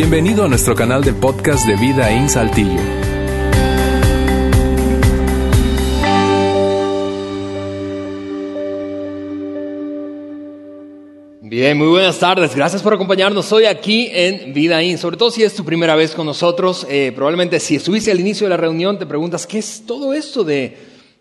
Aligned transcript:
Bienvenido 0.00 0.44
a 0.44 0.48
nuestro 0.48 0.76
canal 0.76 1.02
de 1.02 1.12
podcast 1.12 1.66
de 1.66 1.74
Vida 1.74 2.08
en 2.12 2.28
Saltillo. 2.28 2.80
Bien, 11.40 11.76
muy 11.76 11.88
buenas 11.88 12.16
tardes. 12.20 12.54
Gracias 12.54 12.80
por 12.80 12.94
acompañarnos 12.94 13.50
hoy 13.50 13.64
aquí 13.64 14.08
en 14.12 14.54
Vida 14.54 14.80
In. 14.84 14.98
Sobre 14.98 15.16
todo 15.16 15.32
si 15.32 15.42
es 15.42 15.52
tu 15.56 15.64
primera 15.64 15.96
vez 15.96 16.14
con 16.14 16.26
nosotros, 16.26 16.86
eh, 16.88 17.10
probablemente 17.12 17.58
si 17.58 17.74
estuviste 17.74 18.12
al 18.12 18.20
inicio 18.20 18.46
de 18.46 18.50
la 18.50 18.56
reunión 18.56 19.00
te 19.00 19.06
preguntas, 19.06 19.48
¿qué 19.48 19.58
es 19.58 19.82
todo 19.84 20.14
esto 20.14 20.44
de, 20.44 20.76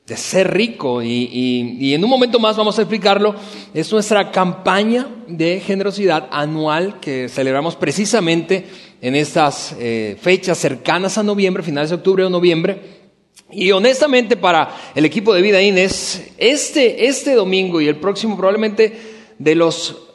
de 0.08 0.18
ser 0.18 0.52
rico? 0.54 1.04
Y, 1.04 1.08
y- 1.32 1.78
y 1.90 1.94
en 1.94 2.04
un 2.04 2.10
momento 2.10 2.40
más 2.40 2.56
vamos 2.58 2.80
a 2.80 2.82
explicarlo. 2.82 3.36
Es 3.74 3.92
nuestra 3.92 4.32
campaña 4.32 5.08
de 5.28 5.60
generosidad 5.60 6.28
anual 6.32 7.00
que 7.00 7.28
celebramos 7.30 7.76
precisamente 7.76 8.66
en 9.02 9.16
estas 9.16 9.76
eh, 9.80 10.18
fechas 10.20 10.58
cercanas 10.58 11.18
a 11.18 11.24
noviembre, 11.24 11.62
finales 11.62 11.90
de 11.90 11.98
octubre 11.98 12.24
o 12.24 12.30
noviembre. 12.30 12.98
Y 13.52 13.72
honestamente 13.72 14.36
para 14.36 14.76
el 14.96 15.06
equipo 15.06 15.34
de 15.34 15.42
Vida 15.42 15.62
In 15.62 15.78
es 15.78 16.32
este, 16.38 17.06
este 17.08 17.36
domingo 17.36 17.80
y 17.80 17.88
el 17.88 17.98
próximo 17.98 18.36
probablemente 18.36 18.98
de 19.38 19.56
los 19.56 20.07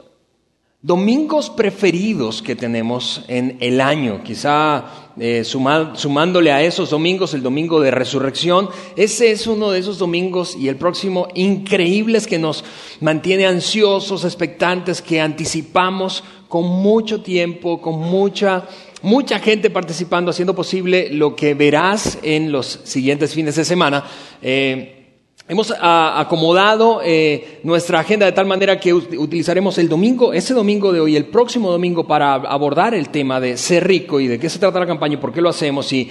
domingos 0.82 1.48
preferidos 1.48 2.42
que 2.42 2.56
tenemos 2.56 3.24
en 3.28 3.56
el 3.60 3.80
año, 3.80 4.22
quizá 4.24 5.12
eh, 5.16 5.44
sumándole 5.44 6.50
a 6.50 6.60
esos 6.60 6.90
domingos 6.90 7.34
el 7.34 7.42
domingo 7.44 7.80
de 7.80 7.92
resurrección, 7.92 8.68
ese 8.96 9.30
es 9.30 9.46
uno 9.46 9.70
de 9.70 9.78
esos 9.78 9.98
domingos 9.98 10.56
y 10.56 10.66
el 10.66 10.74
próximo 10.74 11.28
increíbles 11.34 12.26
que 12.26 12.40
nos 12.40 12.64
mantiene 13.00 13.46
ansiosos, 13.46 14.24
expectantes, 14.24 15.00
que 15.00 15.20
anticipamos 15.20 16.24
con 16.48 16.64
mucho 16.66 17.22
tiempo, 17.22 17.80
con 17.80 18.00
mucha, 18.00 18.66
mucha 19.02 19.38
gente 19.38 19.70
participando, 19.70 20.32
haciendo 20.32 20.56
posible 20.56 21.10
lo 21.12 21.36
que 21.36 21.54
verás 21.54 22.18
en 22.24 22.50
los 22.50 22.80
siguientes 22.82 23.34
fines 23.34 23.54
de 23.54 23.64
semana. 23.64 24.04
Eh, 24.42 25.01
Hemos 25.48 25.74
ah, 25.80 26.20
acomodado 26.20 27.00
eh, 27.04 27.58
nuestra 27.64 27.98
agenda 27.98 28.24
de 28.26 28.32
tal 28.32 28.46
manera 28.46 28.78
que 28.78 28.94
ut- 28.94 29.18
utilizaremos 29.18 29.76
el 29.78 29.88
domingo, 29.88 30.32
ese 30.32 30.54
domingo 30.54 30.92
de 30.92 31.00
hoy, 31.00 31.16
el 31.16 31.24
próximo 31.24 31.70
domingo, 31.72 32.06
para 32.06 32.34
abordar 32.34 32.94
el 32.94 33.08
tema 33.08 33.40
de 33.40 33.56
ser 33.56 33.86
rico 33.86 34.20
y 34.20 34.28
de 34.28 34.38
qué 34.38 34.48
se 34.48 34.60
trata 34.60 34.78
la 34.78 34.86
campaña 34.86 35.14
y 35.14 35.16
por 35.16 35.32
qué 35.32 35.40
lo 35.40 35.48
hacemos 35.48 35.92
y, 35.92 36.08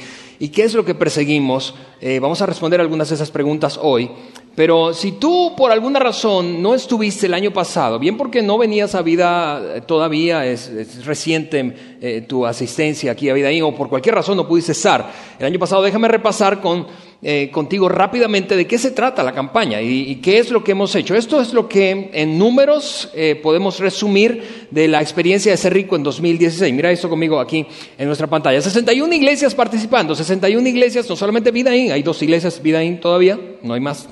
qué 0.53 0.63
es 0.63 0.73
lo 0.73 0.83
que 0.83 0.95
perseguimos. 0.95 1.73
Eh, 2.01 2.19
vamos 2.19 2.41
a 2.41 2.45
responder 2.45 2.81
algunas 2.81 3.07
de 3.07 3.15
esas 3.15 3.31
preguntas 3.31 3.79
hoy. 3.81 4.11
Pero 4.53 4.93
si 4.93 5.13
tú 5.13 5.53
por 5.55 5.71
alguna 5.71 5.97
razón 5.99 6.61
no 6.61 6.75
estuviste 6.75 7.27
el 7.27 7.33
año 7.33 7.51
pasado, 7.51 7.99
bien 7.99 8.17
porque 8.17 8.41
no 8.41 8.57
venías 8.57 8.95
a 8.95 9.01
vida 9.01 9.77
eh, 9.77 9.81
todavía, 9.81 10.45
es, 10.45 11.05
reciente 11.05 12.25
tu 12.27 12.45
asistencia 12.45 13.13
aquí 13.13 13.29
a 13.29 13.33
Vida 13.33 13.49
o 13.63 13.73
por 13.73 13.87
cualquier 13.87 14.15
razón 14.15 14.35
no 14.35 14.47
pudiste 14.47 14.73
estar 14.73 15.09
el 15.39 15.45
año 15.45 15.59
pasado, 15.59 15.83
déjame 15.83 16.07
repasar 16.09 16.59
con, 16.59 16.85
eh, 17.23 17.51
contigo 17.51 17.87
rápidamente 17.87 18.55
de 18.55 18.65
qué 18.65 18.79
se 18.79 18.89
trata 18.89 19.21
la 19.21 19.31
campaña 19.31 19.79
y, 19.79 20.15
qué 20.15 20.39
es 20.39 20.49
lo 20.49 20.63
que 20.63 20.71
hemos 20.71 20.95
hecho. 20.95 21.13
Esto 21.13 21.39
es 21.39 21.53
lo 21.53 21.69
que 21.69 22.09
en 22.13 22.39
números 22.39 23.09
eh, 23.13 23.35
podemos 23.35 23.79
resumir 23.79 24.67
de 24.71 24.87
la 24.87 25.01
experiencia 25.01 25.51
de 25.51 25.57
ser 25.57 25.71
rico 25.71 25.95
en 25.95 26.01
2016. 26.01 26.73
Mira 26.73 26.91
esto 26.91 27.09
conmigo 27.09 27.39
aquí 27.39 27.63
en 27.95 28.07
nuestra 28.07 28.25
pantalla. 28.25 28.59
61 28.59 29.13
iglesias 29.13 29.53
participando, 29.53 30.15
61 30.15 30.67
iglesias, 30.67 31.07
no 31.07 31.15
solamente 31.15 31.51
Vida 31.51 31.75
In, 31.75 31.91
hay 31.91 32.01
dos 32.01 32.19
iglesias 32.23 32.59
Vida 32.59 32.83
In 32.83 32.99
todavía, 32.99 33.39
no 33.61 33.75
hay 33.75 33.81
más 33.81 34.09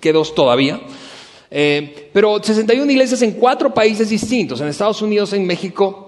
que 0.00 0.14
dos 0.14 0.34
todavía. 0.34 0.80
Eh, 1.50 2.08
pero 2.12 2.42
61 2.42 2.90
iglesias 2.90 3.20
en 3.20 3.32
cuatro 3.32 3.74
países 3.74 4.08
distintos, 4.08 4.62
en 4.62 4.68
Estados 4.68 5.02
Unidos, 5.02 5.34
en 5.34 5.46
México, 5.46 6.05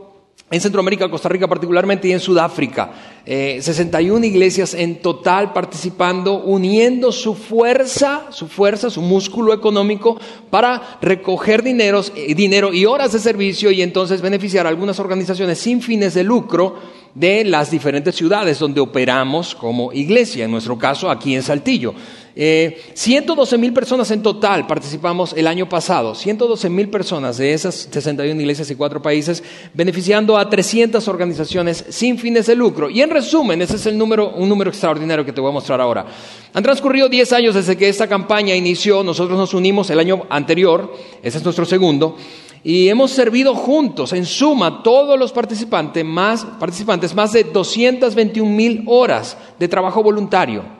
en 0.50 0.60
Centroamérica, 0.60 1.10
Costa 1.10 1.28
Rica 1.28 1.46
particularmente 1.46 2.08
y 2.08 2.12
en 2.12 2.20
Sudáfrica. 2.20 2.91
Eh, 3.27 3.58
61 3.60 4.24
iglesias 4.24 4.72
en 4.72 5.02
total 5.02 5.52
participando, 5.52 6.42
uniendo 6.42 7.12
su 7.12 7.34
fuerza, 7.34 8.26
su 8.31 8.48
fuerza, 8.48 8.88
su 8.88 9.03
músculo 9.03 9.53
económico 9.53 10.19
para 10.48 10.98
recoger 11.03 11.62
dineros, 11.62 12.12
eh, 12.16 12.34
dinero 12.34 12.72
y 12.72 12.86
horas 12.86 13.12
de 13.12 13.19
servicio 13.19 13.70
y 13.70 13.82
entonces 13.82 14.22
beneficiar 14.22 14.64
a 14.64 14.70
algunas 14.70 14.98
organizaciones 14.98 15.59
sin 15.59 15.82
fines 15.82 16.14
de 16.14 16.25
lucro 16.25 16.76
de 17.15 17.44
las 17.44 17.70
diferentes 17.70 18.15
ciudades 18.15 18.59
donde 18.59 18.80
operamos 18.80 19.54
como 19.54 19.92
iglesia, 19.92 20.44
en 20.44 20.50
nuestro 20.50 20.78
caso 20.78 21.10
aquí 21.10 21.34
en 21.34 21.42
Saltillo. 21.42 21.94
Eh, 22.41 22.93
112 22.94 23.59
mil 23.59 23.72
personas 23.72 24.12
en 24.12 24.22
total 24.22 24.65
participamos 24.69 25.32
el 25.37 25.49
año 25.49 25.69
pasado, 25.69 26.15
112 26.15 26.71
mil 26.71 26.88
personas 26.88 27.37
de 27.37 27.53
esas 27.53 27.88
61 27.91 28.41
iglesias 28.41 28.71
y 28.71 28.76
cuatro 28.76 29.03
países, 29.03 29.43
beneficiando 29.75 30.38
a 30.38 30.48
300 30.48 31.09
organizaciones 31.09 31.84
sin 31.88 32.16
fines 32.16 32.47
de 32.47 32.54
lucro. 32.54 32.91
Y 32.91 33.03
en 33.03 33.10
resumen, 33.10 33.60
ese 33.60 33.75
es 33.75 33.87
el 33.87 33.98
número, 33.98 34.31
un 34.31 34.48
número 34.48 34.71
extraordinario 34.71 35.25
que 35.25 35.32
te 35.32 35.41
voy 35.41 35.50
a 35.50 35.54
mostrar 35.54 35.81
ahora. 35.81 36.06
Han 36.54 36.62
transcurrido 36.62 37.09
10 37.09 37.32
años 37.32 37.56
desde 37.56 37.77
que 37.77 37.88
esta 37.88 38.06
campaña 38.06 38.54
inició, 38.54 39.03
nosotros 39.03 39.37
nos 39.37 39.53
unimos 39.53 39.91
el 39.91 39.98
año 39.98 40.22
anterior, 40.31 40.94
ese 41.21 41.38
es 41.38 41.44
nuestro 41.44 41.65
segundo, 41.65 42.16
y 42.62 42.88
hemos 42.88 43.10
servido 43.10 43.56
juntos, 43.56 44.12
en 44.12 44.25
suma, 44.25 44.84
todos 44.84 45.19
los 45.19 45.32
participantes, 45.32 46.04
más, 46.04 46.47
participantes, 46.60 47.16
más 47.16 47.32
de 47.32 47.43
221 47.43 48.48
mil 48.48 48.84
horas 48.87 49.37
de 49.59 49.66
trabajo 49.66 50.04
voluntario. 50.04 50.78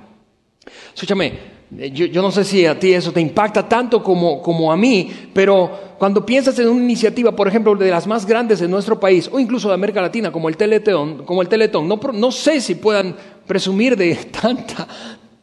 Escúchame, 0.95 1.59
eh, 1.77 1.91
yo, 1.91 2.23
no 2.23 2.31
sé 2.31 2.45
si 2.45 2.65
a 2.65 2.79
ti 2.79 2.93
eso 2.93 3.13
te 3.13 3.21
impacta 3.21 3.69
tanto 3.69 4.03
como, 4.03 4.41
como 4.41 4.73
a 4.73 4.77
mí, 4.77 5.11
pero 5.35 5.97
cuando 5.99 6.25
piensas 6.25 6.59
en 6.59 6.69
una 6.69 6.83
iniciativa, 6.83 7.33
por 7.33 7.47
ejemplo, 7.47 7.75
de 7.75 7.91
las 7.91 8.07
más 8.07 8.25
grandes 8.25 8.61
de 8.61 8.69
nuestro 8.69 8.99
país, 8.99 9.29
o 9.31 9.39
incluso 9.39 9.69
de 9.69 9.75
América 9.75 10.01
Latina, 10.01 10.33
como 10.33 10.49
el 10.49 10.57
Teletón, 10.57 11.25
como 11.25 11.43
el 11.43 11.49
Teletón 11.49 11.87
no, 11.87 12.01
no 12.15 12.33
sé 12.33 12.61
si 12.61 12.77
puedan 12.77 13.15
presumir 13.47 13.97
de 13.97 14.15
tanta, 14.41 14.89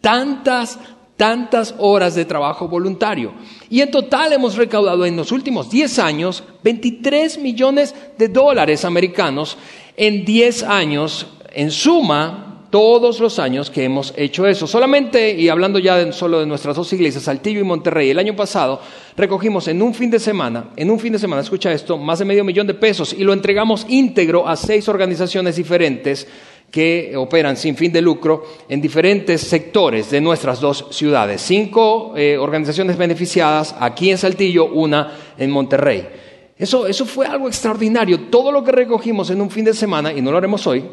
tantas, 0.01 0.79
tantas 1.16 1.75
horas 1.77 2.16
de 2.16 2.25
trabajo 2.25 2.67
voluntario. 2.67 3.33
Y 3.69 3.81
en 3.81 3.91
total 3.91 4.33
hemos 4.33 4.56
recaudado 4.56 5.06
en 5.06 5.16
los 5.16 5.31
últimos 5.31 5.69
10 5.69 6.00
años 6.00 6.44
23 6.63 7.38
millones 7.38 7.94
de 8.17 8.29
dólares 8.29 8.83
americanos 8.83 9.57
en 9.95 10.25
10 10.25 10.63
años, 10.63 11.27
en 11.53 11.72
suma, 11.72 12.44
todos 12.70 13.20
los 13.20 13.40
años 13.40 13.70
que 13.70 13.84
hemos 13.84 14.14
hecho 14.18 14.46
eso. 14.48 14.68
Solamente, 14.68 15.31
y 15.31 15.50
hablando 15.50 15.80
ya 15.80 15.98
de- 15.98 16.12
solo 16.12 16.40
de 16.40 16.46
nuestras 16.46 16.76
dos 16.76 16.92
iglesias, 16.94 17.24
Saltillo 17.24 17.59
y 17.59 17.64
Monterrey, 17.64 18.09
el 18.09 18.20
año 18.20 18.36
pasado 18.36 18.81
recogimos 19.16 19.68
en 19.68 19.81
un 19.81 19.94
fin 19.94 20.09
de 20.09 20.20
semana, 20.20 20.72
en 20.75 20.90
un 20.90 21.00
fin 21.00 21.14
de 21.14 21.20
semana, 21.20 21.42
escucha 21.42 21.72
esto, 21.72 21.98
más 21.98 22.20
de 22.20 22.25
medio 22.25 22.44
millón 22.44 22.68
de 22.68 22.74
pesos 22.74 23.14
y 23.18 23.24
lo 23.24 23.34
entregamos 23.34 23.86
íntegro 23.90 24.48
a 24.48 24.56
seis 24.56 24.88
organizaciones 24.90 25.56
diferentes 25.56 26.28
que 26.72 27.14
operan 27.16 27.56
sin 27.56 27.78
fin 27.78 27.94
de 27.94 28.02
lucro 28.02 28.44
en 28.68 28.81
diferentes 28.81 29.40
sectores 29.42 30.09
de 30.12 30.20
nuestras 30.20 30.59
dos 30.59 30.88
ciudades. 30.92 31.42
Cinco 31.42 32.14
eh, 32.18 32.38
organizaciones 32.38 32.98
beneficiadas, 32.98 33.74
aquí 33.80 34.09
en 34.09 34.18
Saltillo, 34.18 34.66
una 34.66 35.12
en 35.38 35.52
Monterrey. 35.52 36.06
Eso, 36.58 36.88
eso 36.88 37.06
fue 37.06 37.28
algo 37.28 37.48
extraordinario. 37.48 38.22
Todo 38.30 38.52
lo 38.52 38.64
que 38.64 38.72
recogimos 38.72 39.30
en 39.30 39.42
un 39.42 39.50
fin 39.50 39.64
de 39.64 39.74
semana, 39.74 40.12
y 40.12 40.22
no 40.22 40.31
lo 40.31 40.38
haremos 40.38 40.66
hoy, 40.68 40.84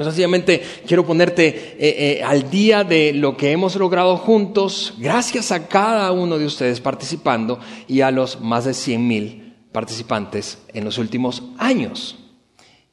pues 0.00 0.14
sencillamente 0.14 0.62
quiero 0.86 1.04
ponerte 1.04 1.48
eh, 1.48 1.74
eh, 1.78 2.22
al 2.24 2.48
día 2.48 2.84
de 2.84 3.12
lo 3.12 3.36
que 3.36 3.52
hemos 3.52 3.76
logrado 3.76 4.16
juntos, 4.16 4.94
gracias 4.96 5.52
a 5.52 5.68
cada 5.68 6.10
uno 6.10 6.38
de 6.38 6.46
ustedes 6.46 6.80
participando 6.80 7.60
y 7.86 8.00
a 8.00 8.10
los 8.10 8.40
más 8.40 8.64
de 8.64 8.72
100 8.72 9.06
mil 9.06 9.54
participantes 9.72 10.56
en 10.72 10.86
los 10.86 10.96
últimos 10.96 11.42
años. 11.58 12.16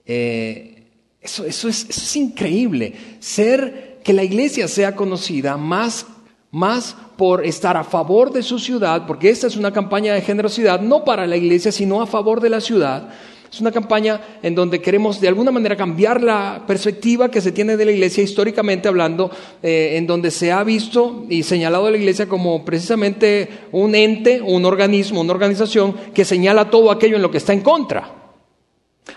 Eh, 0.05 0.89
eso, 1.21 1.45
es, 1.45 1.63
eso 1.63 1.69
es 1.87 2.15
increíble. 2.17 2.93
Ser 3.21 4.01
que 4.03 4.11
la 4.11 4.25
iglesia 4.25 4.67
sea 4.67 4.93
conocida 4.93 5.55
más, 5.55 6.07
más 6.51 6.97
por 7.15 7.45
estar 7.45 7.77
a 7.77 7.85
favor 7.85 8.33
de 8.33 8.43
su 8.43 8.59
ciudad, 8.59 9.07
porque 9.07 9.29
esta 9.29 9.47
es 9.47 9.55
una 9.55 9.71
campaña 9.71 10.13
de 10.13 10.19
generosidad, 10.19 10.81
no 10.81 11.05
para 11.05 11.25
la 11.25 11.37
iglesia, 11.37 11.71
sino 11.71 12.01
a 12.01 12.05
favor 12.05 12.41
de 12.41 12.49
la 12.49 12.59
ciudad. 12.59 13.13
Es 13.51 13.61
una 13.61 13.71
campaña 13.71 14.19
en 14.43 14.55
donde 14.55 14.81
queremos 14.81 15.21
de 15.21 15.27
alguna 15.27 15.51
manera 15.51 15.75
cambiar 15.75 16.21
la 16.21 16.63
perspectiva 16.67 17.31
que 17.31 17.41
se 17.41 17.51
tiene 17.51 17.77
de 17.77 17.85
la 17.85 17.91
iglesia 17.91 18.23
históricamente 18.23 18.87
hablando, 18.87 19.31
eh, 19.63 19.93
en 19.95 20.05
donde 20.05 20.31
se 20.31 20.51
ha 20.51 20.63
visto 20.63 21.25
y 21.29 21.43
señalado 21.43 21.87
a 21.87 21.91
la 21.91 21.97
iglesia 21.97 22.27
como 22.27 22.65
precisamente 22.65 23.47
un 23.71 23.95
ente, 23.95 24.41
un 24.41 24.65
organismo, 24.65 25.21
una 25.21 25.33
organización 25.33 25.95
que 26.13 26.25
señala 26.25 26.69
todo 26.69 26.91
aquello 26.91 27.15
en 27.15 27.21
lo 27.21 27.31
que 27.31 27.37
está 27.37 27.53
en 27.53 27.61
contra. 27.61 28.17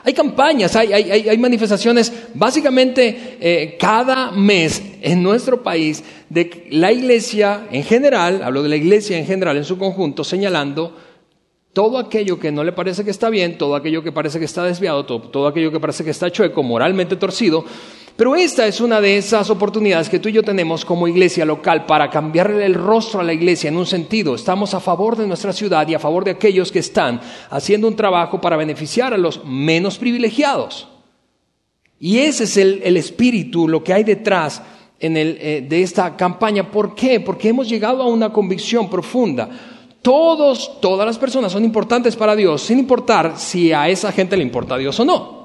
Hay 0.05 0.15
campañas, 0.15 0.77
hay, 0.77 1.37
manifestaciones, 1.39 2.13
básicamente 2.35 3.37
eh, 3.41 3.77
cada 3.79 4.31
mes 4.31 4.81
en 5.03 5.23
nuestro 5.23 5.63
país, 5.63 6.03
de 6.29 6.69
la 6.71 6.93
iglesia 6.93 7.67
en 7.73 7.83
general, 7.83 8.43
hablo 8.43 8.63
de 8.63 8.69
la 8.69 8.77
iglesia 8.77 9.19
en 9.19 9.27
general 9.27 9.57
en 9.57 9.65
su 9.65 9.77
conjunto, 9.77 10.23
señalando 10.23 10.97
todo 11.73 11.99
aquello 11.99 12.39
que 12.39 12.51
no 12.51 12.65
le 12.65 12.73
parece 12.73 13.05
que 13.05 13.11
está 13.11 13.31
bien, 13.31 13.57
todo 13.57 13.77
aquello 13.77 14.03
que 14.03 14.11
parece 14.11 14.39
que 14.39 14.45
está 14.45 14.65
desviado, 14.65 15.07
todo, 15.07 15.21
todo 15.21 15.47
aquello 15.47 15.71
que 15.71 15.79
parece 15.79 16.05
que 16.05 16.11
está 16.11 16.31
chueco, 16.31 16.63
moralmente 16.63 17.17
torcido. 17.17 17.65
Pero 18.17 18.37
esta 18.37 18.67
es 18.67 18.81
una 18.81 19.01
de 19.01 19.17
esas 19.17 19.49
oportunidades 19.49 20.09
que 20.09 20.19
tú 20.19 20.29
y 20.29 20.33
yo 20.33 20.43
tenemos 20.43 20.85
como 20.85 21.09
iglesia 21.09 21.45
local 21.45 21.87
para 21.87 22.11
cambiarle 22.11 22.67
el 22.67 22.75
rostro 22.75 23.21
a 23.21 23.25
la 23.25 23.33
iglesia 23.33 23.69
en 23.69 23.77
un 23.77 23.87
sentido. 23.87 24.35
Estamos 24.35 24.75
a 24.75 24.81
favor 24.81 25.17
de 25.17 25.27
nuestra 25.27 25.53
ciudad 25.53 25.89
y 25.89 25.95
a 25.95 25.99
favor 25.99 26.25
de 26.25 26.33
aquellos 26.33 26.71
que 26.71 26.81
están 26.81 27.21
haciendo 27.49 27.89
un 27.89 27.97
trabajo 27.97 28.41
para 28.41 28.57
beneficiar 28.57 29.15
a 29.15 29.19
los 29.19 29.45
menos 29.45 29.97
privilegiados. 29.97 30.89
Y 31.99 32.19
ese 32.19 32.45
es 32.45 32.57
el, 32.57 32.97
espíritu, 32.97 33.69
lo 33.69 33.85
que 33.85 33.95
hay 33.95 34.05
detrás 34.05 34.63
eh, 34.99 35.67
de 35.67 35.83
esta 35.83 36.17
campaña. 36.17 36.71
¿Por 36.71 36.95
qué? 36.95 37.21
Porque 37.21 37.49
hemos 37.49 37.69
llegado 37.69 38.03
a 38.03 38.07
una 38.07 38.33
convicción 38.33 38.91
profunda. 38.91 39.49
Todos, 40.03 40.81
todas 40.81 41.07
las 41.07 41.19
personas 41.19 41.53
son 41.53 41.65
importantes 41.65 42.17
para 42.17 42.35
Dios, 42.35 42.63
sin 42.63 42.79
importar 42.79 43.35
si 43.37 43.73
a 43.73 43.89
esa 43.89 44.13
gente 44.13 44.37
le 44.37 44.43
importa 44.43 44.77
a 44.77 44.79
Dios 44.79 44.99
o 45.01 45.05
no. 45.05 45.41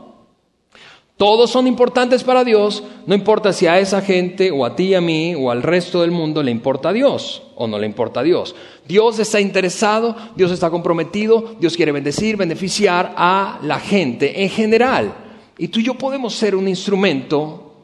Todos 1.17 1.49
son 1.49 1.65
importantes 1.65 2.25
para 2.25 2.43
Dios, 2.43 2.83
no 3.05 3.15
importa 3.15 3.53
si 3.53 3.67
a 3.67 3.79
esa 3.79 4.01
gente 4.01 4.51
o 4.51 4.65
a 4.65 4.75
ti 4.75 4.93
a 4.93 4.99
mí 4.99 5.33
o 5.33 5.49
al 5.49 5.63
resto 5.63 6.01
del 6.01 6.11
mundo 6.11 6.43
le 6.43 6.51
importa 6.51 6.89
a 6.89 6.93
Dios 6.93 7.43
o 7.55 7.67
no 7.67 7.79
le 7.79 7.85
importa 7.85 8.19
a 8.19 8.23
Dios. 8.23 8.53
Dios 8.85 9.17
está 9.19 9.39
interesado, 9.39 10.15
Dios 10.35 10.51
está 10.51 10.69
comprometido, 10.69 11.55
Dios 11.57 11.77
quiere 11.77 11.93
bendecir, 11.93 12.35
beneficiar 12.35 13.13
a 13.15 13.59
la 13.61 13.79
gente 13.79 14.43
en 14.43 14.49
general. 14.49 15.13
Y 15.57 15.69
tú 15.69 15.79
y 15.79 15.83
yo 15.83 15.93
podemos 15.93 16.35
ser 16.35 16.53
un 16.53 16.67
instrumento 16.67 17.75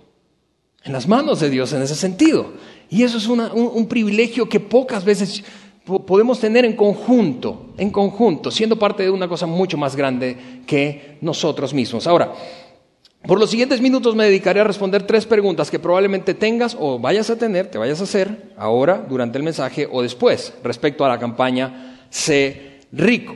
en 0.83 0.91
las 0.91 1.07
manos 1.07 1.39
de 1.39 1.50
Dios 1.50 1.71
en 1.71 1.81
ese 1.81 1.95
sentido. 1.95 2.47
Y 2.89 3.03
eso 3.03 3.18
es 3.18 3.27
un 3.27 3.88
privilegio 3.88 4.50
que 4.50 4.59
pocas 4.59 5.06
veces 5.06 5.41
podemos 5.86 6.39
tener 6.39 6.66
en 6.66 6.75
conjunto, 6.75 7.74
en 7.78 7.89
conjunto, 7.89 8.51
siendo 8.51 8.78
parte 8.78 9.04
de 9.04 9.10
una 9.10 9.28
cosa 9.28 9.48
mucho 9.48 9.78
más 9.78 9.95
grande 9.95 10.38
que 10.68 11.18
nosotros 11.22 11.74
mismos. 11.74 12.06
Ahora, 12.07 12.33
por 13.25 13.39
los 13.39 13.51
siguientes 13.51 13.81
minutos 13.81 14.16
me 14.16 14.25
dedicaré 14.25 14.62
a 14.62 14.63
responder 14.63 15.04
tres 15.04 15.25
preguntas 15.25 15.69
que 15.69 15.80
probablemente 15.80 16.33
tengas 16.33 16.75
o 16.80 16.98
vayas 16.98 17.30
a 17.30 17.38
tener, 17.38 17.68
te 17.68 17.78
vayas 17.78 18.00
a 18.01 18.06
hacer 18.06 18.54
ahora, 18.57 19.06
durante 19.07 19.38
el 19.38 19.44
mensaje 19.44 19.88
o 19.92 20.01
después, 20.01 20.54
respecto 20.63 21.06
a 21.06 21.10
la 21.10 21.19
campaña 21.19 22.06
Sé 22.10 22.81
rico. 22.92 23.36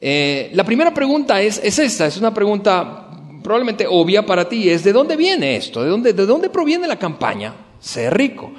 Eh, 0.00 0.50
la 0.52 0.64
primera 0.64 0.92
pregunta 0.92 1.40
es, 1.40 1.58
esta, 1.58 2.06
es 2.06 2.16
una 2.18 2.34
pregunta 2.34 3.10
probablemente 3.42 3.86
obvia 3.88 4.24
para 4.24 4.48
ti, 4.48 4.68
es 4.68 4.84
¿de 4.84 4.92
dónde 4.92 5.16
viene 5.16 5.56
esto? 5.56 5.82
¿De 5.82 5.88
dónde, 5.88 6.12
de 6.12 6.26
dónde 6.26 6.50
proviene 6.50 6.86
la 6.86 6.98
campaña 6.98 7.54
Sé 7.80 8.10
rico? 8.10 8.52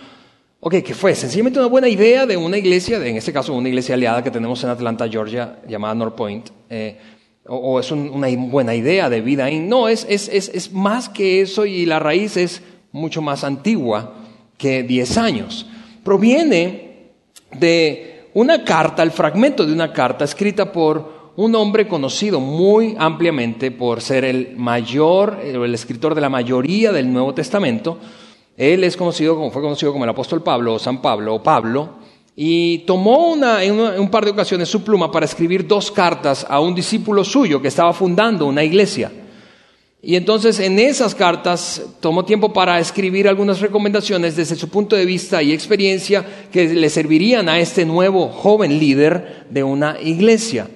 Ok, 0.68 0.78
¿qué 0.84 0.96
fue? 0.96 1.14
Sencillamente 1.14 1.60
una 1.60 1.68
buena 1.68 1.88
idea 1.88 2.26
de 2.26 2.36
una 2.36 2.58
iglesia, 2.58 2.98
en 2.98 3.18
este 3.18 3.32
caso 3.32 3.54
una 3.54 3.70
iglesia 3.70 3.94
aliada 3.94 4.24
que 4.24 4.32
tenemos 4.32 4.64
en 4.64 4.72
Atlanta, 4.72 5.08
Georgia, 5.08 5.60
llamada 5.68 5.94
North 5.94 6.16
Point. 6.16 6.50
Eh, 6.72 6.98
o, 7.46 7.80
es 7.80 7.92
una 7.92 8.28
buena 8.36 8.74
idea 8.74 9.08
de 9.08 9.22
vida. 9.22 9.48
No, 9.52 9.88
es, 9.88 10.08
es, 10.10 10.28
es, 10.28 10.74
más 10.74 11.08
que 11.08 11.42
eso 11.42 11.68
y 11.68 11.86
la 11.86 12.00
raíz 12.00 12.36
es 12.36 12.64
mucho 12.92 13.22
más 13.22 13.44
antigua 13.44 14.16
que 14.58 14.82
10 14.82 15.18
años. 15.20 15.68
Proviene 16.04 17.12
de 17.52 18.30
una 18.34 18.64
carta, 18.64 19.04
el 19.04 19.12
fragmento 19.12 19.68
de 19.68 19.72
una 19.72 19.94
carta 19.94 20.26
escrita 20.26 20.72
por 20.72 21.34
un 21.36 21.54
hombre 21.54 21.88
conocido 21.88 22.40
muy 22.40 22.96
ampliamente 22.98 23.70
por 23.70 24.02
ser 24.02 24.26
el 24.26 24.56
mayor, 24.58 25.42
el 25.44 25.76
escritor 25.76 26.16
de 26.16 26.22
la 26.22 26.30
mayoría 26.30 26.92
del 26.92 27.14
Nuevo 27.14 27.36
Testamento. 27.36 28.00
Él 28.58 28.84
es 28.84 28.96
conocido 28.96 29.36
como, 29.36 29.52
fue 29.52 29.62
conocido 29.62 29.92
como 29.92 30.06
el 30.06 30.10
apóstol 30.10 30.42
Pablo 30.42 30.76
o 30.76 30.80
San 30.80 31.02
Pablo 31.02 31.36
o 31.36 31.44
Pablo 31.44 31.90
y 32.36 32.80
tomó 32.80 33.32
una, 33.32 33.64
en 33.64 33.80
un 33.80 34.10
par 34.10 34.26
de 34.26 34.32
ocasiones 34.32 34.70
su 34.70 34.84
pluma 34.84 35.12
para 35.12 35.26
escribir 35.26 35.68
dos 35.68 35.92
cartas 35.92 36.46
a 36.50 36.60
un 36.60 36.76
discípulo 36.76 37.24
suyo 37.24 37.62
que 37.62 37.70
estaba 37.70 37.94
fundando 37.94 38.46
una 38.46 38.64
iglesia. 38.64 39.12
Y 40.02 40.16
entonces 40.16 40.60
en 40.60 40.78
esas 40.78 41.16
cartas 41.16 41.82
tomó 42.00 42.26
tiempo 42.26 42.54
para 42.54 42.80
escribir 42.80 43.28
algunas 43.28 43.60
recomendaciones 43.60 44.36
desde 44.36 44.56
su 44.56 44.70
punto 44.70 44.96
de 44.96 45.06
vista 45.06 45.42
y 45.42 45.52
experiencia 45.52 46.24
que 46.52 46.68
le 46.68 46.90
servirían 46.90 47.50
a 47.50 47.60
este 47.60 47.86
nuevo 47.86 48.28
joven 48.28 48.78
líder 48.78 49.48
de 49.50 49.64
una 49.64 50.00
iglesia. 50.00 50.68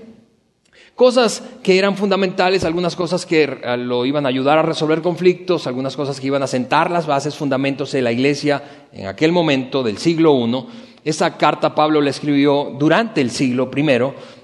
Cosas 0.99 1.41
que 1.63 1.79
eran 1.79 1.95
fundamentales, 1.95 2.65
algunas 2.65 2.93
cosas 2.93 3.25
que 3.25 3.43
eh, 3.43 3.77
lo 3.77 4.05
iban 4.05 4.25
a 4.25 4.27
ayudar 4.27 4.57
a 4.57 4.63
resolver 4.63 5.01
conflictos, 5.01 5.65
algunas 5.65 5.95
cosas 5.95 6.19
que 6.19 6.27
iban 6.27 6.43
a 6.43 6.47
sentar 6.47 6.91
las 6.91 7.07
bases, 7.07 7.37
fundamentos 7.37 7.93
de 7.93 8.01
la 8.01 8.11
iglesia 8.11 8.61
en 8.91 9.07
aquel 9.07 9.31
momento 9.31 9.81
del 9.81 9.97
siglo 9.97 10.37
I 10.45 10.65
esa 11.05 11.37
carta 11.37 11.73
Pablo 11.73 12.01
le 12.01 12.09
escribió 12.09 12.75
durante 12.77 13.21
el 13.21 13.31
siglo 13.31 13.71
I 13.73 13.85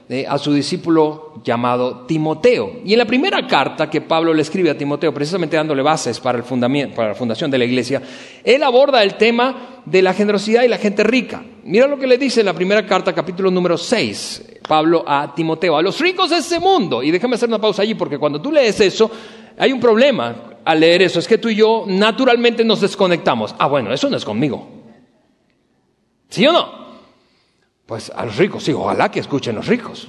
eh, 0.08 0.26
a 0.26 0.38
su 0.38 0.54
discípulo 0.54 1.34
llamado 1.44 2.06
Timoteo. 2.06 2.80
Y 2.86 2.94
en 2.94 3.00
la 3.00 3.06
primera 3.06 3.46
carta 3.46 3.90
que 3.90 4.00
Pablo 4.00 4.34
le 4.34 4.42
escribe 4.42 4.70
a 4.70 4.78
Timoteo, 4.78 5.14
precisamente 5.14 5.58
dándole 5.58 5.82
bases 5.82 6.22
para, 6.22 6.38
el 6.38 6.46
para 6.96 7.10
la 7.10 7.16
fundación 7.16 7.52
de 7.52 7.58
la 7.58 7.66
iglesia, 7.66 8.02
él 8.46 8.64
aborda 8.64 9.04
el 9.04 9.16
tema 9.16 9.82
de 9.84 10.02
la 10.02 10.14
generosidad 10.14 10.64
y 10.64 10.70
la 10.70 10.78
gente 10.78 11.04
rica. 11.04 11.44
Mira 11.68 11.88
lo 11.88 11.98
que 11.98 12.06
le 12.06 12.20
dice 12.20 12.42
en 12.42 12.46
la 12.46 12.54
primera 12.54 12.86
carta, 12.86 13.12
capítulo 13.12 13.50
número 13.50 13.76
6, 13.76 14.60
Pablo 14.68 15.04
a 15.08 15.34
Timoteo, 15.34 15.76
a 15.76 15.82
los 15.82 16.00
ricos 16.00 16.30
de 16.30 16.38
este 16.38 16.60
mundo. 16.60 17.02
Y 17.02 17.10
déjame 17.10 17.36
hacer 17.36 17.50
una 17.50 17.58
pausa 17.58 17.82
allí, 17.82 17.96
porque 17.96 18.20
cuando 18.20 18.40
tú 18.40 18.52
lees 18.52 18.80
eso, 18.82 19.10
hay 19.58 19.72
un 19.72 19.80
problema 19.80 20.60
al 20.64 20.80
leer 20.80 21.02
eso, 21.02 21.18
es 21.18 21.28
que 21.28 21.40
tú 21.40 21.50
y 21.50 21.56
yo 21.56 21.86
naturalmente 21.88 22.64
nos 22.64 22.82
desconectamos. 22.82 23.56
Ah, 23.58 23.66
bueno, 23.66 23.92
eso 23.92 24.08
no 24.12 24.18
es 24.18 24.24
conmigo. 24.24 24.68
¿Sí 26.30 26.46
o 26.46 26.54
no? 26.54 26.70
Pues 27.88 28.12
a 28.16 28.26
los 28.26 28.38
ricos, 28.38 28.64
sí, 28.64 28.72
ojalá 28.72 29.10
que 29.10 29.22
escuchen 29.22 29.56
los 29.56 29.66
ricos. 29.66 30.08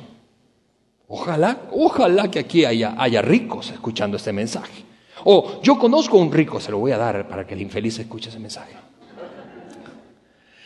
Ojalá, 1.08 1.62
ojalá 1.72 2.30
que 2.30 2.40
aquí 2.40 2.66
haya, 2.66 2.96
haya 2.98 3.22
ricos 3.22 3.70
escuchando 3.70 4.18
este 4.18 4.34
mensaje. 4.34 4.84
O 5.24 5.62
yo 5.62 5.78
conozco 5.78 6.18
un 6.18 6.30
rico, 6.30 6.60
se 6.60 6.70
lo 6.70 6.76
voy 6.76 6.92
a 6.92 6.98
dar 6.98 7.26
para 7.26 7.46
que 7.46 7.54
el 7.54 7.62
infeliz 7.62 7.98
escuche 7.98 8.28
ese 8.28 8.40
mensaje. 8.40 8.74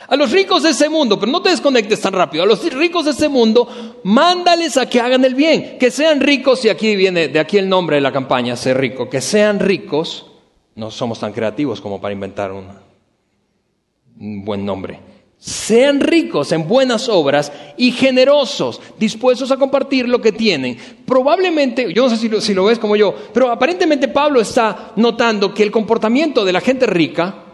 A 0.09 0.17
los 0.17 0.31
ricos 0.33 0.63
de 0.63 0.71
ese 0.71 0.89
mundo, 0.89 1.19
pero 1.21 1.31
no 1.31 1.43
te 1.43 1.51
desconectes 1.51 2.01
tan 2.01 2.13
rápido, 2.13 2.43
a 2.43 2.47
los 2.47 2.65
ricos 2.73 3.05
de 3.05 3.13
ese 3.13 3.29
mundo, 3.29 3.69
mándales 4.03 4.77
a 4.77 4.89
que 4.89 5.01
hagan 5.01 5.25
el 5.25 5.35
bien, 5.35 5.79
que 5.79 5.91
sean 5.91 6.21
ricos, 6.21 6.65
y 6.65 6.69
aquí 6.69 6.97
viene 6.97 7.29
de 7.29 7.39
aquí 7.39 7.59
el 7.59 7.69
nombre 7.69 7.97
de 7.97 8.03
la 8.03 8.13
campaña, 8.13 8.57
ser 8.57 8.79
rico, 8.79 9.09
que 9.09 9.21
sean 9.21 9.61
ricos, 9.61 10.27
no 10.75 10.91
somos 10.91 11.21
tan 11.21 11.33
creativos 11.33 11.81
como 11.81 12.01
para 12.01 12.15
inventar 12.15 12.53
un 12.53 14.45
buen 14.45 14.65
nombre. 14.65 15.11
Sean 15.41 16.01
ricos 16.01 16.53
en 16.53 16.69
buenas 16.69 17.09
obras 17.09 17.51
y 17.79 17.93
generosos, 17.93 18.79
dispuestos 18.99 19.51
a 19.51 19.57
compartir 19.57 20.07
lo 20.07 20.21
que 20.21 20.33
tienen. 20.33 20.77
Probablemente, 21.07 21.95
yo 21.95 22.03
no 22.03 22.15
sé 22.15 22.43
si 22.43 22.53
lo, 22.53 22.65
ves 22.65 22.79
como 22.79 22.95
yo, 22.95 23.15
pero 23.33 23.51
aparentemente 23.51 24.09
Pablo 24.09 24.43
está 24.43 24.93
notando 24.97 25.55
que 25.55 25.63
el 25.63 25.71
comportamiento 25.71 26.45
de 26.45 26.53
la 26.53 26.61
gente 26.61 26.85
rica, 26.85 27.50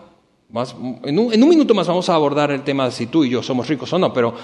en, 1.05 1.19
un, 1.19 1.33
en 1.33 1.43
un 1.43 1.49
minuto 1.49 1.75
más 1.75 1.87
vamos 1.87 2.09
a 2.09 2.15
abordar 2.15 2.51
el 2.51 2.63
tema 2.63 2.87
de 2.87 2.93
si 2.93 3.07
tú 3.07 3.25
y 3.25 3.31
yo 3.31 3.43
somos 3.43 3.69
ricos 3.69 3.93
o 3.93 3.99
no, 3.99 4.13
pero 4.13 4.35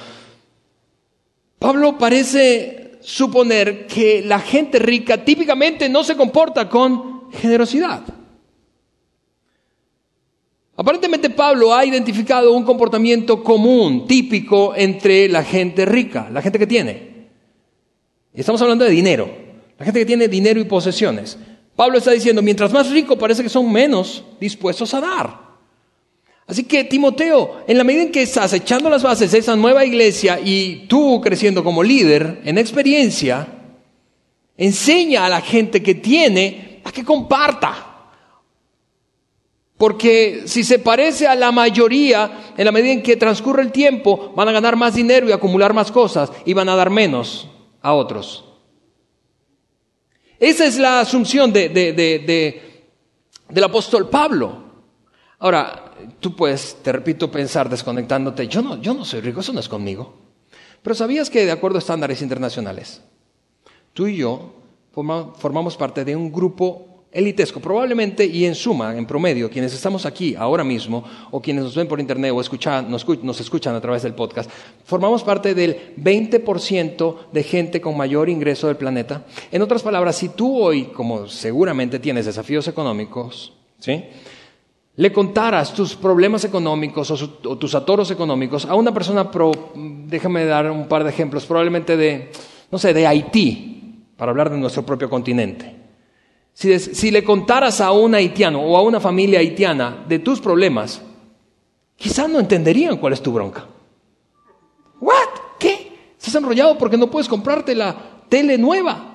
Pablo 1.58 1.96
parece 1.96 2.98
suponer 3.00 3.86
que 3.86 4.22
la 4.24 4.40
gente 4.40 4.78
rica 4.78 5.24
típicamente 5.24 5.88
no 5.88 6.02
se 6.04 6.16
comporta 6.16 6.68
con 6.68 7.30
generosidad. 7.30 8.02
Aparentemente 10.74 11.30
Pablo 11.30 11.74
ha 11.74 11.84
identificado 11.84 12.52
un 12.52 12.64
comportamiento 12.64 13.42
común, 13.44 14.06
típico 14.06 14.74
entre 14.74 15.28
la 15.28 15.44
gente 15.44 15.84
rica, 15.84 16.28
la 16.32 16.42
gente 16.42 16.58
que 16.58 16.66
tiene. 16.66 17.28
Y 18.34 18.40
estamos 18.40 18.60
hablando 18.62 18.84
de 18.84 18.90
dinero, 18.90 19.30
la 19.78 19.84
gente 19.84 20.00
que 20.00 20.06
tiene 20.06 20.28
dinero 20.28 20.58
y 20.58 20.64
posesiones. 20.64 21.38
Pablo 21.76 21.98
está 21.98 22.10
diciendo, 22.10 22.42
mientras 22.42 22.72
más 22.72 22.90
rico 22.90 23.16
parece 23.16 23.42
que 23.42 23.48
son 23.48 23.70
menos 23.70 24.24
dispuestos 24.40 24.92
a 24.94 25.00
dar. 25.00 25.51
Así 26.46 26.64
que 26.64 26.84
Timoteo, 26.84 27.62
en 27.66 27.78
la 27.78 27.84
medida 27.84 28.02
en 28.02 28.12
que 28.12 28.22
estás 28.22 28.52
echando 28.52 28.90
las 28.90 29.02
bases 29.02 29.30
de 29.30 29.38
esa 29.38 29.56
nueva 29.56 29.84
iglesia 29.84 30.40
y 30.40 30.86
tú 30.88 31.20
creciendo 31.20 31.62
como 31.62 31.82
líder 31.82 32.42
en 32.44 32.58
experiencia, 32.58 33.46
enseña 34.56 35.24
a 35.24 35.28
la 35.28 35.40
gente 35.40 35.82
que 35.82 35.94
tiene 35.94 36.80
a 36.84 36.92
que 36.92 37.04
comparta. 37.04 37.88
Porque 39.76 40.42
si 40.46 40.62
se 40.62 40.78
parece 40.78 41.26
a 41.26 41.34
la 41.34 41.50
mayoría, 41.50 42.52
en 42.56 42.64
la 42.64 42.70
medida 42.70 42.92
en 42.92 43.02
que 43.02 43.16
transcurre 43.16 43.62
el 43.62 43.72
tiempo, 43.72 44.32
van 44.36 44.48
a 44.48 44.52
ganar 44.52 44.76
más 44.76 44.94
dinero 44.94 45.28
y 45.28 45.32
acumular 45.32 45.72
más 45.72 45.90
cosas 45.90 46.30
y 46.44 46.52
van 46.52 46.68
a 46.68 46.76
dar 46.76 46.90
menos 46.90 47.48
a 47.80 47.92
otros. 47.92 48.44
Esa 50.38 50.66
es 50.66 50.78
la 50.78 51.00
asunción 51.00 51.52
de, 51.52 51.68
del 53.48 53.64
apóstol 53.64 54.08
Pablo. 54.08 54.62
Ahora, 55.38 55.81
tú 56.20 56.36
puedes, 56.36 56.76
te 56.82 56.92
repito, 56.92 57.30
pensar 57.30 57.68
desconectándote, 57.68 58.48
yo 58.48 58.62
no, 58.62 58.80
yo 58.80 58.94
no 58.94 59.04
soy 59.04 59.20
rico, 59.20 59.40
eso 59.40 59.52
no 59.52 59.60
es 59.60 59.68
conmigo. 59.68 60.14
Pero 60.82 60.94
¿sabías 60.94 61.30
que 61.30 61.46
de 61.46 61.52
acuerdo 61.52 61.78
a 61.78 61.80
estándares 61.80 62.22
internacionales, 62.22 63.02
tú 63.92 64.06
y 64.06 64.16
yo 64.16 64.54
formamos 64.92 65.76
parte 65.76 66.04
de 66.04 66.16
un 66.16 66.32
grupo 66.32 66.92
elitesco, 67.12 67.60
probablemente 67.60 68.24
y 68.24 68.46
en 68.46 68.54
suma, 68.54 68.96
en 68.96 69.06
promedio, 69.06 69.50
quienes 69.50 69.74
estamos 69.74 70.06
aquí 70.06 70.34
ahora 70.34 70.64
mismo 70.64 71.04
o 71.30 71.40
quienes 71.40 71.64
nos 71.64 71.76
ven 71.76 71.86
por 71.86 72.00
internet 72.00 72.32
o 72.34 72.40
escuchan, 72.40 72.90
nos, 72.90 73.40
escuchan 73.40 73.74
a 73.74 73.80
través 73.80 74.02
del 74.02 74.14
podcast, 74.14 74.50
formamos 74.84 75.22
parte 75.22 75.54
del 75.54 75.94
20% 75.96 77.16
de 77.30 77.42
gente 77.42 77.80
con 77.80 77.96
mayor 77.96 78.30
ingreso 78.30 78.66
del 78.66 78.76
planeta. 78.76 79.24
En 79.50 79.60
otras 79.60 79.82
palabras, 79.82 80.16
si 80.16 80.30
tú 80.30 80.58
hoy, 80.58 80.84
como 80.84 81.28
seguramente 81.28 81.98
tienes 81.98 82.24
desafíos 82.24 82.66
económicos, 82.66 83.52
¿sí? 83.78 84.04
Le 84.96 85.12
contaras 85.12 85.72
tus 85.72 85.96
problemas 85.96 86.44
económicos 86.44 87.10
o, 87.10 87.56
tus 87.56 87.74
atoros 87.74 88.10
económicos 88.10 88.66
a 88.66 88.74
una 88.74 88.92
persona, 88.92 89.30
déjame 90.06 90.44
dar 90.44 90.70
un 90.70 90.86
par 90.86 91.04
de 91.04 91.10
ejemplos, 91.10 91.46
probablemente 91.46 91.96
de, 91.96 92.30
no 92.70 92.78
sé, 92.78 92.92
de 92.92 93.06
Haití, 93.06 93.72
para 94.16 94.30
hablar 94.30 94.50
de 94.50 94.58
nuestro 94.58 94.84
propio 94.84 95.10
continente 95.10 95.74
Si, 96.52 96.78
si 96.78 97.10
le 97.10 97.24
contaras 97.24 97.80
a 97.80 97.92
un 97.92 98.14
haitiano 98.14 98.60
o 98.60 98.76
a 98.76 98.82
una 98.82 99.00
familia 99.00 99.40
haitiana 99.40 100.04
de 100.06 100.18
tus 100.18 100.40
problemas, 100.40 101.00
quizás 101.96 102.28
no 102.28 102.38
entenderían 102.38 102.98
cuál 102.98 103.14
es 103.14 103.22
tu 103.22 103.32
bronca. 103.32 103.66
¿What? 105.00 105.28
¿Qué? 105.58 105.92
Estás 106.16 106.34
enrollado 106.36 106.78
porque 106.78 106.96
no 106.96 107.10
puedes 107.10 107.28
comprarte 107.28 107.74
la 107.74 107.96
tele 108.28 108.58
nueva. 108.58 109.12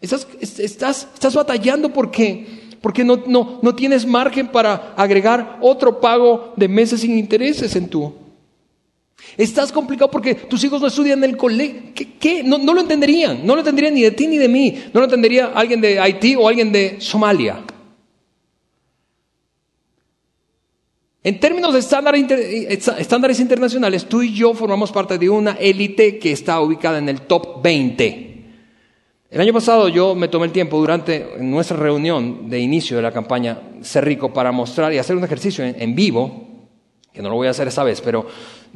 Estás, 0.00 0.28
estás, 0.40 1.08
estás 1.12 1.34
batallando 1.34 1.92
porque, 1.92 2.67
porque 2.80 3.04
no, 3.04 3.22
no, 3.26 3.58
no 3.62 3.74
tienes 3.74 4.06
margen 4.06 4.48
para 4.48 4.94
agregar 4.96 5.58
otro 5.60 6.00
pago 6.00 6.52
de 6.56 6.68
meses 6.68 7.00
sin 7.00 7.18
intereses 7.18 7.74
en 7.76 7.88
tu. 7.88 8.12
Estás 9.36 9.72
complicado 9.72 10.10
porque 10.10 10.34
tus 10.34 10.62
hijos 10.64 10.80
no 10.80 10.86
estudian 10.86 11.18
en 11.18 11.30
el 11.30 11.36
colegio. 11.36 11.82
¿Qué? 12.18 12.42
No, 12.42 12.58
no, 12.58 12.72
lo 12.72 12.80
entenderían. 12.80 13.46
No 13.46 13.54
lo 13.54 13.60
entenderían 13.60 13.94
ni 13.94 14.02
de 14.02 14.10
ti 14.12 14.26
ni 14.26 14.38
de 14.38 14.48
mí. 14.48 14.82
No 14.92 15.00
lo 15.00 15.04
entendería 15.04 15.52
alguien 15.54 15.80
de 15.80 15.98
Haití 16.00 16.36
o 16.36 16.48
alguien 16.48 16.72
de 16.72 17.00
Somalia. 17.00 17.64
En 21.22 21.40
términos 21.40 21.74
de 21.74 21.80
estándares 21.80 23.40
internacionales, 23.40 24.06
tú 24.06 24.22
y 24.22 24.32
yo 24.32 24.54
formamos 24.54 24.92
parte 24.92 25.18
de 25.18 25.28
una 25.28 25.52
élite 25.52 26.18
que 26.18 26.32
está 26.32 26.60
ubicada 26.60 26.98
en 26.98 27.08
el 27.08 27.22
top 27.22 27.62
20. 27.62 28.27
El 29.30 29.42
año 29.42 29.52
pasado 29.52 29.88
yo 29.90 30.14
me 30.14 30.28
tomé 30.28 30.46
el 30.46 30.52
tiempo 30.52 30.78
durante 30.78 31.34
nuestra 31.38 31.76
reunión 31.76 32.48
de 32.48 32.60
inicio 32.60 32.96
de 32.96 33.02
la 33.02 33.12
campaña 33.12 33.60
Ser 33.82 34.06
Rico 34.06 34.32
para 34.32 34.52
mostrar 34.52 34.90
y 34.94 34.98
hacer 34.98 35.16
un 35.16 35.24
ejercicio 35.24 35.62
en, 35.66 35.94
vivo, 35.94 36.46
que 37.12 37.20
no 37.20 37.28
lo 37.28 37.34
voy 37.34 37.46
a 37.46 37.50
hacer 37.50 37.68
esta 37.68 37.84
vez, 37.84 38.00
pero 38.00 38.26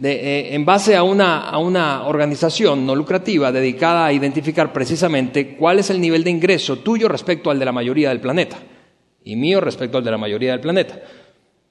eh, 0.02 0.50
en 0.52 0.66
base 0.66 0.94
a 0.94 1.04
una, 1.04 1.49
a 1.49 1.56
una 1.56 2.06
organización 2.06 2.85
no 2.85 2.94
lucrativa 2.94 3.50
dedicada 3.50 4.04
a 4.04 4.12
identificar 4.12 4.75
precisamente 4.75 5.56
cuál 5.56 5.78
es 5.78 5.88
el 5.88 5.99
nivel 5.99 6.23
de 6.23 6.30
ingreso 6.30 6.80
tuyo 6.80 7.09
respecto 7.09 7.50
al 7.50 7.59
de 7.59 7.64
la 7.64 7.73
mayoría 7.73 8.11
del 8.11 8.21
planeta 8.21 8.59
y 9.25 9.37
mío 9.37 9.59
respecto 9.59 9.97
al 9.97 10.04
de 10.04 10.11
la 10.11 10.18
mayoría 10.18 10.50
del 10.50 10.61
planeta. 10.61 11.00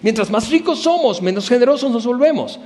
Mientras 0.00 0.30
más 0.30 0.48
ricos 0.48 0.78
somos, 0.78 1.20
menos 1.20 1.46
generosos 1.46 1.90
nos 1.90 2.06
volvemos. 2.06 2.58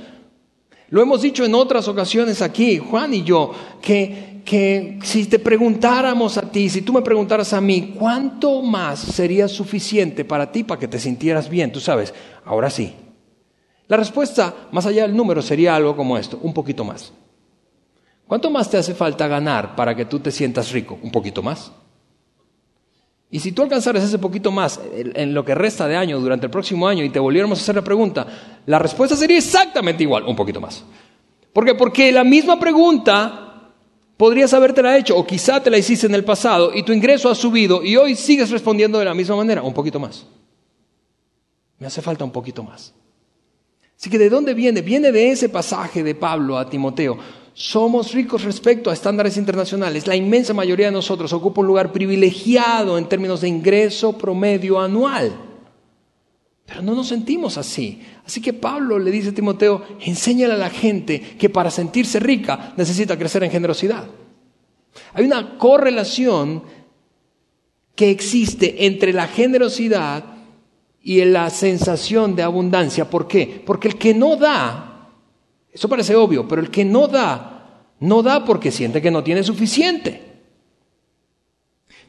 Lo 0.91 1.01
hemos 1.01 1.21
dicho 1.21 1.45
en 1.45 1.55
otras 1.55 1.87
ocasiones 1.87 2.41
aquí, 2.41 2.77
Juan 2.77 3.13
y 3.13 3.23
yo, 3.23 3.53
que, 3.81 4.41
que 4.43 4.99
si 5.03 5.25
te 5.25 5.39
preguntáramos 5.39 6.37
a 6.37 6.51
ti, 6.51 6.69
si 6.69 6.81
tú 6.81 6.91
me 6.91 7.01
preguntaras 7.01 7.53
a 7.53 7.61
mí, 7.61 7.95
¿cuánto 7.97 8.61
más 8.61 8.99
sería 8.99 9.47
suficiente 9.47 10.25
para 10.25 10.51
ti 10.51 10.65
para 10.65 10.79
que 10.79 10.89
te 10.89 10.99
sintieras 10.99 11.49
bien? 11.49 11.71
Tú 11.71 11.79
sabes, 11.79 12.13
ahora 12.43 12.69
sí. 12.69 12.93
La 13.87 13.95
respuesta, 13.95 14.53
más 14.73 14.85
allá 14.85 15.03
del 15.03 15.15
número, 15.15 15.41
sería 15.41 15.77
algo 15.77 15.95
como 15.95 16.17
esto, 16.17 16.37
un 16.41 16.53
poquito 16.53 16.83
más. 16.83 17.13
¿Cuánto 18.27 18.49
más 18.49 18.69
te 18.69 18.77
hace 18.77 18.93
falta 18.93 19.29
ganar 19.29 19.77
para 19.77 19.95
que 19.95 20.03
tú 20.03 20.19
te 20.19 20.29
sientas 20.29 20.73
rico? 20.73 20.99
Un 21.01 21.11
poquito 21.11 21.41
más. 21.41 21.71
Y 23.33 23.39
si 23.39 23.53
tú 23.53 23.61
alcanzaras 23.61 24.03
ese 24.03 24.19
poquito 24.19 24.51
más 24.51 24.79
en 24.93 25.33
lo 25.33 25.45
que 25.45 25.55
resta 25.55 25.87
de 25.87 25.95
año, 25.95 26.19
durante 26.19 26.47
el 26.47 26.51
próximo 26.51 26.85
año, 26.85 27.03
y 27.03 27.09
te 27.09 27.19
volviéramos 27.19 27.59
a 27.59 27.61
hacer 27.61 27.75
la 27.75 27.83
pregunta, 27.83 28.27
la 28.65 28.77
respuesta 28.77 29.15
sería 29.15 29.37
exactamente 29.37 30.03
igual, 30.03 30.25
un 30.25 30.35
poquito 30.35 30.59
más. 30.59 30.83
¿Por 31.53 31.65
qué? 31.65 31.73
Porque 31.73 32.11
la 32.11 32.25
misma 32.25 32.59
pregunta 32.59 33.71
podrías 34.17 34.53
habértela 34.53 34.97
hecho, 34.97 35.17
o 35.17 35.25
quizá 35.25 35.63
te 35.63 35.69
la 35.69 35.77
hiciste 35.77 36.07
en 36.07 36.15
el 36.15 36.25
pasado, 36.25 36.71
y 36.75 36.83
tu 36.83 36.91
ingreso 36.91 37.29
ha 37.29 37.35
subido, 37.35 37.81
y 37.83 37.95
hoy 37.95 38.15
sigues 38.15 38.51
respondiendo 38.51 38.99
de 38.99 39.05
la 39.05 39.13
misma 39.13 39.37
manera, 39.37 39.63
un 39.63 39.73
poquito 39.73 39.97
más. 39.97 40.27
Me 41.79 41.87
hace 41.87 42.01
falta 42.01 42.25
un 42.25 42.31
poquito 42.31 42.63
más. 42.63 42.93
Así 43.97 44.09
que 44.09 44.17
¿de 44.17 44.29
dónde 44.29 44.53
viene? 44.53 44.81
Viene 44.81 45.11
de 45.11 45.31
ese 45.31 45.47
pasaje 45.47 46.03
de 46.03 46.15
Pablo 46.15 46.57
a 46.57 46.69
Timoteo. 46.69 47.17
Somos 47.53 48.13
ricos 48.13 48.43
respecto 48.43 48.89
a 48.89 48.93
estándares 48.93 49.37
internacionales. 49.37 50.07
La 50.07 50.15
inmensa 50.15 50.53
mayoría 50.53 50.87
de 50.87 50.93
nosotros 50.93 51.33
ocupa 51.33 51.61
un 51.61 51.67
lugar 51.67 51.91
privilegiado 51.91 52.97
en 52.97 53.09
términos 53.09 53.41
de 53.41 53.49
ingreso 53.49 54.17
promedio 54.17 54.79
anual. 54.79 55.31
Pero 56.65 56.81
no 56.81 56.95
nos 56.95 57.09
sentimos 57.09 57.57
así. 57.57 58.01
Así 58.25 58.41
que 58.41 58.53
Pablo 58.53 58.97
le 58.97 59.11
dice 59.11 59.29
a 59.29 59.33
Timoteo, 59.33 59.83
enséñale 59.99 60.53
a 60.53 60.57
la 60.57 60.69
gente 60.69 61.19
que 61.19 61.49
para 61.49 61.69
sentirse 61.69 62.19
rica 62.19 62.73
necesita 62.77 63.17
crecer 63.17 63.43
en 63.43 63.51
generosidad. 63.51 64.05
Hay 65.13 65.25
una 65.25 65.57
correlación 65.57 66.63
que 67.95 68.09
existe 68.09 68.85
entre 68.85 69.11
la 69.11 69.27
generosidad 69.27 70.23
y 71.03 71.23
la 71.25 71.49
sensación 71.49 72.35
de 72.35 72.43
abundancia. 72.43 73.09
¿Por 73.09 73.27
qué? 73.27 73.61
Porque 73.65 73.89
el 73.89 73.97
que 73.97 74.13
no 74.13 74.37
da 74.37 74.90
eso 75.73 75.87
parece 75.87 76.15
obvio, 76.15 76.47
pero 76.47 76.61
el 76.61 76.69
que 76.69 76.83
no 76.83 77.07
da, 77.07 77.85
no 77.99 78.21
da 78.21 78.43
porque 78.43 78.71
siente 78.71 79.01
que 79.01 79.11
no 79.11 79.23
tiene 79.23 79.43
suficiente. 79.43 80.31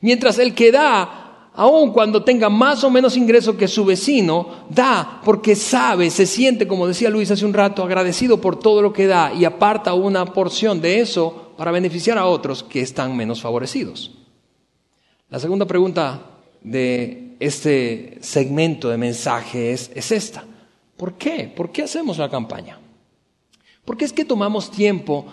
Mientras 0.01 0.39
el 0.39 0.55
que 0.55 0.73
da, 0.73 1.51
aun 1.55 1.93
cuando 1.93 2.25
tenga 2.25 2.49
más 2.49 2.83
o 2.83 2.91
menos 2.91 3.17
ingreso 3.17 3.57
que 3.57 3.69
su 3.69 3.85
vecino, 3.85 4.67
da 4.69 5.21
porque 5.25 5.55
sabe, 5.55 6.11
se 6.11 6.27
siente, 6.27 6.67
como 6.67 6.89
decía 6.89 7.09
Luis 7.09 7.31
hace 7.31 7.47
un 7.47 7.55
rato, 7.55 7.85
agradecido 7.85 8.41
por 8.41 8.59
todo 8.59 8.83
lo 8.83 8.93
que 8.93 9.07
da 9.07 9.33
y 9.33 9.45
aparta 9.45 9.95
una 9.95 10.25
porción 10.27 10.81
de 10.81 11.01
eso 11.01 11.53
para 11.57 11.71
beneficiar 11.71 12.19
a 12.19 12.27
otros 12.27 12.65
que 12.65 12.81
están 12.81 13.17
menos 13.17 13.41
favorecidos. 13.41 14.11
La 15.31 15.39
segunda 15.39 15.67
pregunta 15.67 16.21
de 16.63 17.37
este 17.39 18.19
segmento 18.21 18.89
de 18.89 18.99
mensaje 18.99 19.73
es, 19.73 19.91
es 19.95 20.11
esta. 20.11 20.45
¿Por 20.97 21.15
qué? 21.15 21.51
¿Por 21.55 21.71
qué 21.71 21.83
hacemos 21.83 22.19
la 22.19 22.29
campaña? 22.29 22.82
¿Por 23.85 23.97
qué 23.97 24.05
es 24.05 24.13
que 24.13 24.25
tomamos 24.25 24.71
tiempo 24.71 25.27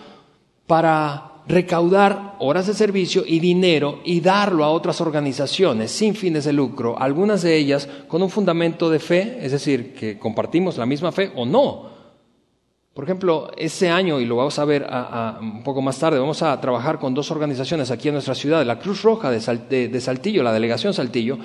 para 0.66 1.30
recaudar 1.46 2.36
horas 2.38 2.66
de 2.66 2.74
servicio 2.74 3.24
y 3.26 3.40
dinero 3.40 4.00
y 4.04 4.20
darlo 4.20 4.64
a 4.64 4.70
otras 4.70 5.00
organizaciones 5.00 5.90
sin 5.90 6.14
fines 6.14 6.44
de 6.44 6.52
lucro, 6.52 6.98
algunas 6.98 7.42
de 7.42 7.56
ellas 7.56 7.88
con 8.08 8.22
un 8.22 8.30
fundamento 8.30 8.90
de 8.90 8.98
fe, 8.98 9.38
es 9.40 9.52
decir, 9.52 9.94
que 9.94 10.18
compartimos 10.18 10.78
la 10.78 10.86
misma 10.86 11.12
fe 11.12 11.32
o 11.34 11.44
no. 11.44 11.90
Por 12.94 13.04
ejemplo, 13.04 13.50
ese 13.56 13.88
año, 13.88 14.20
y 14.20 14.26
lo 14.26 14.36
vamos 14.36 14.58
a 14.58 14.64
ver 14.64 14.86
un 15.40 15.62
poco 15.62 15.80
más 15.80 15.98
tarde, 15.98 16.18
vamos 16.18 16.42
a 16.42 16.60
trabajar 16.60 16.98
con 16.98 17.14
dos 17.14 17.30
organizaciones 17.30 17.90
aquí 17.90 18.08
en 18.08 18.14
nuestra 18.14 18.34
ciudad, 18.34 18.64
la 18.66 18.78
Cruz 18.78 19.02
Roja 19.02 19.30
de 19.30 19.40
Saltillo, 20.00 20.42
la 20.42 20.52
Delegación 20.52 20.92
Saltillo, 20.92 21.38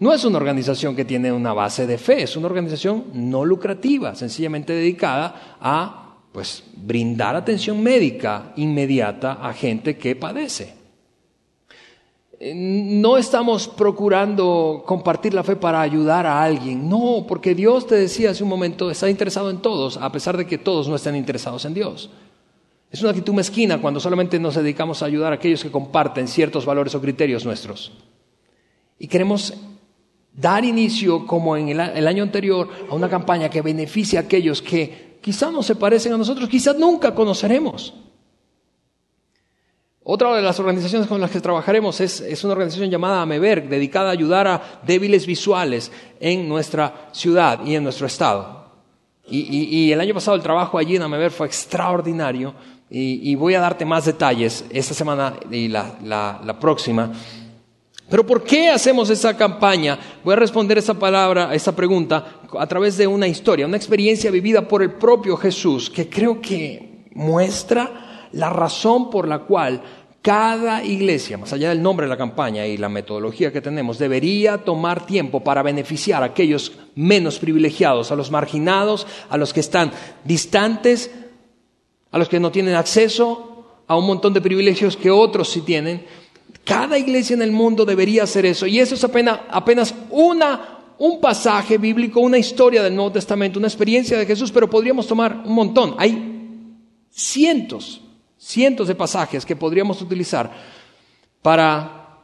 no 0.00 0.12
es 0.12 0.24
una 0.24 0.36
organización 0.36 0.94
que 0.94 1.04
tiene 1.04 1.32
una 1.32 1.52
base 1.52 1.86
de 1.86 1.98
fe, 1.98 2.22
es 2.22 2.36
una 2.36 2.46
organización 2.46 3.04
no 3.14 3.44
lucrativa, 3.44 4.14
sencillamente 4.14 4.72
dedicada 4.74 5.56
a 5.60 6.03
pues 6.34 6.64
brindar 6.74 7.36
atención 7.36 7.80
médica 7.80 8.52
inmediata 8.56 9.34
a 9.34 9.52
gente 9.52 9.96
que 9.96 10.16
padece. 10.16 10.74
no 12.52 13.16
estamos 13.16 13.68
procurando 13.68 14.82
compartir 14.84 15.32
la 15.32 15.44
fe 15.44 15.54
para 15.54 15.80
ayudar 15.80 16.26
a 16.26 16.42
alguien. 16.42 16.88
No, 16.88 17.24
porque 17.28 17.54
Dios 17.54 17.86
te 17.86 17.94
decía 17.94 18.30
hace 18.30 18.42
un 18.42 18.48
momento, 18.48 18.90
está 18.90 19.08
interesado 19.08 19.48
en 19.48 19.62
todos, 19.62 19.96
a 19.96 20.10
pesar 20.10 20.36
de 20.36 20.44
que 20.44 20.58
todos 20.58 20.88
no 20.88 20.96
estén 20.96 21.14
interesados 21.14 21.64
en 21.66 21.74
Dios. 21.74 22.10
Es 22.90 23.00
una 23.00 23.10
actitud 23.10 23.32
mezquina 23.32 23.80
cuando 23.80 24.00
solamente 24.00 24.40
nos 24.40 24.56
dedicamos 24.56 25.02
a 25.02 25.06
ayudar 25.06 25.32
a 25.32 25.36
aquellos 25.36 25.62
que 25.62 25.70
comparten 25.70 26.26
ciertos 26.26 26.66
valores 26.66 26.96
o 26.96 27.00
criterios 27.00 27.44
nuestros. 27.44 27.92
Y 28.98 29.06
queremos 29.06 29.54
dar 30.32 30.64
inicio, 30.64 31.28
como 31.28 31.56
en 31.56 31.68
el, 31.68 32.06
año 32.08 32.24
anterior, 32.24 32.68
a 32.90 32.94
una 32.94 33.08
campaña 33.08 33.48
que 33.48 33.62
beneficie 33.62 34.18
a 34.18 34.22
aquellos 34.22 34.60
que 34.60 35.13
quizás 35.24 35.50
no 35.50 35.62
se 35.62 35.74
parecen 35.74 36.12
a 36.12 36.18
nosotros, 36.18 36.50
quizás 36.50 36.76
nunca 36.76 37.14
conoceremos. 37.14 37.94
Otra 40.02 40.36
de 40.36 40.42
las 40.42 40.60
organizaciones 40.60 41.08
con 41.08 41.18
las 41.18 41.30
que 41.30 41.40
trabajaremos 41.40 41.98
es, 42.02 42.44
una 42.44 42.52
organización 42.52 42.90
llamada 42.90 43.22
Ameberg, 43.22 43.70
dedicada 43.70 44.10
a 44.10 44.12
ayudar 44.12 44.46
a 44.46 44.80
débiles 44.86 45.24
visuales 45.24 45.90
en 46.20 46.46
nuestra 46.46 47.08
ciudad 47.12 47.64
y 47.64 47.74
en 47.74 47.84
nuestro 47.84 48.06
estado. 48.06 48.66
Y, 49.26 49.90
el 49.90 49.98
año 50.02 50.12
pasado 50.12 50.36
el 50.36 50.42
trabajo 50.42 50.76
allí 50.76 50.96
en 50.96 51.02
Ameberg 51.02 51.32
fue 51.32 51.46
extraordinario 51.46 52.54
y, 52.90 53.34
voy 53.34 53.54
a 53.54 53.60
darte 53.60 53.86
más 53.86 54.04
detalles 54.04 54.66
esta 54.68 54.92
semana 54.92 55.36
y 55.50 55.68
la, 55.68 56.58
próxima. 56.60 57.10
Pero 58.10 58.26
¿por 58.26 58.44
qué 58.44 58.68
hacemos 58.68 59.08
esa 59.08 59.34
campaña? 59.34 59.98
Voy 60.22 60.34
a 60.34 60.36
responder 60.36 60.76
esa 60.76 60.92
palabra, 60.92 61.54
esa 61.54 61.74
pregunta 61.74 62.42
a 62.58 62.66
través 62.66 62.96
de 62.96 63.06
una 63.06 63.26
historia, 63.26 63.66
una 63.66 63.76
experiencia 63.76 64.30
vivida 64.30 64.66
por 64.66 64.82
el 64.82 64.92
propio 64.92 65.36
Jesús 65.36 65.90
que 65.90 66.08
creo 66.08 66.40
que 66.40 67.06
muestra 67.14 68.28
la 68.32 68.50
razón 68.50 69.10
por 69.10 69.28
la 69.28 69.40
cual 69.40 69.82
cada 70.22 70.82
iglesia, 70.82 71.36
más 71.36 71.52
allá 71.52 71.68
del 71.68 71.82
nombre 71.82 72.06
de 72.06 72.10
la 72.10 72.16
campaña 72.16 72.66
y 72.66 72.78
la 72.78 72.88
metodología 72.88 73.52
que 73.52 73.60
tenemos, 73.60 73.98
debería 73.98 74.56
tomar 74.56 75.04
tiempo 75.04 75.40
para 75.40 75.62
beneficiar 75.62 76.22
a 76.22 76.26
aquellos 76.26 76.72
menos 76.94 77.38
privilegiados, 77.38 78.10
a 78.10 78.16
los 78.16 78.30
marginados, 78.30 79.06
a 79.28 79.36
los 79.36 79.52
que 79.52 79.60
están 79.60 79.92
distantes, 80.24 81.10
a 82.10 82.18
los 82.18 82.30
que 82.30 82.40
no 82.40 82.50
tienen 82.50 82.74
acceso 82.74 83.82
a 83.86 83.96
un 83.96 84.06
montón 84.06 84.32
de 84.32 84.40
privilegios 84.40 84.96
que 84.96 85.10
otros 85.10 85.50
sí 85.50 85.60
tienen. 85.60 86.06
Cada 86.64 86.96
iglesia 86.96 87.34
en 87.34 87.42
el 87.42 87.52
mundo 87.52 87.84
debería 87.84 88.22
hacer 88.22 88.46
eso. 88.46 88.66
Y 88.66 88.80
eso 88.80 88.94
es 88.94 89.04
apenas, 89.04 89.40
apenas 89.50 89.94
una, 90.08 90.73
un 90.98 91.20
pasaje 91.20 91.78
bíblico, 91.78 92.20
una 92.20 92.38
historia 92.38 92.82
del 92.82 92.94
Nuevo 92.94 93.12
Testamento, 93.12 93.58
una 93.58 93.68
experiencia 93.68 94.18
de 94.18 94.26
Jesús, 94.26 94.52
pero 94.52 94.70
podríamos 94.70 95.06
tomar 95.06 95.42
un 95.44 95.54
montón. 95.54 95.94
Hay 95.98 96.32
cientos 97.10 98.00
cientos 98.44 98.88
de 98.88 98.94
pasajes 98.94 99.46
que 99.46 99.56
podríamos 99.56 100.02
utilizar 100.02 100.52
para 101.40 102.20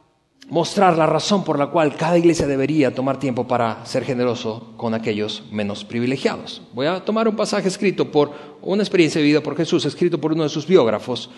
mostrar 0.49 0.97
la 0.97 1.07
razón 1.07 1.43
por 1.43 1.57
la 1.57 1.67
cual 1.67 1.95
cada 1.95 2.17
iglesia 2.17 2.45
debería 2.45 2.93
tomar 2.93 3.17
tiempo 3.17 3.47
para 3.47 3.85
ser 3.85 4.03
generoso 4.03 4.73
con 4.77 4.93
aquellos 4.93 5.43
menos 5.51 5.83
privilegiados. 5.83 6.61
Voy 6.73 6.85
a 6.85 7.03
tomar 7.03 7.27
un 7.27 7.35
pasaje 7.35 7.67
escrito 7.67 8.11
por 8.11 8.31
una 8.61 8.83
experiencia 8.83 9.21
vivida 9.21 9.41
por 9.41 9.57
Jesús, 9.57 9.85
escrito 9.85 10.19
por 10.19 10.33
uno 10.33 10.43
de 10.43 10.49
sus 10.49 10.67
biógrafos. 10.67 11.29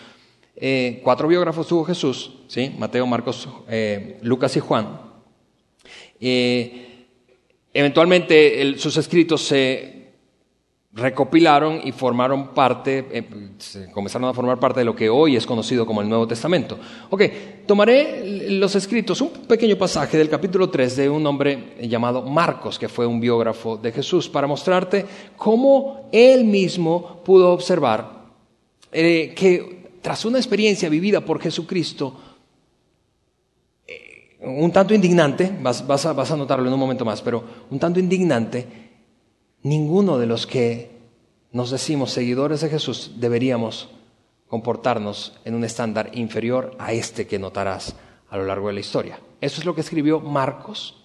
Eh, 0.56 1.00
cuatro 1.04 1.28
biógrafos 1.28 1.68
tuvo 1.68 1.86
Jesús, 1.86 2.32
¿sí? 2.48 2.76
Mateo, 2.78 3.08
Marcos, 3.08 3.48
eh, 3.70 4.20
Lucas 4.22 4.56
y 4.58 4.60
Juan. 4.60 5.00
Eh, 6.20 6.93
eventualmente 7.74 8.78
sus 8.78 8.96
escritos 8.98 9.42
se 9.42 10.04
recopilaron 10.94 11.82
y 11.84 11.92
formaron 11.92 12.50
parte, 12.50 13.08
eh, 13.12 13.90
comenzaron 13.92 14.30
a 14.30 14.34
formar 14.34 14.60
parte 14.60 14.82
de 14.82 14.86
lo 14.86 14.96
que 14.96 15.10
hoy 15.10 15.36
es 15.36 15.46
conocido 15.46 15.88
como 15.88 16.02
el 16.02 16.10
Nuevo 16.10 16.28
Testamento. 16.28 16.78
Ok, 17.10 17.24
tomaré 17.66 18.50
los 18.52 18.76
escritos, 18.76 19.20
un 19.22 19.32
pequeño 19.48 19.76
pasaje 19.76 20.20
del 20.20 20.30
capítulo 20.30 20.70
3 20.70 20.96
de 20.98 21.10
un 21.10 21.26
hombre 21.26 21.76
llamado 21.82 22.22
Marcos, 22.22 22.78
que 22.78 22.90
fue 22.90 23.08
un 23.08 23.20
biógrafo 23.20 23.76
de 23.76 23.92
Jesús, 23.92 24.30
para 24.30 24.46
mostrarte 24.46 25.04
cómo 25.36 26.10
él 26.12 26.46
mismo 26.46 27.24
pudo 27.26 27.52
observar 27.52 28.24
eh, 28.92 29.34
que 29.36 29.98
tras 30.04 30.26
una 30.26 30.38
experiencia 30.38 30.90
vivida 30.90 31.22
por 31.22 31.42
Jesucristo, 31.42 32.14
un 34.44 34.72
tanto 34.72 34.94
indignante, 34.94 35.52
vas, 35.62 36.06
a, 36.06 36.12
a 36.12 36.38
notarlo 36.38 36.68
en 36.68 36.74
un 36.74 36.80
momento 36.80 37.06
más, 37.06 37.22
pero 37.22 37.44
un 37.70 37.80
tanto 37.80 38.00
indignante, 38.00 38.68
ninguno 39.64 40.18
de 40.18 40.26
los 40.26 40.46
que 40.46 40.92
nos 41.52 41.72
decimos 41.72 42.12
seguidores 42.12 42.62
de 42.62 42.70
Jesús 42.70 43.12
deberíamos 43.18 43.90
comportarnos 44.48 45.40
en 45.46 45.56
un 45.56 45.64
estándar 45.64 46.12
inferior 46.14 46.76
a 46.78 46.94
este 46.94 47.26
que 47.26 47.40
notarás 47.40 47.96
a 48.30 48.38
lo 48.38 48.46
largo 48.46 48.68
de 48.68 48.74
la 48.74 48.80
historia. 48.80 49.20
Eso 49.40 49.62
es 49.62 49.66
lo 49.66 49.74
que 49.74 49.82
escribió 49.82 50.20
Marcos 50.20 51.04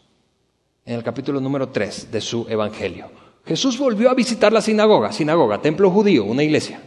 en 0.84 0.94
el 0.94 1.02
capítulo 1.02 1.40
número 1.40 1.68
3 1.68 2.10
de 2.10 2.20
su 2.20 2.46
Evangelio. 2.48 3.10
Jesús 3.44 3.78
volvió 3.78 4.10
a 4.10 4.14
visitar 4.14 4.52
la 4.52 4.60
sinagoga, 4.60 5.12
sinagoga, 5.12 5.60
templo 5.60 5.90
judío, 5.90 6.24
una 6.24 6.42
iglesia. 6.42 6.82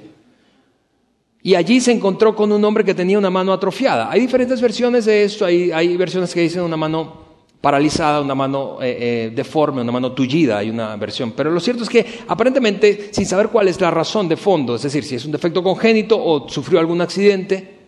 Y 1.44 1.56
allí 1.56 1.80
se 1.82 1.92
encontró 1.92 2.36
con 2.36 2.52
un 2.52 2.64
hombre 2.64 2.84
que 2.84 2.94
tenía 2.94 3.18
una 3.18 3.30
mano 3.30 3.52
atrofiada. 3.52 4.12
Hay 4.12 4.22
diferentes 4.22 4.62
versiones 4.62 5.06
de 5.06 5.24
esto, 5.24 5.46
hay, 5.46 5.98
versiones 5.98 6.34
que 6.34 6.42
dicen 6.42 6.62
una 6.62 6.78
mano 6.78 7.22
paralizada, 7.60 8.22
una 8.22 8.36
mano 8.36 8.78
eh, 8.82 8.98
eh, 9.00 9.32
deforme, 9.34 9.82
una 9.82 9.92
mano 9.92 10.12
tullida, 10.12 10.60
hay 10.60 10.70
una 10.70 10.96
versión. 10.98 11.32
Pero 11.32 11.50
lo 11.52 11.60
cierto 11.60 11.84
es 11.84 11.90
que 11.90 12.06
aparentemente, 12.28 13.10
sin 13.12 13.26
saber 13.26 13.50
cuál 13.50 13.68
es 13.68 13.82
la 13.82 13.90
razón 13.90 14.28
de 14.28 14.38
fondo, 14.38 14.76
es 14.76 14.84
decir, 14.84 15.04
si 15.04 15.16
es 15.16 15.26
un 15.26 15.32
defecto 15.32 15.64
congénito 15.64 16.24
o 16.24 16.48
sufrió 16.48 16.80
algún 16.80 17.02
accidente, 17.02 17.80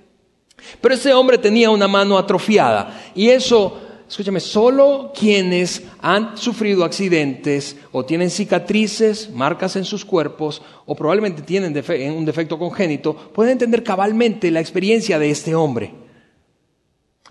pero 0.81 0.95
ese 0.95 1.13
hombre 1.13 1.37
tenía 1.37 1.69
una 1.69 1.87
mano 1.87 2.17
atrofiada 2.17 3.11
y 3.13 3.29
eso, 3.29 3.81
escúchame, 4.13 4.39
solo 4.39 5.11
quienes 5.17 5.81
han 5.99 6.37
sufrido 6.37 6.85
accidentes 6.85 7.75
o 7.91 8.05
tienen 8.05 8.29
cicatrices, 8.29 9.31
marcas 9.31 9.75
en 9.75 9.85
sus 9.85 10.05
cuerpos 10.05 10.61
o 10.85 10.95
probablemente 10.95 11.41
tienen 11.41 11.75
un 12.15 12.23
defecto 12.23 12.59
congénito, 12.59 13.15
pueden 13.15 13.53
entender 13.53 13.81
cabalmente 13.81 14.51
la 14.51 14.59
experiencia 14.59 15.17
de 15.17 15.31
este 15.31 15.55
hombre. 15.55 15.95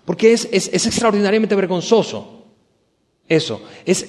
Porque 0.03 0.33
es, 0.33 0.45
extraordinariamente 0.51 1.55
vergonzoso 1.55 2.47
eso. 3.29 3.61
Es, 3.85 4.05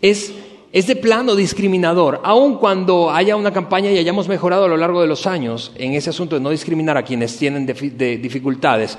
es, 0.00 0.86
de 0.86 0.96
plano 0.96 1.34
discriminador. 1.34 2.20
Aun 2.22 2.58
cuando 2.58 3.10
haya 3.10 3.34
una 3.34 3.52
campaña 3.52 3.90
y 3.90 3.98
hayamos 3.98 4.28
mejorado 4.28 4.66
a 4.66 4.68
lo 4.68 4.76
largo 4.76 5.00
de 5.00 5.08
los 5.08 5.26
años 5.26 5.72
en 5.74 5.94
ese 5.94 6.10
asunto 6.10 6.36
de 6.36 6.40
no 6.40 6.50
discriminar 6.50 6.96
a 6.96 7.02
quienes 7.02 7.36
tienen 7.36 7.66
dificultades 7.66 8.96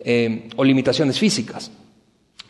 eh, 0.00 0.48
o 0.56 0.64
limitaciones 0.64 1.20
físicas 1.20 1.70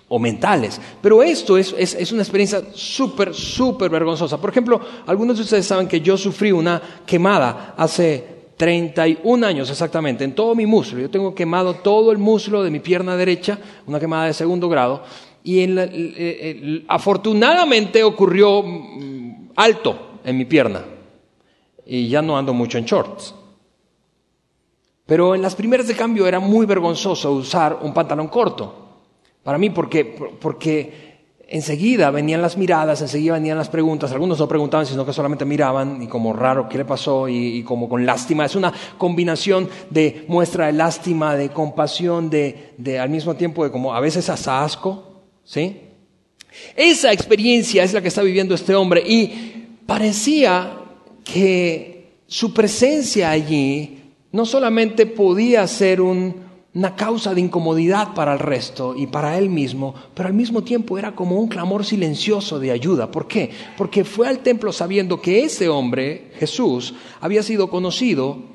o 0.09 0.19
mentales. 0.19 0.81
Pero 1.01 1.23
esto 1.23 1.57
es, 1.57 1.73
es 1.73 2.13
una 2.13 2.23
experiencia 2.23 2.63
súper, 2.73 3.35
súper 3.35 3.91
vergonzosa. 3.91 4.41
Por 4.41 4.51
ejemplo, 4.51 4.81
algunos 5.07 5.37
de 5.37 5.43
ustedes 5.43 5.67
saben 5.67 5.89
que 5.89 6.01
yo 6.01 6.17
sufrí 6.17 6.53
una 6.53 6.81
quemada 7.07 7.75
hace 7.77 8.35
31 8.57 9.47
años 9.47 9.71
exactamente, 9.71 10.25
en 10.25 10.35
todo 10.35 10.55
mi 10.55 10.67
muslo. 10.67 11.01
Yo 11.01 11.11
tengo 11.11 11.35
quemado 11.35 11.75
todo 11.75 12.13
el 12.13 12.19
muslo 12.19 12.63
de 12.63 12.71
mi 12.71 12.81
pierna 12.81 13.17
derecha, 13.17 13.59
una 13.87 13.99
quemada 13.99 14.27
de 14.27 14.35
segundo 14.35 14.69
grado, 14.69 15.03
y 15.43 16.85
afortunadamente 16.89 18.03
ocurrió 18.03 18.63
mm, 18.63 19.51
alto 19.57 20.21
en 20.25 20.39
mi 20.39 20.45
pierna, 20.45 20.85
y 21.85 22.09
ya 22.09 22.23
no 22.23 22.39
ando 22.39 22.55
mucho 22.55 22.79
en 22.79 22.85
shorts. 22.85 23.35
Pero 25.07 25.35
en 25.35 25.43
las 25.43 25.55
primeras 25.55 25.87
de 25.87 25.95
cambio 25.95 26.27
era 26.27 26.41
muy 26.41 26.65
vergonzoso 26.65 27.33
usar 27.33 27.79
un 27.83 27.93
pantalón 27.93 28.29
corto, 28.29 28.84
para 29.45 29.59
mí 29.59 29.71
porque, 29.71 30.05
porque 30.41 31.15
enseguida 31.47 32.11
venían 32.11 32.43
las 32.43 32.57
miradas, 32.57 33.01
enseguida 33.03 33.35
venían 33.35 33.59
las 33.59 33.69
preguntas. 33.69 34.11
Algunos 34.11 34.39
no 34.39 34.49
preguntaban, 34.49 34.87
sino 34.87 35.05
que 35.05 35.13
solamente 35.13 35.45
miraban 35.45 36.03
y 36.03 36.07
como 36.07 36.33
raro, 36.33 36.69
¿qué 36.69 36.79
le 36.79 36.85
pasó? 36.85 37.29
Y, 37.29 37.63
como 37.63 37.89
con 37.89 38.05
lástima. 38.07 38.47
Es 38.47 38.57
una 38.57 38.73
combinación 38.99 39.69
de 39.91 40.25
muestra 40.29 40.67
de 40.67 40.73
lástima, 40.73 41.37
de 41.37 41.51
compasión, 41.51 42.31
de, 42.31 42.73
de 42.79 42.99
al 42.99 43.11
mismo 43.11 43.35
tiempo 43.35 43.65
de 43.65 43.71
como 43.71 43.95
a 43.95 44.01
veces 44.01 44.29
hasta 44.29 44.65
asco. 44.65 45.13
¿Sí? 45.45 45.81
Esa 46.75 47.13
experiencia 47.13 47.85
es 47.85 47.93
la 47.93 48.01
que 48.01 48.09
está 48.09 48.23
viviendo 48.23 48.55
este 48.55 48.75
hombre 48.75 49.03
y 49.07 49.67
parecía 49.87 50.79
que 51.23 52.15
su 52.27 52.55
presencia 52.55 53.31
allí 53.31 54.01
no 54.33 54.47
solamente 54.47 55.07
podía 55.07 55.67
ser 55.67 56.01
un 56.01 56.45
una 56.75 56.97
causa 56.97 57.35
de 57.35 57.41
incomodidad 57.41 58.15
para 58.15 58.33
el 58.33 58.41
resto 58.41 58.95
y 58.97 59.07
para 59.07 59.39
él 59.39 59.49
mismo, 59.49 59.95
pero 60.15 60.29
al 60.29 60.35
mismo 60.35 60.65
tiempo 60.65 60.99
era 60.99 61.15
como 61.15 61.39
un 61.39 61.49
clamor 61.49 61.85
silencioso 61.85 62.59
de 62.59 62.73
ayuda. 62.73 63.11
¿Por 63.11 63.29
qué? 63.29 63.51
Porque 63.77 64.05
fue 64.05 64.27
al 64.27 64.41
templo 64.41 64.73
sabiendo 64.73 65.21
que 65.21 65.45
ese 65.45 65.69
hombre, 65.69 66.33
Jesús, 66.39 66.95
había 67.21 67.45
sido 67.45 67.71
conocido 67.71 68.54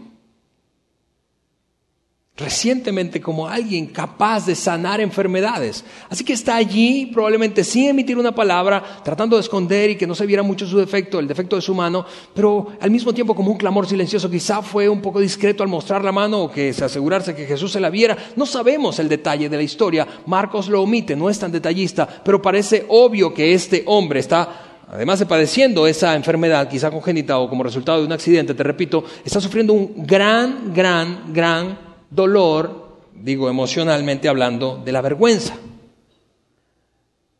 recientemente 2.40 3.22
como 3.22 3.48
alguien 3.48 3.88
capaz 3.88 4.46
de 4.46 4.56
sanar 4.56 5.02
enfermedades. 5.02 5.84
Así 6.10 6.24
que 6.24 6.34
está 6.34 6.56
allí, 6.56 7.08
probablemente 7.14 7.64
sin 7.64 7.90
emitir 7.90 8.18
una 8.18 8.34
palabra, 8.34 9.02
tratando 9.04 9.36
de 9.36 9.42
esconder 9.42 9.92
y 9.92 9.96
que 9.96 10.08
no 10.08 10.16
se 10.16 10.26
viera 10.26 10.42
mucho 10.42 10.66
su 10.66 10.78
defecto, 10.78 11.20
el 11.20 11.28
defecto 11.28 11.56
de 11.56 11.62
su 11.62 11.76
mano, 11.76 12.06
pero 12.34 12.68
al 12.80 12.92
mismo 12.92 13.14
tiempo 13.14 13.36
como 13.36 13.52
un 13.52 13.58
clamor 13.58 13.88
silencioso. 13.88 14.30
Quizá 14.30 14.62
fue 14.62 14.88
un 14.88 15.02
poco 15.02 15.20
discreto 15.20 15.64
al 15.64 15.70
mostrar 15.70 16.04
la 16.04 16.12
mano 16.12 16.44
o 16.44 16.52
que 16.52 16.74
se 16.74 16.86
asegurarse 16.86 17.36
que 17.36 17.46
Jesús 17.46 17.72
se 17.72 17.80
la 17.80 17.90
viera. 17.90 18.18
No 18.36 18.46
sabemos 18.46 19.00
el 19.00 19.10
detalle 19.10 19.50
de 19.50 19.58
la 19.58 19.64
historia. 19.64 20.08
Marcos 20.26 20.70
lo 20.70 20.82
omite, 20.82 21.16
no 21.16 21.30
es 21.30 21.40
tan 21.40 21.52
detallista, 21.52 22.08
pero 22.24 22.42
parece 22.42 22.86
obvio 22.88 23.34
que 23.34 23.54
este 23.54 23.84
hombre 23.86 24.22
está 24.22 24.66
además 24.92 25.20
de 25.20 25.28
padeciendo 25.28 25.86
esa 25.86 26.16
enfermedad, 26.16 26.68
quizá 26.68 26.90
congénita 26.90 27.38
o 27.38 27.48
como 27.48 27.64
resultado 27.64 28.00
de 28.00 28.08
un 28.08 28.12
accidente, 28.12 28.56
te 28.56 28.64
repito, 28.64 29.04
está 29.24 29.40
sufriendo 29.40 29.72
un 29.72 29.94
gran, 29.98 30.74
gran, 30.74 31.32
gran 31.32 31.89
dolor, 32.10 32.98
digo 33.14 33.50
emocionalmente 33.50 34.30
hablando, 34.30 34.82
de 34.84 34.92
la 34.92 35.02
vergüenza. 35.02 35.56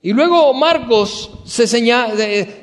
Y 0.02 0.14
luego 0.14 0.54
Marcos 0.54 1.30
se 1.44 1.66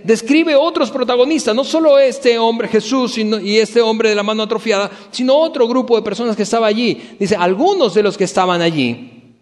describe 0.04 0.56
otros 0.56 0.90
protagonistas, 0.90 1.54
no 1.54 1.64
solo 1.64 1.98
este 1.98 2.38
hombre 2.38 2.66
Jesús 2.66 3.18
y 3.18 3.58
este 3.58 3.82
hombre 3.82 4.08
de 4.08 4.14
la 4.14 4.22
mano 4.22 4.44
atrofiada, 4.44 4.90
sino 5.10 5.36
otro 5.36 5.68
grupo 5.68 5.96
de 5.96 6.02
personas 6.02 6.34
que 6.34 6.44
estaba 6.44 6.66
allí. 6.66 7.16
Dice, 7.18 7.36
algunos 7.36 7.92
de 7.92 8.02
los 8.02 8.16
que 8.16 8.24
estaban 8.24 8.62
allí 8.62 9.34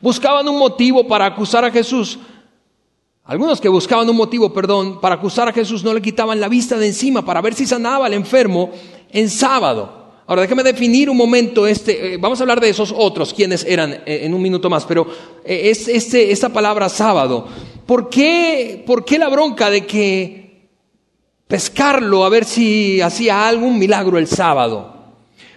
buscaban 0.00 0.48
un 0.48 0.58
motivo 0.58 1.06
para 1.06 1.26
acusar 1.26 1.64
a 1.64 1.70
Jesús. 1.70 2.18
Algunos 3.24 3.60
que 3.60 3.68
buscaban 3.68 4.08
un 4.08 4.16
motivo, 4.16 4.52
perdón, 4.52 5.00
para 5.00 5.14
acusar 5.14 5.48
a 5.48 5.52
Jesús 5.52 5.84
no 5.84 5.94
le 5.94 6.02
quitaban 6.02 6.40
la 6.40 6.48
vista 6.48 6.76
de 6.76 6.86
encima 6.88 7.24
para 7.24 7.40
ver 7.40 7.54
si 7.54 7.64
sanaba 7.64 8.06
al 8.06 8.14
enfermo 8.14 8.70
en 9.10 9.30
sábado. 9.30 10.05
Ahora 10.28 10.42
déjame 10.42 10.64
definir 10.64 11.08
un 11.08 11.16
momento 11.16 11.68
este, 11.68 12.14
eh, 12.14 12.16
vamos 12.16 12.40
a 12.40 12.42
hablar 12.42 12.60
de 12.60 12.68
esos 12.68 12.92
otros, 12.96 13.32
quienes 13.32 13.64
eran 13.64 13.92
eh, 13.92 14.20
en 14.24 14.34
un 14.34 14.42
minuto 14.42 14.68
más, 14.68 14.84
pero 14.84 15.06
eh, 15.44 15.70
es 15.70 15.86
este, 15.86 16.32
esta 16.32 16.48
palabra 16.48 16.88
sábado. 16.88 17.46
¿Por 17.86 18.08
qué, 18.08 18.82
¿Por 18.84 19.04
qué 19.04 19.20
la 19.20 19.28
bronca 19.28 19.70
de 19.70 19.86
que 19.86 20.68
pescarlo 21.46 22.24
a 22.24 22.28
ver 22.28 22.44
si 22.44 23.00
hacía 23.00 23.46
algún 23.46 23.78
milagro 23.78 24.18
el 24.18 24.26
sábado? 24.26 24.96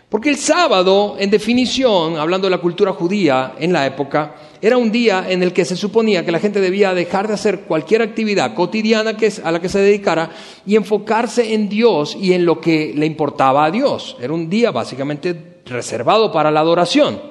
Porque 0.08 0.30
el 0.30 0.38
sábado, 0.38 1.16
en 1.18 1.32
definición, 1.32 2.18
hablando 2.18 2.46
de 2.46 2.52
la 2.52 2.62
cultura 2.62 2.94
judía 2.94 3.56
en 3.58 3.74
la 3.74 3.88
época, 3.88 4.36
era 4.62 4.78
un 4.78 4.92
día 4.92 5.26
en 5.30 5.42
el 5.42 5.54
que 5.54 5.64
se 5.64 5.78
suponía 5.78 6.26
que 6.26 6.32
la 6.32 6.40
gente 6.40 6.60
debía 6.60 6.94
dejar 6.94 7.28
de 7.28 7.34
hacer 7.34 7.62
cualquier 7.62 8.02
actividad 8.02 8.54
cotidiana 8.54 9.16
a 9.44 9.52
la 9.52 9.62
que 9.62 9.70
se 9.70 9.80
dedicara 9.80 10.32
y 10.66 10.76
enfocarse 10.76 11.54
en 11.54 11.70
Dios 11.70 12.18
y 12.20 12.34
en 12.34 12.46
lo 12.46 12.60
que 12.60 12.94
le 12.96 13.06
importaba 13.06 13.66
a 13.66 13.72
Dios. 13.72 14.18
Era 14.20 14.34
un 14.34 14.50
día 14.50 14.72
básicamente 14.72 15.62
reservado 15.66 16.32
para 16.32 16.52
la 16.52 16.60
adoración. 16.60 17.22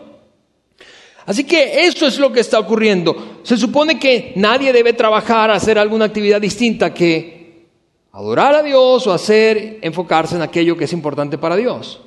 Así 1.26 1.44
que 1.44 1.86
eso 1.86 2.06
es 2.06 2.18
lo 2.18 2.32
que 2.32 2.40
está 2.40 2.58
ocurriendo. 2.58 3.40
Se 3.42 3.58
supone 3.58 3.98
que 3.98 4.32
nadie 4.36 4.72
debe 4.72 4.94
trabajar, 4.94 5.50
hacer 5.50 5.78
alguna 5.78 6.06
actividad 6.06 6.40
distinta 6.40 6.94
que 6.94 7.66
adorar 8.12 8.54
a 8.54 8.62
Dios 8.62 9.06
o 9.06 9.12
hacer, 9.12 9.78
enfocarse 9.82 10.36
en 10.36 10.42
aquello 10.42 10.78
que 10.78 10.84
es 10.84 10.92
importante 10.94 11.36
para 11.36 11.56
Dios. 11.56 12.00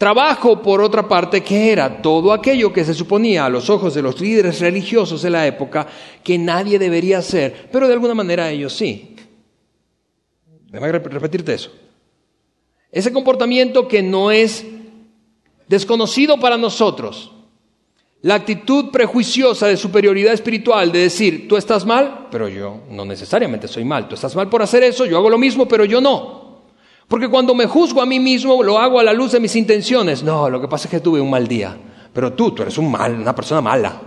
Trabajo, 0.00 0.62
por 0.62 0.80
otra 0.80 1.06
parte, 1.06 1.42
que 1.42 1.70
era 1.70 2.00
todo 2.00 2.32
aquello 2.32 2.72
que 2.72 2.86
se 2.86 2.94
suponía 2.94 3.44
a 3.44 3.50
los 3.50 3.68
ojos 3.68 3.92
de 3.92 4.00
los 4.00 4.18
líderes 4.18 4.58
religiosos 4.58 5.20
de 5.20 5.28
la 5.28 5.46
época 5.46 5.86
que 6.24 6.38
nadie 6.38 6.78
debería 6.78 7.18
hacer, 7.18 7.68
pero 7.70 7.86
de 7.86 7.92
alguna 7.92 8.14
manera 8.14 8.50
ellos 8.50 8.72
sí. 8.72 9.14
Déjame 10.70 10.92
repetirte 10.92 11.52
eso. 11.52 11.70
Ese 12.90 13.12
comportamiento 13.12 13.86
que 13.86 14.02
no 14.02 14.30
es 14.30 14.64
desconocido 15.68 16.40
para 16.40 16.56
nosotros, 16.56 17.32
la 18.22 18.36
actitud 18.36 18.90
prejuiciosa 18.90 19.66
de 19.66 19.76
superioridad 19.76 20.32
espiritual, 20.32 20.92
de 20.92 21.00
decir, 21.00 21.46
tú 21.46 21.58
estás 21.58 21.84
mal, 21.84 22.28
pero 22.30 22.48
yo 22.48 22.84
no 22.88 23.04
necesariamente 23.04 23.68
soy 23.68 23.84
mal, 23.84 24.08
tú 24.08 24.14
estás 24.14 24.34
mal 24.34 24.48
por 24.48 24.62
hacer 24.62 24.82
eso, 24.82 25.04
yo 25.04 25.18
hago 25.18 25.28
lo 25.28 25.36
mismo, 25.36 25.68
pero 25.68 25.84
yo 25.84 26.00
no. 26.00 26.39
Porque 27.10 27.28
cuando 27.28 27.56
me 27.56 27.66
juzgo 27.66 28.00
a 28.00 28.06
mí 28.06 28.20
mismo, 28.20 28.62
lo 28.62 28.78
hago 28.78 29.00
a 29.00 29.02
la 29.02 29.12
luz 29.12 29.32
de 29.32 29.40
mis 29.40 29.56
intenciones. 29.56 30.22
No, 30.22 30.48
lo 30.48 30.60
que 30.60 30.68
pasa 30.68 30.86
es 30.86 30.92
que 30.92 31.00
tuve 31.00 31.20
un 31.20 31.28
mal 31.28 31.48
día. 31.48 31.76
Pero 32.12 32.34
tú, 32.34 32.52
tú 32.52 32.62
eres 32.62 32.78
un 32.78 32.88
mal, 32.88 33.16
una 33.16 33.34
persona 33.34 33.60
mala. 33.60 34.00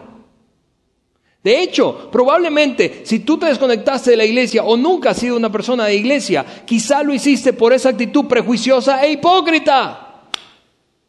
De 1.43 1.61
hecho, 1.61 2.09
probablemente 2.09 3.01
si 3.03 3.19
tú 3.19 3.37
te 3.37 3.47
desconectaste 3.47 4.11
de 4.11 4.15
la 4.15 4.23
iglesia 4.23 4.63
o 4.63 4.77
nunca 4.77 5.09
has 5.09 5.17
sido 5.17 5.35
una 5.35 5.51
persona 5.51 5.83
de 5.83 5.95
iglesia, 5.95 6.45
quizá 6.65 7.03
lo 7.03 7.13
hiciste 7.13 7.51
por 7.51 7.73
esa 7.73 7.89
actitud 7.89 8.23
prejuiciosa 8.23 9.03
e 9.03 9.11
hipócrita. 9.11 10.29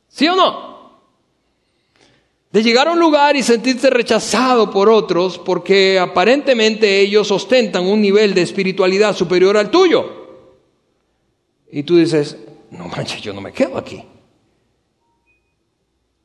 ¿Sí 0.09 0.27
o 0.27 0.35
no? 0.35 0.75
De 2.51 2.61
llegar 2.65 2.89
a 2.89 2.93
un 2.93 2.99
lugar 2.99 3.37
y 3.37 3.45
sentirte 3.45 3.89
rechazado 3.89 4.69
por 4.69 4.89
otros 4.89 5.39
porque 5.39 6.01
aparentemente 6.01 6.99
ellos 6.99 7.31
ostentan 7.31 7.87
un 7.87 8.01
nivel 8.01 8.35
de 8.35 8.43
espiritualidad 8.43 9.15
superior 9.15 9.57
al 9.57 9.71
tuyo. 9.71 10.24
Y 11.77 11.83
tú 11.83 11.97
dices, 11.97 12.37
no 12.71 12.87
manches, 12.87 13.21
yo 13.21 13.33
no 13.33 13.41
me 13.41 13.53
quedo 13.53 13.77
aquí. 13.77 14.01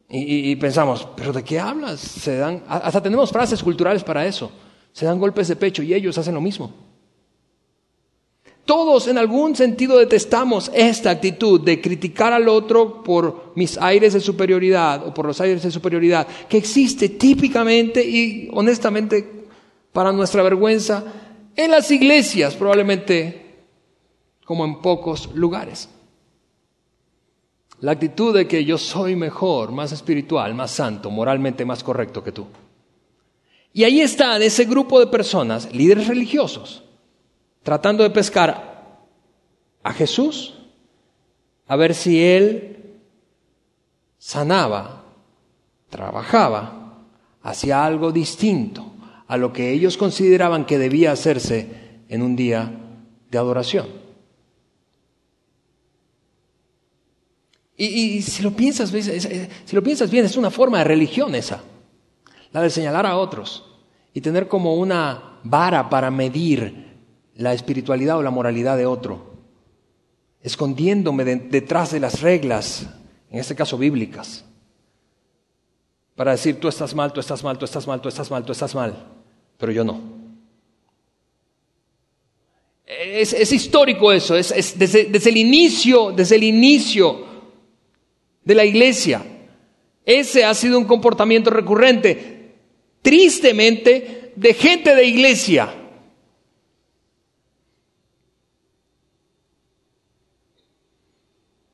Y, 0.08 0.56
pensamos, 0.58 1.08
¿pero 1.16 1.34
de 1.34 1.44
qué 1.44 1.60
hablas? 1.60 2.00
Se 2.00 2.38
dan, 2.38 2.64
hasta 2.68 3.02
tenemos 3.02 3.32
frases 3.32 3.64
culturales 3.64 4.04
para 4.04 4.28
eso. 4.28 4.52
Se 4.92 5.08
dan 5.08 5.18
golpes 5.18 5.48
de 5.48 5.56
pecho 5.56 5.82
y 5.82 5.92
ellos 5.92 6.16
hacen 6.20 6.36
lo 6.36 6.42
mismo. 6.42 6.72
Todos 8.64 9.08
en 9.08 9.18
algún 9.18 9.56
sentido 9.56 9.98
detestamos 9.98 10.70
esta 10.72 11.10
actitud 11.10 11.62
de 11.62 11.82
criticar 11.82 12.32
al 12.32 12.48
otro 12.48 13.02
por 13.02 13.54
mis 13.56 13.76
aires 13.80 14.14
de 14.14 14.20
superioridad 14.20 15.08
o 15.08 15.16
por 15.16 15.26
los 15.26 15.42
aires 15.42 15.64
de 15.64 15.72
superioridad 15.72 16.28
que 16.48 16.58
existe 16.58 17.10
típicamente 17.10 18.08
y 18.08 18.50
honestamente 18.54 19.48
para 19.92 20.12
nuestra 20.12 20.44
vergüenza 20.44 21.04
en 21.56 21.72
las 21.72 21.90
iglesias 21.90 22.54
probablemente 22.54 23.49
como 24.50 24.66
en 24.66 24.82
pocos 24.82 25.30
lugares. 25.36 25.90
La 27.82 27.92
actitud 27.92 28.34
de 28.34 28.48
que 28.48 28.66
yo 28.66 28.80
soy 28.80 29.16
mejor, 29.16 29.72
más 29.72 29.92
espiritual, 29.92 30.56
más 30.56 30.72
santo, 30.72 31.12
moralmente 31.12 31.66
más 31.66 31.84
correcto 31.84 32.24
que 32.24 32.32
tú. 32.32 32.48
Y 33.74 33.84
ahí 33.84 34.02
está 34.02 34.40
ese 34.40 34.66
grupo 34.66 35.00
de 35.00 35.06
personas, 35.06 35.72
líderes 35.72 36.08
religiosos, 36.08 36.82
tratando 37.62 38.02
de 38.02 38.10
pescar 38.10 38.98
a 39.84 39.94
Jesús, 39.94 40.56
a 41.68 41.76
ver 41.76 41.94
si 41.94 42.20
él 42.20 42.96
sanaba, 44.18 45.04
trabajaba, 45.92 47.04
hacía 47.44 47.86
algo 47.86 48.12
distinto 48.12 48.94
a 49.28 49.38
lo 49.38 49.54
que 49.54 49.72
ellos 49.72 49.96
consideraban 49.96 50.66
que 50.66 50.80
debía 50.80 51.12
hacerse 51.12 52.02
en 52.10 52.24
un 52.24 52.36
día 52.36 52.72
de 53.30 53.38
adoración. 53.38 53.99
Y, 57.82 58.22
si, 58.24 58.44
lo 58.44 58.52
piensas, 58.52 58.92
bien, 58.92 60.26
es 60.26 60.36
una 60.36 60.52
forma 60.52 60.80
de 60.80 60.84
religión 60.84 61.34
esa, 61.34 61.64
la 62.52 62.62
de 62.62 62.70
señalar 62.70 63.06
a 63.06 63.16
otros 63.16 63.64
y 64.14 64.20
tener 64.20 64.50
como 64.50 64.76
una 64.76 65.40
vara 65.46 65.90
para 65.90 66.12
medir 66.12 66.98
la 67.36 67.54
espiritualidad 67.54 68.18
o 68.18 68.22
la 68.22 68.32
moralidad 68.32 68.76
de 68.76 68.86
otro, 68.86 69.32
escondiéndome 70.42 71.24
detrás 71.24 71.92
de 71.94 72.02
las 72.02 72.20
reglas, 72.20 72.86
en 73.32 73.40
este 73.40 73.56
caso 73.56 73.78
bíblicas, 73.78 74.44
para 76.18 76.32
decir 76.32 76.60
tú 76.60 76.68
estás 76.68 76.94
mal, 76.94 77.14
tú 77.14 77.22
estás 77.22 77.42
mal, 77.46 77.58
tú 77.58 77.64
estás 77.64 77.88
mal, 77.88 78.02
tú 78.02 78.10
estás 78.10 78.30
mal, 78.30 78.44
tú 78.44 78.52
estás 78.52 78.76
mal, 78.76 79.08
pero 79.58 79.72
yo 79.72 79.86
no. 79.86 80.02
Es, 82.86 83.54
histórico 83.54 84.12
eso, 84.12 84.36
es, 84.36 84.78
desde 84.78 85.30
el 85.30 85.38
inicio, 85.38 86.12
desde 86.12 86.36
el 86.36 86.44
inicio 86.44 87.29
de 88.44 88.56
la 88.56 88.66
iglesia. 88.66 89.24
Ese 90.06 90.46
ha 90.46 90.54
sido 90.54 90.78
un 90.78 90.86
comportamiento 90.86 91.50
recurrente, 91.50 92.56
tristemente, 93.02 94.34
de 94.36 94.54
gente 94.54 94.96
de 94.96 95.06
iglesia. 95.06 95.74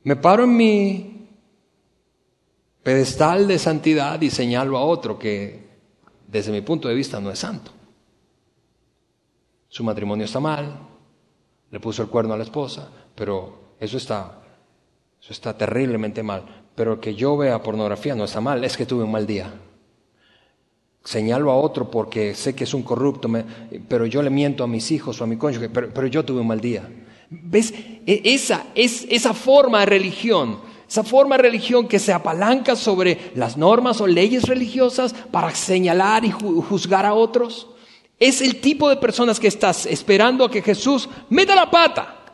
Me 0.03 0.15
paro 0.15 0.43
en 0.43 0.55
mi 0.55 1.27
pedestal 2.83 3.47
de 3.47 3.57
santidad 3.57 4.21
y 4.21 4.29
señalo 4.29 4.77
a 4.77 4.85
otro 4.85 5.17
que 5.17 5.65
desde 6.27 6.51
mi 6.51 6.61
punto 6.61 6.87
de 6.87 6.93
vista 6.93 7.19
no 7.19 7.31
es 7.31 7.39
santo. 7.39 7.71
Su 9.67 9.83
matrimonio 9.83 10.25
está 10.25 10.39
mal, 10.39 10.77
le 11.71 11.79
puso 11.79 12.03
el 12.03 12.09
cuerno 12.09 12.35
a 12.35 12.37
la 12.37 12.43
esposa, 12.43 12.89
pero 13.15 13.73
eso 13.79 13.97
está, 13.97 14.44
eso 15.25 15.33
está 15.33 15.57
terriblemente 15.57 16.21
mal 16.21 16.65
pero 16.75 16.99
que 16.99 17.15
yo 17.15 17.37
vea 17.37 17.63
pornografía 17.63 18.15
no 18.15 18.25
está 18.25 18.41
mal, 18.41 18.63
es 18.63 18.75
que 18.75 18.85
tuve 18.85 19.03
un 19.03 19.11
mal 19.11 19.25
día. 19.25 19.51
Señalo 21.03 21.51
a 21.51 21.55
otro 21.55 21.89
porque 21.89 22.35
sé 22.35 22.53
que 22.53 22.65
es 22.65 22.73
un 22.73 22.83
corrupto, 22.83 23.29
pero 23.87 24.05
yo 24.05 24.21
le 24.21 24.29
miento 24.29 24.63
a 24.63 24.67
mis 24.67 24.91
hijos 24.91 25.19
o 25.21 25.23
a 25.23 25.27
mi 25.27 25.37
cónyuge, 25.37 25.69
pero, 25.69 26.07
yo 26.07 26.25
tuve 26.25 26.41
un 26.41 26.47
mal 26.47 26.59
día. 26.59 26.87
¿Ves? 27.29 27.73
E, 28.05 28.21
esa, 28.25 28.65
es, 28.75 29.05
esa 29.09 29.33
forma 29.33 29.79
de 29.79 29.85
religión 29.87 30.75
esa 30.87 31.03
forma 31.03 31.35
de 31.35 31.41
religión 31.41 31.87
que 31.87 31.97
se 31.97 32.13
apalanca 32.13 32.75
sobre 32.75 33.31
las 33.33 33.57
normas 33.57 33.99
o 34.01 34.05
leyes 34.05 34.43
religiosas 34.43 35.15
para 35.31 35.49
señalar 35.49 36.23
y 36.23 36.29
juzgar 36.29 37.07
a 37.07 37.15
otros. 37.15 37.67
Es 38.19 38.39
el 38.39 38.61
tipo 38.61 38.87
de 38.87 38.97
personas 38.97 39.39
que 39.39 39.47
estás 39.47 39.87
esperando 39.87 40.45
a 40.45 40.51
que 40.51 40.61
Jesús 40.61 41.09
meta 41.31 41.55
la 41.55 41.71
pata, 41.71 42.24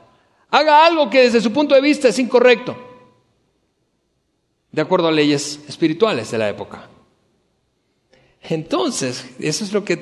haga 0.51 0.85
algo 0.85 1.09
que 1.09 1.21
desde 1.21 1.41
su 1.41 1.51
punto 1.51 1.73
de 1.73 1.81
vista 1.81 2.09
es 2.09 2.19
incorrecto, 2.19 2.77
de 4.71 4.81
acuerdo 4.81 5.07
a 5.07 5.11
leyes 5.11 5.59
espirituales 5.67 6.29
de 6.29 6.37
la 6.37 6.49
época. 6.49 6.87
Entonces, 8.43 9.25
eso 9.39 9.63
es 9.63 9.73
lo 9.73 9.83
que 9.83 9.97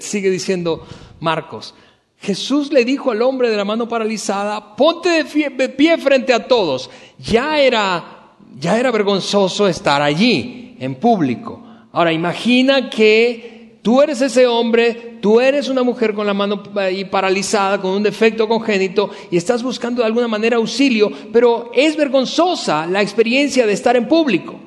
sigue 0.00 0.30
diciendo 0.30 0.86
Marcos. 1.20 1.74
Jesús 2.18 2.72
le 2.72 2.84
dijo 2.84 3.10
al 3.10 3.22
hombre 3.22 3.50
de 3.50 3.56
la 3.56 3.64
mano 3.64 3.88
paralizada, 3.88 4.76
ponte 4.76 5.10
de 5.10 5.68
pie, 5.68 5.98
frente 5.98 6.32
a 6.32 6.48
todos. 6.48 6.90
Ya 7.18 7.58
era, 7.58 8.36
ya 8.58 8.78
era 8.78 8.90
vergonzoso 8.90 9.68
estar 9.68 10.00
allí, 10.00 10.76
en 10.80 10.94
público. 10.94 11.62
Ahora 11.92 12.12
imagina 12.12 12.88
que 12.88 13.53
tú 13.84 14.00
eres 14.00 14.22
ese 14.22 14.46
hombre, 14.46 15.18
tú 15.20 15.42
eres 15.42 15.68
una 15.68 15.82
mujer 15.82 16.14
con 16.14 16.26
la 16.26 16.32
mano 16.32 16.62
paralizada, 17.10 17.78
con 17.78 17.90
un 17.90 18.02
defecto 18.02 18.48
congénito, 18.48 19.10
y 19.30 19.36
estás 19.36 19.62
buscando 19.62 20.00
de 20.00 20.06
alguna 20.06 20.26
manera 20.26 20.56
auxilio, 20.56 21.12
pero 21.30 21.70
es 21.74 21.94
vergonzosa 21.94 22.86
la 22.86 23.02
experiencia 23.02 23.66
de 23.66 23.74
estar 23.74 23.94
en 23.94 24.08
público. 24.08 24.58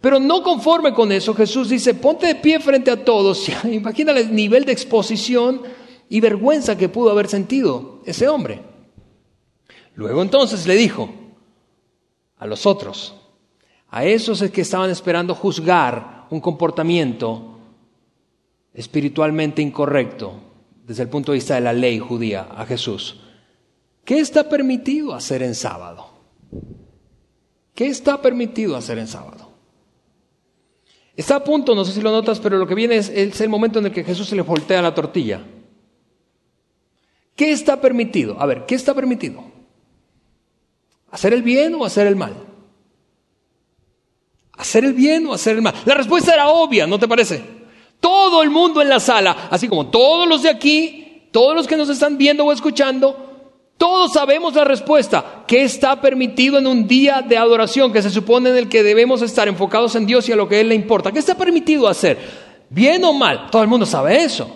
Pero 0.00 0.18
no 0.18 0.42
conforme 0.42 0.92
con 0.92 1.12
eso, 1.12 1.32
Jesús 1.34 1.68
dice, 1.68 1.94
ponte 1.94 2.26
de 2.26 2.34
pie 2.34 2.58
frente 2.58 2.90
a 2.90 3.04
todos. 3.04 3.48
Imagina 3.64 4.10
el 4.10 4.34
nivel 4.34 4.64
de 4.64 4.72
exposición 4.72 5.62
y 6.08 6.18
vergüenza 6.18 6.76
que 6.76 6.88
pudo 6.88 7.12
haber 7.12 7.28
sentido 7.28 8.00
ese 8.04 8.26
hombre. 8.26 8.60
Luego 9.94 10.20
entonces 10.20 10.66
le 10.66 10.74
dijo 10.74 11.08
a 12.38 12.46
los 12.48 12.66
otros, 12.66 13.14
a 13.88 14.04
esos 14.04 14.42
que 14.50 14.62
estaban 14.62 14.90
esperando 14.90 15.32
juzgar 15.32 16.26
un 16.30 16.40
comportamiento 16.40 17.51
espiritualmente 18.74 19.62
incorrecto 19.62 20.40
desde 20.86 21.04
el 21.04 21.08
punto 21.08 21.32
de 21.32 21.36
vista 21.36 21.54
de 21.54 21.60
la 21.60 21.72
ley 21.72 21.98
judía 21.98 22.48
a 22.50 22.66
Jesús, 22.66 23.20
¿qué 24.04 24.18
está 24.18 24.48
permitido 24.48 25.14
hacer 25.14 25.42
en 25.42 25.54
sábado? 25.54 26.10
¿Qué 27.74 27.86
está 27.86 28.20
permitido 28.20 28.76
hacer 28.76 28.98
en 28.98 29.08
sábado? 29.08 29.52
Está 31.16 31.36
a 31.36 31.44
punto, 31.44 31.74
no 31.74 31.84
sé 31.84 31.92
si 31.92 32.00
lo 32.00 32.10
notas, 32.10 32.40
pero 32.40 32.58
lo 32.58 32.66
que 32.66 32.74
viene 32.74 32.96
es, 32.96 33.08
el 33.40 33.48
momento 33.48 33.78
en 33.78 33.86
el 33.86 33.92
que 33.92 34.04
Jesús 34.04 34.28
se 34.28 34.36
le 34.36 34.42
voltea 34.42 34.82
la 34.82 34.94
tortilla. 34.94 35.42
¿Qué 37.36 37.52
está 37.52 37.80
permitido? 37.80 38.40
A 38.40 38.46
ver, 38.46 38.66
¿qué 38.66 38.74
está 38.74 38.94
permitido? 38.94 39.44
¿Hacer 41.10 41.34
el 41.34 41.42
bien 41.42 41.74
o 41.74 41.84
hacer 41.84 42.06
el 42.06 42.16
mal? 42.16 42.34
¿Hacer 44.52 44.84
el 44.84 44.94
bien 44.94 45.26
o 45.26 45.34
hacer 45.34 45.56
el 45.56 45.62
mal? 45.62 45.74
La 45.84 45.94
respuesta 45.94 46.32
era 46.34 46.48
obvia, 46.48 46.86
¿no 46.86 46.98
te 46.98 47.08
parece? 47.08 47.61
Todo 48.02 48.42
el 48.42 48.50
mundo 48.50 48.82
en 48.82 48.88
la 48.88 48.98
sala, 48.98 49.46
así 49.48 49.68
como 49.68 49.86
todos 49.86 50.26
los 50.26 50.42
de 50.42 50.50
aquí, 50.50 51.28
todos 51.30 51.54
los 51.54 51.68
que 51.68 51.76
nos 51.76 51.88
están 51.88 52.18
viendo 52.18 52.44
o 52.44 52.50
escuchando, 52.50 53.16
todos 53.78 54.12
sabemos 54.12 54.54
la 54.54 54.64
respuesta. 54.64 55.44
¿Qué 55.46 55.62
está 55.62 56.00
permitido 56.00 56.58
en 56.58 56.66
un 56.66 56.88
día 56.88 57.22
de 57.22 57.36
adoración 57.36 57.92
que 57.92 58.02
se 58.02 58.10
supone 58.10 58.50
en 58.50 58.56
el 58.56 58.68
que 58.68 58.82
debemos 58.82 59.22
estar 59.22 59.46
enfocados 59.46 59.94
en 59.94 60.04
Dios 60.04 60.28
y 60.28 60.32
a 60.32 60.36
lo 60.36 60.48
que 60.48 60.60
Él 60.60 60.70
le 60.70 60.74
importa? 60.74 61.12
¿Qué 61.12 61.20
está 61.20 61.36
permitido 61.36 61.86
hacer? 61.86 62.18
¿Bien 62.68 63.04
o 63.04 63.12
mal? 63.12 63.46
Todo 63.52 63.62
el 63.62 63.68
mundo 63.68 63.86
sabe 63.86 64.24
eso. 64.24 64.50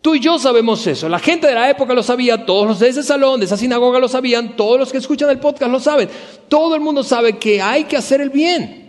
Tú 0.00 0.14
y 0.14 0.20
yo 0.20 0.38
sabemos 0.38 0.86
eso. 0.86 1.08
La 1.08 1.18
gente 1.18 1.48
de 1.48 1.54
la 1.54 1.68
época 1.68 1.94
lo 1.94 2.02
sabía, 2.04 2.46
todos 2.46 2.68
los 2.68 2.78
de 2.78 2.90
ese 2.90 3.02
salón, 3.02 3.40
de 3.40 3.46
esa 3.46 3.56
sinagoga 3.56 3.98
lo 3.98 4.06
sabían, 4.06 4.54
todos 4.54 4.78
los 4.78 4.92
que 4.92 4.98
escuchan 4.98 5.30
el 5.30 5.40
podcast 5.40 5.72
lo 5.72 5.80
saben. 5.80 6.08
Todo 6.48 6.76
el 6.76 6.80
mundo 6.80 7.02
sabe 7.02 7.38
que 7.38 7.60
hay 7.60 7.84
que 7.84 7.96
hacer 7.96 8.20
el 8.20 8.30
bien. 8.30 8.83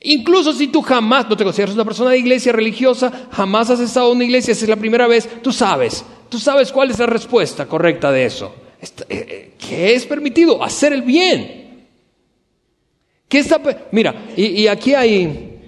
Incluso 0.00 0.52
si 0.52 0.68
tú 0.68 0.80
jamás, 0.80 1.28
no 1.28 1.36
te 1.36 1.44
consideras 1.44 1.74
una 1.74 1.84
persona 1.84 2.10
de 2.10 2.18
iglesia 2.18 2.52
religiosa, 2.52 3.28
jamás 3.32 3.70
has 3.70 3.80
estado 3.80 4.10
en 4.10 4.16
una 4.16 4.24
iglesia, 4.24 4.52
esa 4.52 4.64
es 4.64 4.68
la 4.68 4.76
primera 4.76 5.08
vez, 5.08 5.28
tú 5.42 5.52
sabes, 5.52 6.04
tú 6.28 6.38
sabes 6.38 6.70
cuál 6.70 6.90
es 6.90 6.98
la 6.98 7.06
respuesta 7.06 7.66
correcta 7.66 8.12
de 8.12 8.24
eso. 8.24 8.54
Eh, 8.80 8.86
eh, 9.08 9.52
¿Qué 9.58 9.94
es 9.94 10.06
permitido? 10.06 10.62
Hacer 10.62 10.92
el 10.92 11.02
bien. 11.02 11.88
¿Qué 13.28 13.40
está, 13.40 13.60
mira, 13.90 14.28
y 14.36 14.66
aquí 14.68 14.94
hay, 14.94 15.58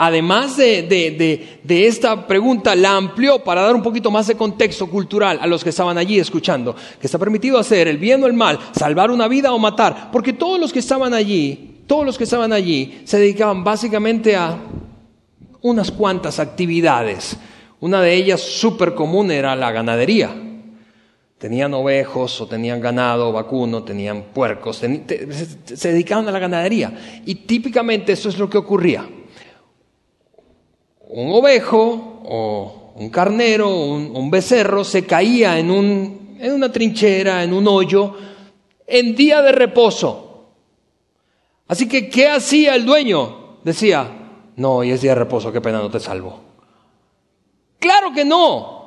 además 0.00 0.56
de, 0.56 1.58
esta 1.68 2.26
pregunta, 2.26 2.74
la 2.74 2.96
amplió 2.96 3.44
para 3.44 3.60
dar 3.60 3.74
un 3.74 3.82
poquito 3.82 4.10
más 4.10 4.28
de 4.28 4.34
contexto 4.34 4.88
cultural 4.88 5.38
a 5.42 5.46
los 5.46 5.62
que 5.62 5.68
estaban 5.68 5.98
allí 5.98 6.18
escuchando, 6.18 6.74
que 6.98 7.06
está 7.06 7.18
permitido 7.18 7.58
hacer 7.58 7.86
el 7.86 7.98
bien 7.98 8.24
o 8.24 8.26
el 8.26 8.32
mal, 8.32 8.58
salvar 8.72 9.10
una 9.10 9.28
vida 9.28 9.52
o 9.52 9.58
matar, 9.58 10.10
porque 10.10 10.32
todos 10.32 10.58
los 10.58 10.72
que 10.72 10.78
estaban 10.78 11.12
allí, 11.12 11.69
todos 11.90 12.06
los 12.06 12.16
que 12.16 12.22
estaban 12.22 12.52
allí 12.52 13.02
se 13.02 13.18
dedicaban 13.18 13.64
básicamente 13.64 14.36
a 14.36 14.56
unas 15.62 15.90
cuantas 15.90 16.38
actividades. 16.38 17.36
Una 17.80 18.00
de 18.00 18.14
ellas 18.14 18.40
súper 18.40 18.94
común 18.94 19.32
era 19.32 19.56
la 19.56 19.72
ganadería. 19.72 20.30
Tenían 21.36 21.74
ovejos 21.74 22.40
o 22.40 22.46
tenían 22.46 22.80
ganado 22.80 23.32
vacuno, 23.32 23.82
tenían 23.82 24.26
puercos, 24.32 24.76
se 24.76 25.88
dedicaban 25.88 26.28
a 26.28 26.30
la 26.30 26.38
ganadería. 26.38 27.22
Y 27.26 27.34
típicamente 27.34 28.12
eso 28.12 28.28
es 28.28 28.38
lo 28.38 28.48
que 28.48 28.58
ocurría 28.58 29.04
un 31.12 31.32
ovejo 31.32 32.22
o 32.24 32.92
un 32.94 33.10
carnero 33.10 33.68
o 33.68 33.94
un, 33.96 34.30
becerro 34.30 34.84
se 34.84 35.04
caía 35.06 35.54
un, 35.54 36.36
en 36.38 36.52
una 36.52 36.70
trinchera, 36.70 37.42
en 37.42 37.52
un 37.52 37.66
hoyo, 37.66 38.14
en 38.86 39.16
día 39.16 39.42
de 39.42 39.50
reposo. 39.50 40.29
Así 41.70 41.86
que, 41.86 42.08
¿qué 42.08 42.28
hacía 42.28 42.74
el 42.74 42.84
dueño? 42.84 43.58
Decía, 43.62 44.04
no, 44.56 44.78
hoy 44.78 44.90
es 44.90 45.02
día 45.02 45.12
de 45.12 45.20
reposo, 45.20 45.52
qué 45.52 45.60
pena, 45.60 45.78
no 45.78 45.88
te 45.88 46.00
salvo. 46.00 46.40
Claro 47.78 48.12
que 48.12 48.24
no. 48.24 48.80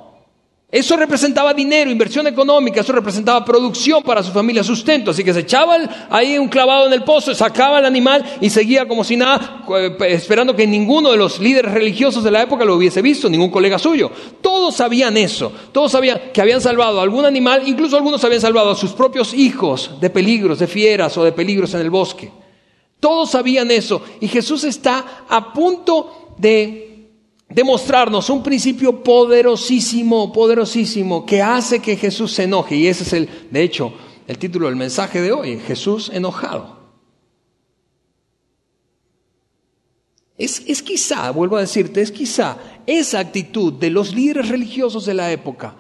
Eso 0.69 0.97
representaba 0.97 1.53
dinero, 1.53 1.89
inversión 1.89 2.27
económica, 2.27 2.81
eso 2.81 2.91
representaba 2.91 3.45
producción 3.45 4.03
para 4.03 4.21
su 4.21 4.33
familia, 4.33 4.65
sustento. 4.65 5.11
Así 5.11 5.23
que 5.23 5.33
se 5.33 5.39
echaba 5.39 5.77
ahí 6.09 6.37
un 6.37 6.49
clavado 6.49 6.87
en 6.87 6.91
el 6.91 7.05
pozo, 7.05 7.33
sacaba 7.33 7.79
el 7.79 7.85
animal 7.85 8.21
y 8.41 8.49
seguía 8.49 8.85
como 8.85 9.05
si 9.05 9.15
nada, 9.15 9.63
eh, 9.77 9.95
esperando 10.09 10.53
que 10.53 10.67
ninguno 10.67 11.09
de 11.11 11.15
los 11.15 11.39
líderes 11.39 11.71
religiosos 11.71 12.21
de 12.21 12.31
la 12.31 12.41
época 12.41 12.65
lo 12.65 12.75
hubiese 12.75 13.01
visto, 13.01 13.29
ningún 13.29 13.49
colega 13.49 13.79
suyo. 13.79 14.11
Todos 14.41 14.75
sabían 14.75 15.15
eso, 15.15 15.53
todos 15.71 15.93
sabían 15.93 16.19
que 16.33 16.41
habían 16.41 16.59
salvado 16.59 16.99
a 16.99 17.03
algún 17.03 17.23
animal, 17.23 17.63
incluso 17.65 17.95
algunos 17.95 18.21
habían 18.25 18.41
salvado 18.41 18.71
a 18.71 18.75
sus 18.75 18.91
propios 18.91 19.33
hijos 19.33 20.01
de 20.01 20.09
peligros, 20.09 20.59
de 20.59 20.67
fieras 20.67 21.17
o 21.17 21.23
de 21.23 21.31
peligros 21.31 21.73
en 21.75 21.79
el 21.79 21.89
bosque. 21.89 22.42
Todos 23.03 23.31
sabían 23.31 23.69
eso 23.69 24.01
y 24.21 24.29
Jesús 24.29 24.63
está 24.63 25.25
a 25.27 25.51
punto 25.51 26.35
de 26.37 27.09
demostrarnos 27.49 28.29
un 28.29 28.41
principio 28.41 29.03
poderosísimo, 29.03 30.31
poderosísimo, 30.31 31.25
que 31.25 31.41
hace 31.41 31.81
que 31.81 31.97
Jesús 31.97 32.31
se 32.31 32.43
enoje. 32.43 32.77
Y 32.77 32.87
ese 32.87 33.03
es 33.03 33.11
el, 33.11 33.29
de 33.51 33.61
hecho, 33.61 33.93
el 34.25 34.37
título 34.37 34.67
del 34.67 34.77
mensaje 34.77 35.19
de 35.19 35.33
hoy, 35.33 35.59
Jesús 35.59 36.11
enojado. 36.13 36.79
Es, 40.37 40.63
es 40.65 40.81
quizá, 40.81 41.29
vuelvo 41.31 41.57
a 41.57 41.59
decirte, 41.59 41.99
es 41.99 42.09
quizá 42.09 42.57
esa 42.87 43.19
actitud 43.19 43.73
de 43.73 43.89
los 43.89 44.15
líderes 44.15 44.47
religiosos 44.47 45.05
de 45.05 45.13
la 45.13 45.29
época, 45.29 45.75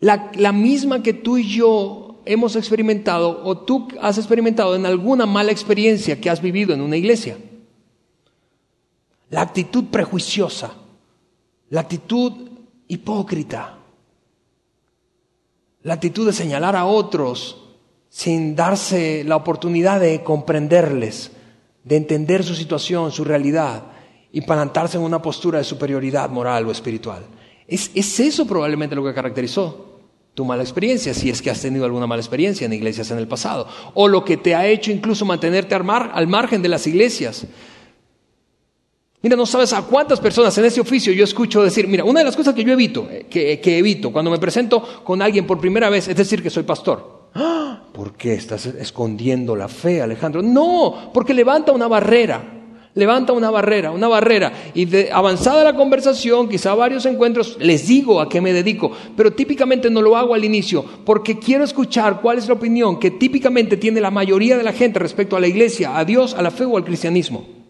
la, 0.00 0.32
la 0.36 0.52
misma 0.52 1.02
que 1.02 1.12
tú 1.12 1.36
y 1.36 1.46
yo 1.46 2.11
hemos 2.24 2.56
experimentado 2.56 3.42
o 3.44 3.58
tú 3.58 3.88
has 4.00 4.18
experimentado 4.18 4.74
en 4.74 4.86
alguna 4.86 5.26
mala 5.26 5.52
experiencia 5.52 6.20
que 6.20 6.30
has 6.30 6.40
vivido 6.40 6.74
en 6.74 6.80
una 6.80 6.96
iglesia 6.96 7.36
la 9.32 9.40
actitud 9.40 9.84
prejuiciosa, 9.86 10.72
la 11.70 11.80
actitud 11.80 12.32
hipócrita, 12.86 13.78
la 15.82 15.94
actitud 15.94 16.26
de 16.26 16.34
señalar 16.34 16.76
a 16.76 16.84
otros 16.84 17.56
sin 18.10 18.54
darse 18.54 19.24
la 19.24 19.36
oportunidad 19.36 20.00
de 20.00 20.22
comprenderles, 20.22 21.32
de 21.82 21.96
entender 21.96 22.44
su 22.44 22.54
situación, 22.54 23.10
su 23.10 23.24
realidad 23.24 23.84
y 24.32 24.42
plantarse 24.42 24.98
en 24.98 25.02
una 25.02 25.22
postura 25.22 25.58
de 25.58 25.64
superioridad 25.64 26.28
moral 26.28 26.66
o 26.66 26.70
espiritual. 26.70 27.24
Es, 27.66 27.90
eso 27.94 28.46
probablemente 28.46 28.94
lo 28.94 29.02
que 29.02 29.14
caracterizó 29.14 29.91
tu 30.34 30.44
mala 30.44 30.62
experiencia, 30.62 31.12
si 31.12 31.28
es 31.28 31.42
que 31.42 31.50
has 31.50 31.60
tenido 31.60 31.84
alguna 31.84 32.06
mala 32.06 32.22
experiencia 32.22 32.64
en 32.64 32.72
iglesias 32.72 33.10
en 33.10 33.18
el 33.18 33.28
pasado, 33.28 33.66
o 33.94 34.08
lo 34.08 34.24
que 34.24 34.36
te 34.36 34.54
ha 34.54 34.66
hecho 34.66 34.90
incluso 34.90 35.24
mantenerte 35.24 35.74
al 35.74 36.26
margen 36.26 36.62
de 36.62 36.68
las 36.68 36.86
iglesias, 36.86 37.46
Mira, 39.22 39.36
no 39.36 39.46
sabes 39.46 39.72
a 39.72 39.82
cuántas 39.82 40.18
personas 40.18 40.56
en 40.58 40.64
ese 40.64 40.80
oficio 40.80 41.12
yo 41.12 41.22
escucho 41.22 41.62
decir, 41.62 41.86
mira, 41.86 42.02
una 42.02 42.18
de 42.20 42.24
las 42.24 42.36
cosas 42.36 42.54
que 42.54 42.64
yo 42.64 42.72
evito, 42.72 43.08
eh, 43.08 43.26
que, 43.30 43.78
evito 43.78 44.10
cuando 44.10 44.32
me 44.32 44.38
presento 44.38 44.82
con 45.04 45.22
alguien 45.22 45.46
por 45.46 45.60
primera 45.60 45.88
vez, 45.88 46.08
es 46.08 46.16
decir 46.16 46.42
que 46.42 46.50
soy 46.50 46.64
pastor. 46.64 47.30
¡Ah! 47.34 47.84
¿Por 47.92 48.14
qué 48.14 48.34
estás 48.34 48.66
escondiendo 48.66 49.54
la 49.54 49.68
fe, 49.68 50.02
Alejandro? 50.02 50.42
No, 50.42 51.12
porque 51.14 51.34
levanta 51.34 51.70
una 51.70 51.86
barrera. 51.86 52.61
Levanta 52.94 53.32
una 53.32 53.50
barrera, 53.50 53.90
una 53.90 54.06
barrera. 54.06 54.52
Y 54.74 54.84
de 54.84 55.10
avanzada 55.10 55.64
la 55.64 55.74
conversación, 55.74 56.48
quizá 56.48 56.74
varios 56.74 57.06
encuentros, 57.06 57.56
les 57.58 57.88
digo 57.88 58.20
a 58.20 58.28
qué 58.28 58.40
me 58.42 58.52
dedico. 58.52 58.92
Pero 59.16 59.32
típicamente 59.32 59.88
no 59.88 60.02
lo 60.02 60.16
hago 60.16 60.34
al 60.34 60.44
inicio 60.44 60.84
porque 61.04 61.38
quiero 61.38 61.64
escuchar 61.64 62.20
cuál 62.20 62.38
es 62.38 62.48
la 62.48 62.54
opinión 62.54 63.00
que 63.00 63.10
típicamente 63.10 63.78
tiene 63.78 64.00
la 64.00 64.10
mayoría 64.10 64.58
de 64.58 64.62
la 64.62 64.72
gente 64.72 64.98
respecto 64.98 65.36
a 65.36 65.40
la 65.40 65.46
iglesia, 65.46 65.96
a 65.96 66.04
Dios, 66.04 66.34
a 66.34 66.42
la 66.42 66.50
fe 66.50 66.64
o 66.64 66.76
al 66.76 66.84
cristianismo. 66.84 67.62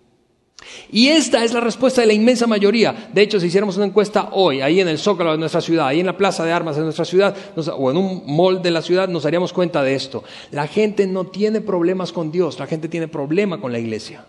Y 0.90 1.08
esta 1.08 1.44
es 1.44 1.52
la 1.54 1.61
respuesta 1.61 2.00
de 2.00 2.08
la 2.08 2.12
inmensa 2.12 2.46
mayoría. 2.46 3.08
De 3.12 3.22
hecho, 3.22 3.38
si 3.38 3.46
hiciéramos 3.46 3.76
una 3.76 3.87
encuesta 3.87 4.30
hoy, 4.32 4.61
ahí 4.61 4.80
en 4.80 4.88
el 4.88 4.98
Zócalo 4.98 5.32
de 5.32 5.38
nuestra 5.38 5.61
ciudad, 5.61 5.87
ahí 5.87 6.00
en 6.00 6.06
la 6.06 6.16
Plaza 6.16 6.44
de 6.44 6.52
Armas 6.52 6.76
de 6.76 6.82
nuestra 6.82 7.04
ciudad, 7.04 7.35
o 7.56 7.90
en 7.90 7.96
un 7.96 8.24
mall 8.26 8.61
de 8.61 8.70
la 8.70 8.82
ciudad, 8.82 9.08
nos 9.08 9.22
daríamos 9.22 9.52
cuenta 9.52 9.82
de 9.82 9.94
esto. 9.94 10.24
La 10.50 10.66
gente 10.66 11.06
no 11.06 11.26
tiene 11.26 11.61
problemas 11.61 12.12
con 12.12 12.30
Dios, 12.30 12.58
la 12.58 12.66
gente 12.66 12.88
tiene 12.88 13.08
problema 13.08 13.61
con 13.61 13.72
la 13.72 13.78
iglesia. 13.78 14.24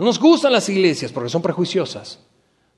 No 0.00 0.06
nos 0.06 0.18
gustan 0.18 0.52
las 0.52 0.66
iglesias 0.70 1.12
porque 1.12 1.28
son 1.28 1.42
prejuiciosas. 1.42 2.20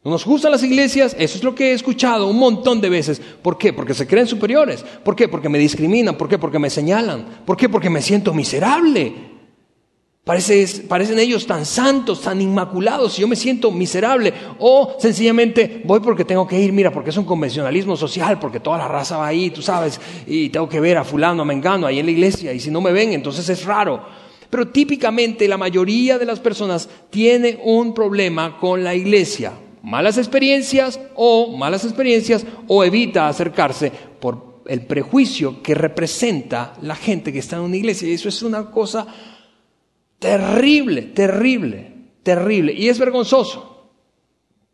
No 0.03 0.11
nos 0.11 0.27
gustan 0.27 0.51
las 0.51 0.65
iglesias, 0.65 1.15
eso 1.17 1.39
es 1.39 1.45
lo 1.45 1.55
que 1.55 1.71
he 1.71 1.73
escuchado 1.73 2.27
un 2.27 2.37
montón 2.37 2.81
de 2.81 2.89
veces. 2.89 3.23
¿Por 3.41 3.57
qué? 3.57 3.73
Porque 3.73 3.95
se 3.95 4.09
creen 4.09 4.27
superiores. 4.27 4.85
¿Por 5.05 5.15
qué? 5.15 5.29
Porque 5.29 5.49
me 5.49 5.61
discriminan. 5.61 6.17
¿Por 6.17 6.29
qué? 6.29 6.37
Porque 6.37 6.59
me 6.59 6.69
señalan. 6.69 7.43
¿Por 7.47 7.57
qué? 7.57 7.69
Porque 7.69 7.89
me 7.89 8.03
siento 8.03 8.35
miserable. 8.35 9.15
parecen 10.25 11.21
ellos 11.21 11.47
tan 11.47 11.65
santos, 11.65 12.23
tan 12.23 12.41
inmaculados, 12.41 13.17
y 13.17 13.21
yo 13.21 13.29
me 13.29 13.37
siento 13.37 13.71
miserable. 13.71 14.35
O 14.59 14.97
sencillamente 14.99 15.81
voy 15.85 16.01
porque 16.01 16.25
tengo 16.25 16.45
que 16.45 16.59
ir, 16.59 16.73
mira, 16.73 16.91
porque 16.91 17.11
es 17.11 17.17
un 17.17 17.25
convencionalismo 17.25 17.97
social, 17.97 18.41
porque 18.41 18.59
toda 18.59 18.79
la 18.79 18.89
raza 18.89 19.19
va 19.19 19.29
ahí, 19.29 19.51
tú 19.51 19.63
sabes, 19.63 20.01
y 20.27 20.49
tengo 20.49 20.69
que 20.69 20.81
ver 20.81 20.99
a 20.99 21.05
fulano, 21.05 21.43
a 21.43 21.45
mengano, 21.45 21.87
ahí 21.87 22.01
en 22.01 22.07
la 22.07 22.13
iglesia, 22.13 22.53
y 22.53 22.59
si 22.59 22.73
no 22.73 22.81
me 22.81 22.91
ven, 22.91 23.13
entonces 23.13 23.49
es 23.49 23.65
raro. 23.65 24.22
Pero 24.53 24.69
típicamente 24.69 25.49
la 25.49 25.57
mayoría 25.57 26.19
de 26.19 26.27
las 26.27 26.39
personas 26.39 26.87
tiene 27.09 27.59
un 27.65 27.95
problema 27.95 28.59
con 28.59 28.85
la 28.85 28.95
iglesia. 28.95 29.55
Malas 29.83 30.19
experiencias 30.19 31.01
o 31.15 31.57
malas 31.57 31.87
experiencias 31.87 32.45
o 32.69 32.85
evita 32.85 33.29
acercarse 33.29 33.91
por 34.21 34.61
el 34.67 34.85
prejuicio 34.85 35.63
que 35.63 35.75
representa 35.75 36.75
la 36.83 36.95
gente 36.95 37.33
que 37.33 37.39
está 37.39 37.57
en 37.57 37.63
una 37.63 37.79
iglesia. 37.79 38.07
Y 38.07 38.13
eso 38.13 38.29
es 38.29 38.43
una 38.43 38.71
cosa 38.71 39.07
terrible, 40.19 41.01
terrible, 41.01 41.95
terrible. 42.23 42.75
Y 42.75 42.91
es 42.91 42.99
vergonzoso. 42.99 43.91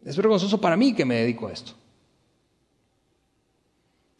Es 0.05 0.17
vergonzoso 0.17 0.61
para 0.61 0.77
mí 0.77 0.93
que 0.93 1.05
me 1.05 1.21
dedico 1.21 1.47
a 1.47 1.53
esto. 1.53 1.75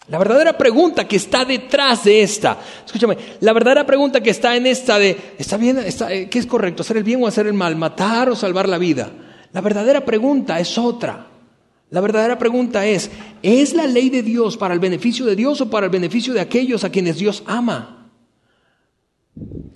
La 0.09 0.19
verdadera 0.19 0.57
pregunta 0.57 1.07
que 1.07 1.17
está 1.17 1.45
detrás 1.45 2.05
de 2.05 2.23
esta, 2.23 2.59
escúchame, 2.87 3.19
la 3.41 3.53
verdadera 3.53 3.85
pregunta 3.85 4.23
que 4.23 4.31
está 4.31 4.57
en 4.57 4.67
esta 4.67 4.99
de, 4.99 5.35
¿está 5.37 5.59
bien? 5.59 5.79
Eh, 5.79 6.29
¿Qué 6.31 6.39
es 6.39 6.47
correcto? 6.47 6.83
¿Hacer 6.83 6.97
el 6.97 7.05
bien 7.05 7.23
o 7.23 7.27
hacer 7.27 7.47
el 7.47 7.53
mal? 7.53 7.77
¿Matar 7.77 8.31
o 8.31 8.37
salvar 8.37 8.69
la 8.69 8.79
vida? 8.79 9.11
La 9.53 9.61
verdadera 9.61 10.05
pregunta 10.07 10.59
es 10.61 10.79
otra. 10.79 11.27
La 11.91 12.01
verdadera 12.01 12.39
pregunta 12.39 12.87
es, 12.87 13.11
¿es 13.43 13.75
la 13.75 13.87
ley 13.87 14.09
de 14.09 14.23
Dios 14.23 14.57
para 14.57 14.73
el 14.73 14.81
beneficio 14.81 15.27
de 15.27 15.37
Dios 15.37 15.61
o 15.61 15.69
para 15.71 15.87
el 15.87 15.93
beneficio 15.93 16.33
de 16.33 16.41
aquellos 16.41 16.85
a 16.85 16.91
quienes 16.91 17.19
Dios 17.19 17.43
ama? 17.47 18.11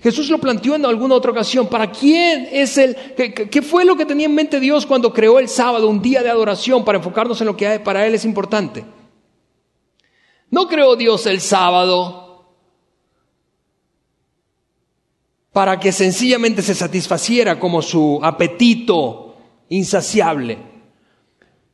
Jesús 0.00 0.30
lo 0.30 0.38
planteó 0.38 0.74
en 0.74 0.84
alguna 0.86 1.14
otra 1.14 1.30
ocasión. 1.30 1.68
¿Para 1.68 1.90
quién 1.90 2.48
es 2.50 2.76
el... 2.78 2.96
Qué, 3.16 3.62
fue 3.62 3.84
lo 3.84 3.96
que 3.96 4.04
tenía 4.06 4.26
en 4.26 4.34
mente 4.34 4.60
Dios 4.60 4.84
cuando 4.84 5.12
creó 5.12 5.38
el 5.38 5.48
sábado, 5.48 5.88
un 5.88 6.02
día 6.02 6.22
de 6.22 6.30
adoración, 6.30 6.84
para 6.84 6.98
enfocarnos 6.98 7.40
en 7.40 7.46
lo 7.46 7.56
que 7.56 7.78
para 7.80 8.06
Él 8.06 8.14
es 8.14 8.24
importante? 8.24 8.84
No 10.52 10.68
creó 10.68 10.96
Dios 10.96 11.24
el 11.26 11.40
sábado 11.40 12.44
para 15.50 15.80
que 15.80 15.92
sencillamente 15.92 16.60
se 16.60 16.74
satisfaciera 16.74 17.58
como 17.58 17.80
su 17.80 18.20
apetito 18.22 19.34
insaciable. 19.70 20.58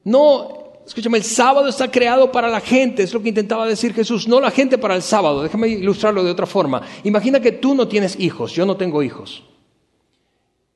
No, 0.05 0.75
escúchame, 0.87 1.19
el 1.19 1.25
sábado 1.25 1.69
está 1.69 1.91
creado 1.91 2.31
para 2.31 2.49
la 2.49 2.61
gente, 2.61 3.03
es 3.03 3.13
lo 3.13 3.21
que 3.21 3.31
intentaba 3.31 3.67
decir 3.67 3.93
Jesús, 3.93 4.29
no 4.29 4.41
la 4.41 4.53
gente 4.53 4.79
para 4.79 4.95
el 4.95 5.03
sábado. 5.03 5.43
Déjame 5.43 5.69
ilustrarlo 5.69 6.23
de 6.23 6.31
otra 6.31 6.47
forma. 6.47 6.81
Imagina 7.03 7.41
que 7.41 7.51
tú 7.51 7.75
no 7.75 7.89
tienes 7.89 8.19
hijos, 8.21 8.53
yo 8.53 8.65
no 8.65 8.77
tengo 8.77 9.03
hijos. 9.03 9.43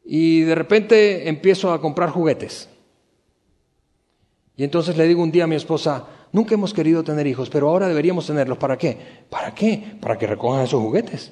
Y 0.05 0.41
de 0.41 0.57
repente 0.57 1.29
empiezo 1.29 1.73
a 1.73 1.81
comprar 1.81 2.11
juguetes. 2.11 2.69
Y 4.57 4.65
entonces 4.65 4.97
le 4.97 5.07
digo 5.07 5.23
un 5.23 5.31
día 5.31 5.45
a 5.45 5.47
mi 5.47 5.55
esposa, 5.55 6.05
Nunca 6.33 6.55
hemos 6.55 6.73
querido 6.73 7.05
tener 7.05 7.27
hijos, 7.27 7.51
pero 7.51 7.69
ahora 7.69 7.89
deberíamos 7.89 8.27
tenerlos. 8.27 8.57
¿Para 8.57 8.79
qué? 8.79 8.97
¿Para 9.29 9.55
qué? 9.55 9.97
Para 10.01 10.17
que 10.17 10.27
recojan 10.27 10.65
esos 10.65 10.81
juguetes. 10.81 11.31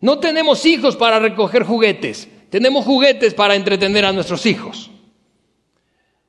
No 0.00 0.18
tenemos 0.18 0.64
hijos 0.64 0.96
para 0.96 1.18
recoger 1.18 1.64
juguetes. 1.64 2.26
Tenemos 2.48 2.86
juguetes 2.86 3.34
para 3.34 3.54
entretener 3.54 4.06
a 4.06 4.12
nuestros 4.12 4.46
hijos. 4.46 4.90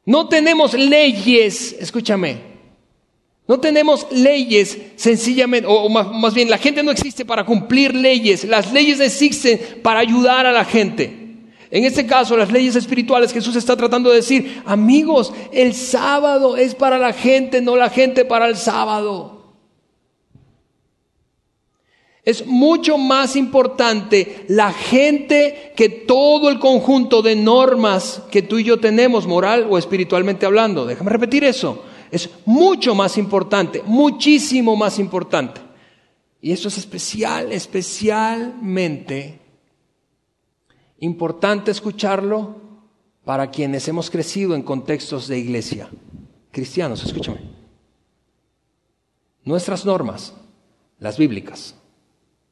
No 0.06 0.28
tenemos 0.28 0.74
leyes, 0.74 1.76
escúchame, 1.80 2.50
no 3.48 3.60
tenemos 3.60 4.08
leyes 4.12 4.78
sencillamente, 4.96 5.68
o 5.70 5.88
más, 5.90 6.12
más, 6.12 6.34
bien 6.34 6.50
la 6.50 6.58
gente 6.58 6.84
no 6.84 6.92
existe 6.92 7.26
para 7.26 7.46
cumplir 7.46 7.96
leyes, 7.96 8.44
las 8.44 8.74
leyes 8.74 9.00
existen 9.00 9.60
para 9.82 10.00
ayudar 10.00 10.46
a 10.46 10.52
la 10.52 10.66
gente. 10.66 11.19
En 11.72 11.86
este 11.86 12.08
caso, 12.08 12.36
las 12.36 12.52
leyes 12.52 12.76
espirituales, 12.76 13.32
Jesús 13.32 13.56
está 13.56 13.78
tratando 13.78 14.10
de 14.10 14.18
decir, 14.18 14.64
amigos, 14.66 15.32
el 15.52 15.76
sábado 15.76 16.58
es 16.58 16.74
para 16.74 16.98
la 16.98 17.14
gente, 17.14 17.62
no 17.62 17.76
la 17.76 17.90
gente 17.90 18.26
para 18.26 18.48
el 18.48 18.58
sábado. 18.58 19.40
Es 22.24 22.46
mucho 22.46 22.98
más 22.98 23.36
importante 23.36 24.46
la 24.48 24.74
gente 24.74 25.74
que 25.76 25.90
todo 25.90 26.50
el 26.50 26.60
conjunto 26.60 27.22
de 27.22 27.36
normas 27.36 28.24
que 28.32 28.42
tú 28.42 28.58
y 28.58 28.64
yo 28.64 28.80
tenemos, 28.80 29.28
moral 29.28 29.68
o 29.70 29.78
espiritualmente 29.78 30.46
hablando. 30.46 30.86
Déjame 30.86 31.12
repetir 31.12 31.44
eso. 31.44 31.84
Es 32.12 32.30
mucho 32.46 32.96
más 32.96 33.18
importante, 33.18 33.84
muchísimo 33.86 34.76
más 34.76 34.98
importante. 35.00 35.62
Y 36.42 36.52
eso 36.52 36.68
es 36.68 36.78
especial, 36.78 37.52
especialmente 37.52 39.38
Importante 41.00 41.72
escucharlo 41.72 42.56
para 43.24 43.52
quienes 43.52 43.88
hemos 43.88 44.10
crecido 44.10 44.56
en 44.56 44.64
contextos 44.64 45.28
de 45.28 45.38
iglesia. 45.38 45.90
Cristianos, 46.52 47.04
escúchame. 47.04 47.40
Nuestras 49.44 49.86
normas, 49.86 50.34
las 51.00 51.18
bíblicas, 51.18 51.76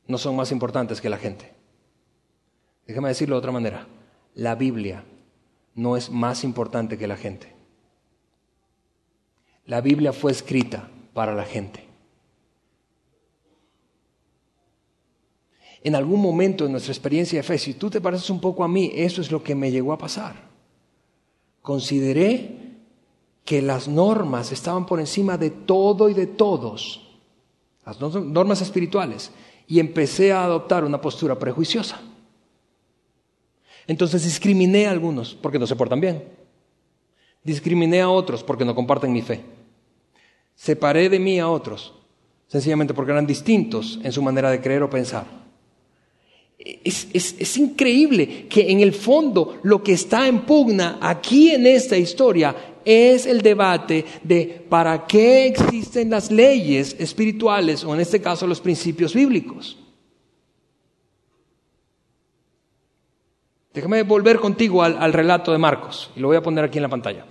no 0.07 0.17
son 0.17 0.35
más 0.35 0.51
importantes 0.51 1.01
que 1.01 1.09
la 1.09 1.17
gente. 1.17 1.53
Déjame 2.85 3.09
decirlo 3.09 3.35
de 3.35 3.39
otra 3.39 3.51
manera. 3.51 3.87
La 4.35 4.55
Biblia 4.55 5.03
no 5.75 5.97
es 5.97 6.09
más 6.09 6.43
importante 6.43 6.97
que 6.97 7.07
la 7.07 7.17
gente. 7.17 7.53
La 9.65 9.81
Biblia 9.81 10.13
fue 10.13 10.31
escrita 10.31 10.89
para 11.13 11.35
la 11.35 11.43
gente. 11.43 11.86
En 15.83 15.95
algún 15.95 16.21
momento 16.21 16.65
en 16.65 16.71
nuestra 16.71 16.91
experiencia 16.91 17.39
de 17.39 17.43
fe, 17.43 17.57
si 17.57 17.75
tú 17.75 17.89
te 17.89 18.01
pareces 18.01 18.29
un 18.29 18.39
poco 18.39 18.63
a 18.63 18.67
mí, 18.67 18.91
eso 18.93 19.21
es 19.21 19.31
lo 19.31 19.43
que 19.43 19.55
me 19.55 19.71
llegó 19.71 19.93
a 19.93 19.97
pasar. 19.97 20.47
Consideré 21.61 22.67
que 23.45 23.61
las 23.61 23.87
normas 23.87 24.51
estaban 24.51 24.85
por 24.85 24.99
encima 24.99 25.37
de 25.37 25.51
todo 25.51 26.09
y 26.09 26.13
de 26.13 26.27
todos, 26.27 27.07
las 27.85 27.99
normas 27.99 28.61
espirituales, 28.61 29.31
y 29.67 29.79
empecé 29.79 30.33
a 30.33 30.43
adoptar 30.43 30.83
una 30.83 30.99
postura 30.99 31.37
prejuiciosa. 31.37 32.01
Entonces 33.87 34.23
discriminé 34.23 34.87
a 34.87 34.91
algunos 34.91 35.35
porque 35.35 35.59
no 35.59 35.67
se 35.67 35.75
portan 35.75 36.01
bien. 36.01 36.23
Discriminé 37.43 38.01
a 38.01 38.09
otros 38.09 38.43
porque 38.43 38.65
no 38.65 38.75
comparten 38.75 39.13
mi 39.13 39.21
fe. 39.21 39.45
Separé 40.55 41.07
de 41.07 41.19
mí 41.19 41.39
a 41.39 41.47
otros, 41.47 41.93
sencillamente 42.47 42.93
porque 42.93 43.11
eran 43.11 43.27
distintos 43.27 43.99
en 44.03 44.11
su 44.11 44.21
manera 44.21 44.51
de 44.51 44.59
creer 44.59 44.83
o 44.83 44.89
pensar. 44.89 45.46
Es, 46.57 47.57
increíble 47.57 48.47
que 48.47 48.71
en 48.71 48.81
el 48.81 48.91
fondo 48.91 49.59
lo 49.63 49.83
que 49.83 49.93
está 49.93 50.27
en 50.27 50.41
pugna 50.41 50.97
aquí 50.99 51.51
en 51.51 51.67
esta 51.67 51.95
historia 51.95 52.55
es 52.83 53.27
el 53.27 53.41
debate 53.41 54.03
de 54.23 54.65
para 54.67 55.05
qué 55.05 55.45
existen 55.45 56.09
las 56.09 56.31
leyes 56.31 56.95
espirituales 56.99 57.83
o 57.83 57.93
en 57.93 57.99
este 57.99 58.21
caso 58.21 58.47
los 58.47 58.59
principios 58.59 59.13
bíblicos. 59.13 59.77
Déjame 63.73 64.01
volver 64.01 64.39
contigo 64.39 64.81
al, 64.81 64.97
al 64.97 65.13
relato 65.13 65.51
de 65.51 65.59
Marcos 65.59 66.09
y 66.15 66.19
lo 66.19 66.29
voy 66.29 66.37
a 66.37 66.41
poner 66.41 66.65
aquí 66.65 66.79
en 66.79 66.83
la 66.83 66.89
pantalla. 66.89 67.25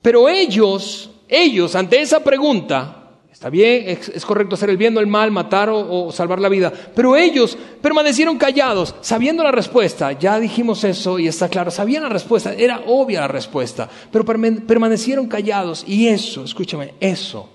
Pero 0.00 0.28
ellos, 0.28 1.10
ellos 1.26 1.74
ante 1.74 2.00
esa 2.00 2.22
pregunta, 2.22 3.05
Está 3.36 3.50
bien, 3.50 3.84
es, 3.86 4.24
correcto 4.24 4.54
hacer 4.54 4.70
el 4.70 4.78
bien 4.78 4.96
o 4.96 5.00
el 5.00 5.06
mal, 5.06 5.30
matar 5.30 5.68
o, 5.70 6.10
salvar 6.10 6.40
la 6.40 6.48
vida. 6.48 6.72
Pero 6.94 7.16
ellos 7.16 7.58
permanecieron 7.82 8.38
callados, 8.38 8.94
sabiendo 9.02 9.44
la 9.44 9.52
respuesta. 9.52 10.12
Ya 10.12 10.40
dijimos 10.40 10.84
eso 10.84 11.18
y 11.18 11.28
está 11.28 11.50
claro, 11.50 11.70
sabían 11.70 12.04
la 12.04 12.08
respuesta, 12.08 12.54
era 12.54 12.84
obvia 12.86 13.20
la 13.20 13.28
respuesta. 13.28 13.90
Pero 14.10 14.24
permanecieron 14.24 15.28
callados 15.28 15.84
y 15.86 16.08
eso, 16.08 16.44
escúchame, 16.44 16.94
eso, 16.98 17.46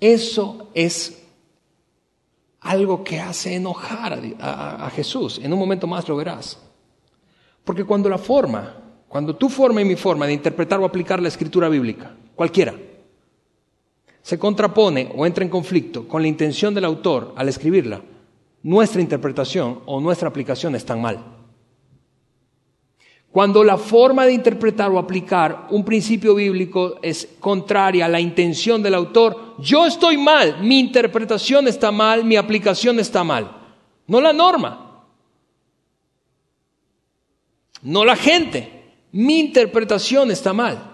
eso 0.00 0.68
es 0.74 1.22
algo 2.58 3.04
que 3.04 3.20
hace 3.20 3.54
enojar 3.54 4.20
a, 4.40 4.90
Jesús. 4.90 5.40
En 5.44 5.52
un 5.52 5.60
momento 5.60 5.86
más 5.86 6.08
lo 6.08 6.16
verás. 6.16 6.58
Porque 7.62 7.84
cuando 7.84 8.08
la 8.08 8.18
forma, 8.18 8.82
cuando 9.06 9.36
tu 9.36 9.48
forma 9.48 9.80
y 9.80 9.84
mi 9.84 9.94
forma 9.94 10.26
de 10.26 10.32
interpretar 10.32 10.80
o 10.80 10.84
aplicar 10.84 11.22
la 11.22 11.28
escritura 11.28 11.68
bíblica, 11.68 12.16
cualquiera, 12.34 12.74
se 14.24 14.38
contrapone 14.38 15.12
o 15.14 15.26
entra 15.26 15.44
en 15.44 15.50
conflicto 15.50 16.08
con 16.08 16.22
la 16.22 16.28
intención 16.28 16.72
del 16.72 16.86
autor 16.86 17.34
al 17.36 17.50
escribirla, 17.50 18.00
nuestra 18.62 19.02
interpretación 19.02 19.80
o 19.84 20.00
nuestra 20.00 20.30
aplicación 20.30 20.74
están 20.74 21.02
mal. 21.02 21.22
Cuando 23.30 23.62
la 23.62 23.76
forma 23.76 24.24
de 24.24 24.32
interpretar 24.32 24.90
o 24.90 24.98
aplicar 24.98 25.66
un 25.68 25.84
principio 25.84 26.34
bíblico 26.36 26.98
es 27.02 27.36
contraria 27.38 28.06
a 28.06 28.08
la 28.08 28.18
intención 28.18 28.82
del 28.82 28.94
autor, 28.94 29.56
yo 29.58 29.84
estoy 29.84 30.16
mal, 30.16 30.56
mi 30.62 30.80
interpretación 30.80 31.68
está 31.68 31.92
mal, 31.92 32.24
mi 32.24 32.36
aplicación 32.36 32.98
está 33.00 33.24
mal. 33.24 33.54
No 34.06 34.22
la 34.22 34.32
norma, 34.32 35.04
no 37.82 38.06
la 38.06 38.16
gente, 38.16 38.84
mi 39.12 39.38
interpretación 39.38 40.30
está 40.30 40.54
mal. 40.54 40.93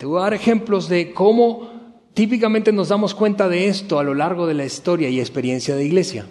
Te 0.00 0.06
voy 0.06 0.18
a 0.18 0.22
dar 0.22 0.32
ejemplos 0.32 0.88
de 0.88 1.12
cómo 1.12 1.68
típicamente 2.14 2.72
nos 2.72 2.88
damos 2.88 3.14
cuenta 3.14 3.50
de 3.50 3.68
esto 3.68 3.98
a 3.98 4.02
lo 4.02 4.14
largo 4.14 4.46
de 4.46 4.54
la 4.54 4.64
historia 4.64 5.10
y 5.10 5.20
experiencia 5.20 5.76
de 5.76 5.84
iglesia. 5.84 6.24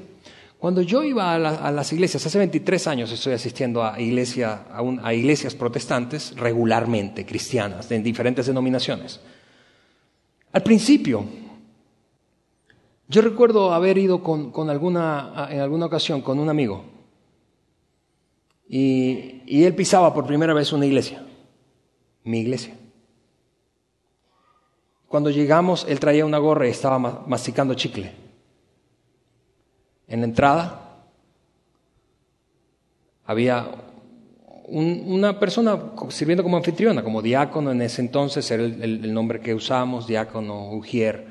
Cuando 0.58 0.82
yo 0.82 1.04
iba 1.04 1.36
a, 1.36 1.72
las 1.72 1.94
iglesias, 1.94 2.26
hace 2.26 2.40
23 2.40 2.88
años 2.88 3.12
estoy 3.12 3.34
asistiendo 3.34 3.84
a, 3.84 4.02
iglesia, 4.02 4.66
a, 4.74 5.14
iglesias 5.14 5.54
protestantes 5.54 6.36
regularmente, 6.36 7.28
cristianas, 7.28 7.92
en 7.92 8.02
diferentes 8.02 8.48
denominaciones. 8.48 9.20
Al 10.52 10.64
principio, 10.64 11.26
yo 13.08 13.22
recuerdo 13.22 13.72
haber 13.72 14.00
ido 14.00 14.24
con, 14.24 14.68
alguna, 14.72 15.48
en 15.52 15.60
alguna 15.60 15.86
ocasión 15.86 16.24
con 16.24 16.40
un 16.40 16.50
amigo 16.50 16.86
y, 18.68 19.44
y 19.46 19.64
él 19.64 19.76
pisaba 19.76 20.12
por 20.12 20.26
primera 20.26 20.56
vez 20.56 20.74
una 20.74 20.88
iglesia, 20.88 21.24
mi 22.24 22.40
iglesia. 22.40 22.79
Cuando 25.10 25.30
llegamos, 25.30 25.86
él 25.90 26.00
traía 26.00 26.26
una 26.26 26.38
gorra 26.38 26.68
y 26.68 26.72
estaba 26.72 26.98
masticando 27.28 27.74
chicle 27.74 28.30
en 30.10 30.22
la 30.22 30.26
entrada 30.26 30.86
había 33.26 33.70
una 34.70 35.40
persona 35.40 35.80
sirviendo 36.10 36.44
como 36.44 36.58
anfitriona, 36.58 37.04
como 37.04 37.22
diácono 37.22 37.72
en 37.72 37.82
ese 37.82 38.02
entonces, 38.02 38.50
era 38.50 38.64
el, 38.64 39.14
nombre 39.14 39.40
que 39.40 39.54
usamos, 39.54 40.08
diácono 40.08 40.74
Ujier, 40.74 41.26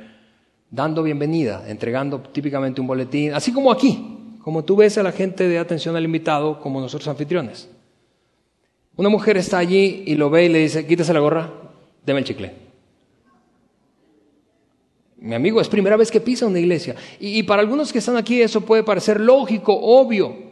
dando 0.71 1.03
bienvenida, 1.03 1.65
entregando 1.69 2.21
típicamente 2.21 2.81
un 2.81 2.87
boletín, 2.87 3.35
así 3.35 3.53
como 3.53 3.73
aquí, 3.73 4.39
como 4.43 4.65
tú 4.65 4.77
ves 4.77 4.97
a 4.99 5.03
la 5.03 5.13
gente 5.13 5.49
de 5.49 5.59
atención 5.59 5.97
al 5.97 6.05
invitado, 6.05 6.61
como 6.61 6.81
nosotros 6.81 7.09
anfitriones. 7.09 7.69
Una 8.97 9.09
mujer 9.09 9.37
está 9.37 9.59
allí 9.59 10.05
y 10.07 10.15
lo 10.15 10.31
ve 10.31 10.47
y 10.47 10.49
le 10.49 10.61
dice, 10.61 10.87
quítese 10.87 11.13
la 11.13 11.21
gorra, 11.21 11.51
deme 12.05 12.21
el 12.21 12.25
chicle. 12.27 12.68
Mi 15.21 15.35
amigo, 15.35 15.61
es 15.61 15.69
primera 15.69 15.97
vez 15.97 16.11
que 16.11 16.21
pisa 16.21 16.47
una 16.47 16.61
iglesia. 16.61 16.95
Y, 17.19 17.43
para 17.43 17.61
algunos 17.61 17.93
que 17.93 17.99
están 17.99 18.17
aquí 18.17 18.41
eso 18.41 18.61
puede 18.61 18.85
parecer 18.85 19.21
lógico, 19.21 19.75
obvio. 19.75 20.49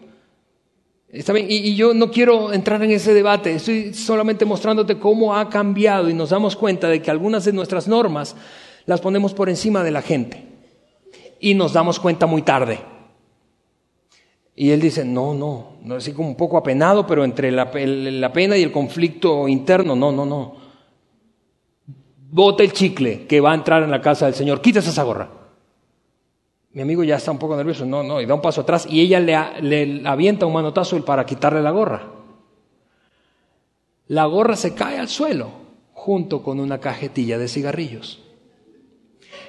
Está 1.08 1.32
bien, 1.32 1.46
y, 1.48 1.76
yo 1.76 1.94
no 1.94 2.10
quiero 2.10 2.52
entrar 2.52 2.82
en 2.82 2.90
ese 2.90 3.14
debate, 3.14 3.54
estoy 3.54 3.94
solamente 3.94 4.44
mostrándote 4.44 4.98
cómo 4.98 5.36
ha 5.36 5.48
cambiado 5.48 6.10
y 6.10 6.14
nos 6.14 6.30
damos 6.30 6.56
cuenta 6.56 6.88
de 6.88 7.00
que 7.00 7.10
algunas 7.10 7.44
de 7.44 7.52
nuestras 7.52 7.86
normas 7.86 8.34
las 8.86 9.00
ponemos 9.00 9.34
por 9.34 9.48
encima 9.48 9.84
de 9.84 9.92
la 9.92 10.02
gente. 10.02 10.44
Y 11.38 11.54
nos 11.54 11.72
damos 11.72 12.00
cuenta 12.00 12.26
muy 12.26 12.42
tarde. 12.42 12.80
Y 14.56 14.70
él 14.70 14.80
dice, 14.80 15.04
no, 15.04 15.32
no, 15.34 15.76
no 15.82 15.96
así 15.96 16.12
como 16.12 16.28
un 16.28 16.36
poco 16.36 16.56
apenado, 16.56 17.06
pero 17.06 17.24
entre 17.24 17.52
la 17.52 17.70
pena 17.70 18.56
y 18.56 18.62
el 18.62 18.72
conflicto 18.72 19.46
interno, 19.46 19.94
no, 19.94 20.10
no, 20.10 20.26
no 20.26 20.65
bota 22.30 22.62
el 22.62 22.72
chicle 22.72 23.26
que 23.26 23.40
va 23.40 23.52
a 23.52 23.54
entrar 23.54 23.82
en 23.82 23.90
la 23.90 24.00
casa 24.00 24.26
del 24.26 24.34
Señor, 24.34 24.60
quítese 24.60 24.90
esa 24.90 25.02
gorra. 25.02 25.28
Mi 26.72 26.82
amigo 26.82 27.02
ya 27.04 27.16
está 27.16 27.30
un 27.30 27.38
poco 27.38 27.56
nervioso, 27.56 27.86
no, 27.86 28.02
no, 28.02 28.20
y 28.20 28.26
da 28.26 28.34
un 28.34 28.42
paso 28.42 28.60
atrás 28.60 28.86
y 28.88 29.00
ella 29.00 29.18
le, 29.20 29.86
le 29.86 30.08
avienta 30.08 30.44
un 30.46 30.52
manotazo 30.52 31.02
para 31.04 31.24
quitarle 31.24 31.62
la 31.62 31.70
gorra. 31.70 32.02
La 34.08 34.26
gorra 34.26 34.56
se 34.56 34.74
cae 34.74 34.98
al 34.98 35.08
suelo 35.08 35.50
junto 35.94 36.42
con 36.42 36.60
una 36.60 36.78
cajetilla 36.78 37.38
de 37.38 37.48
cigarrillos 37.48 38.22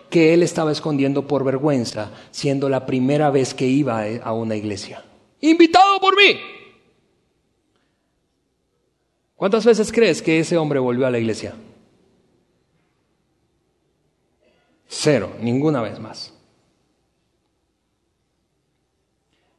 que 0.09 0.33
él 0.33 0.43
estaba 0.43 0.71
escondiendo 0.71 1.27
por 1.27 1.43
vergüenza, 1.43 2.11
siendo 2.31 2.69
la 2.69 2.85
primera 2.85 3.29
vez 3.29 3.53
que 3.53 3.67
iba 3.67 4.03
a 4.23 4.33
una 4.33 4.55
iglesia. 4.55 5.03
Invitado 5.41 5.99
por 5.99 6.15
mí. 6.15 6.39
¿Cuántas 9.35 9.65
veces 9.65 9.91
crees 9.91 10.21
que 10.21 10.39
ese 10.39 10.57
hombre 10.57 10.79
volvió 10.79 11.05
a 11.05 11.11
la 11.11 11.19
iglesia? 11.19 11.55
Cero, 14.87 15.33
ninguna 15.41 15.81
vez 15.81 15.99
más. 15.99 16.33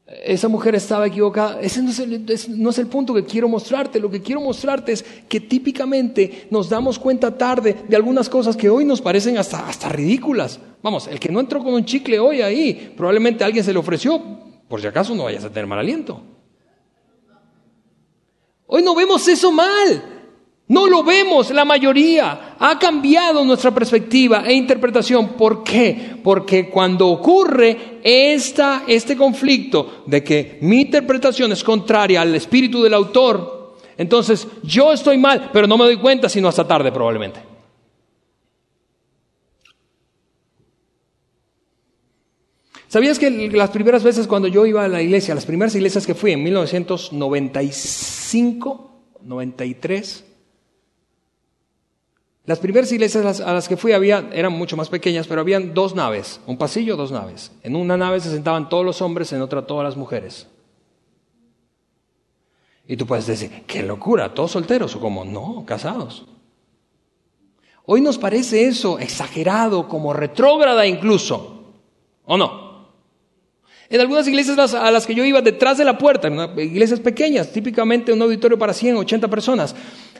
Esa 0.06 0.48
mujer 0.48 0.74
estaba 0.74 1.06
equivocada. 1.06 1.60
Ese 1.60 1.82
no 1.82 1.90
es, 1.90 2.78
el, 2.78 2.86
punto 2.86 3.12
que 3.12 3.24
quiero 3.24 3.46
mostrarte. 3.46 4.00
Lo 4.00 4.10
que 4.10 4.22
quiero 4.22 4.40
mostrarte 4.40 4.92
es 4.92 5.04
que 5.28 5.38
típicamente 5.38 6.48
nos 6.50 6.70
damos 6.70 6.98
cuenta 6.98 7.36
tarde 7.36 7.76
de 7.86 7.94
algunas 7.94 8.30
cosas 8.30 8.56
que 8.56 8.70
hoy 8.70 8.86
nos 8.86 9.02
parecen 9.02 9.36
hasta, 9.36 9.68
hasta 9.68 9.90
ridículas. 9.90 10.60
Vamos, 10.82 11.08
el 11.08 11.20
que 11.20 11.28
no 11.28 11.40
entró 11.40 11.62
con 11.62 11.74
un 11.74 11.84
chicle 11.84 12.18
hoy 12.18 12.40
ahí, 12.40 12.94
probablemente 12.96 13.44
alguien 13.44 13.62
se 13.62 13.72
le 13.72 13.78
ofreció, 13.78 14.22
por 14.66 14.80
si 14.80 14.86
acaso 14.86 15.14
no 15.14 15.24
vayas 15.24 15.44
a 15.44 15.50
tener 15.50 15.66
mal 15.66 15.78
aliento. 15.78 16.22
Hoy 18.66 18.82
no 18.82 18.94
vemos 18.94 19.28
eso 19.28 19.52
mal. 19.52 20.17
No 20.68 20.86
lo 20.86 21.02
vemos, 21.02 21.50
la 21.50 21.64
mayoría. 21.64 22.54
Ha 22.58 22.78
cambiado 22.78 23.42
nuestra 23.42 23.70
perspectiva 23.70 24.44
e 24.46 24.52
interpretación. 24.52 25.30
¿Por 25.30 25.64
qué? 25.64 26.18
Porque 26.22 26.68
cuando 26.68 27.08
ocurre 27.08 28.00
esta, 28.02 28.82
este 28.86 29.16
conflicto 29.16 30.02
de 30.04 30.22
que 30.22 30.58
mi 30.60 30.82
interpretación 30.82 31.52
es 31.52 31.64
contraria 31.64 32.20
al 32.20 32.34
espíritu 32.34 32.82
del 32.82 32.92
autor, 32.92 33.78
entonces 33.96 34.46
yo 34.62 34.92
estoy 34.92 35.16
mal, 35.16 35.48
pero 35.52 35.66
no 35.66 35.78
me 35.78 35.86
doy 35.86 35.96
cuenta 35.96 36.28
sino 36.28 36.48
hasta 36.48 36.68
tarde 36.68 36.92
probablemente. 36.92 37.40
¿Sabías 42.88 43.18
que 43.18 43.30
las 43.30 43.70
primeras 43.70 44.02
veces 44.02 44.26
cuando 44.26 44.48
yo 44.48 44.66
iba 44.66 44.84
a 44.84 44.88
la 44.88 45.00
iglesia, 45.00 45.34
las 45.34 45.46
primeras 45.46 45.74
iglesias 45.74 46.06
que 46.06 46.14
fui 46.14 46.32
en 46.32 46.42
1995, 46.42 48.90
93, 49.22 50.27
las 52.48 52.60
primeras 52.60 52.90
iglesias 52.92 53.42
a 53.42 53.52
las 53.52 53.68
que 53.68 53.76
fui 53.76 53.92
había, 53.92 54.30
eran 54.32 54.54
mucho 54.54 54.74
más 54.74 54.88
pequeñas, 54.88 55.26
pero 55.26 55.42
habían 55.42 55.74
dos 55.74 55.94
naves, 55.94 56.40
un 56.46 56.56
pasillo, 56.56 56.96
dos 56.96 57.12
naves. 57.12 57.52
En 57.62 57.76
una 57.76 57.98
nave 57.98 58.20
se 58.20 58.30
sentaban 58.30 58.70
todos 58.70 58.86
los 58.86 59.02
hombres, 59.02 59.30
en 59.34 59.42
otra 59.42 59.66
todas 59.66 59.84
las 59.84 59.98
mujeres. 59.98 60.46
Y 62.86 62.96
tú 62.96 63.06
puedes 63.06 63.26
decir, 63.26 63.64
qué 63.66 63.82
locura, 63.82 64.32
todos 64.32 64.52
solteros 64.52 64.96
o 64.96 65.00
como, 65.00 65.26
no, 65.26 65.64
casados. 65.66 66.24
Hoy 67.84 68.00
nos 68.00 68.16
parece 68.16 68.66
eso 68.66 68.98
exagerado, 68.98 69.86
como 69.86 70.14
retrógrada 70.14 70.86
incluso, 70.86 71.64
¿o 72.24 72.38
no? 72.38 72.68
En 73.90 74.00
algunas 74.00 74.28
iglesias 74.28 74.74
a 74.74 74.90
las 74.90 75.06
que 75.06 75.14
yo 75.14 75.24
iba 75.24 75.40
detrás 75.40 75.78
de 75.78 75.84
la 75.84 75.96
puerta, 75.96 76.28
iglesias 76.58 77.00
pequeñas, 77.00 77.52
típicamente 77.52 78.12
un 78.12 78.20
auditorio 78.20 78.58
para 78.58 78.74
100, 78.74 78.96
80 78.96 79.28
personas, 79.28 79.74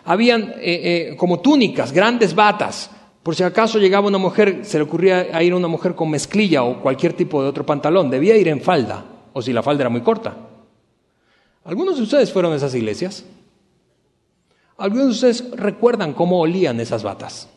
habían 0.09 0.55
eh, 0.57 1.11
eh, 1.11 1.17
como 1.19 1.41
túnicas, 1.41 1.93
grandes 1.93 2.35
batas. 2.35 2.91
Por 3.23 3.37
si 3.37 3.43
acaso 3.43 3.79
llegaba 3.79 4.09
una 4.09 4.17
mujer, 4.17 4.61
se 4.63 4.79
le 4.79 4.85
ocurría 4.85 5.29
a 5.35 5.43
ir 5.43 5.53
una 5.53 5.69
mujer 5.69 5.95
con 5.95 6.09
mezclilla 6.11 6.63
o 6.63 6.81
cualquier 6.81 7.13
tipo 7.13 7.43
de 7.43 7.49
otro 7.51 7.67
pantalón, 7.67 8.09
debía 8.09 8.35
ir 8.39 8.49
en 8.49 8.63
falda, 8.63 9.05
o 9.35 9.43
si 9.43 9.53
la 9.53 9.63
falda 9.63 9.83
era 9.83 9.91
muy 9.91 10.01
corta. 10.01 10.35
¿Algunos 11.63 11.99
de 11.99 12.05
ustedes 12.05 12.33
fueron 12.33 12.55
a 12.55 12.57
esas 12.57 12.75
iglesias? 12.75 13.27
¿Algunos 14.79 15.07
de 15.09 15.13
ustedes 15.13 15.51
recuerdan 15.51 16.15
cómo 16.15 16.41
olían 16.41 16.81
esas 16.81 17.03
batas? 17.03 17.51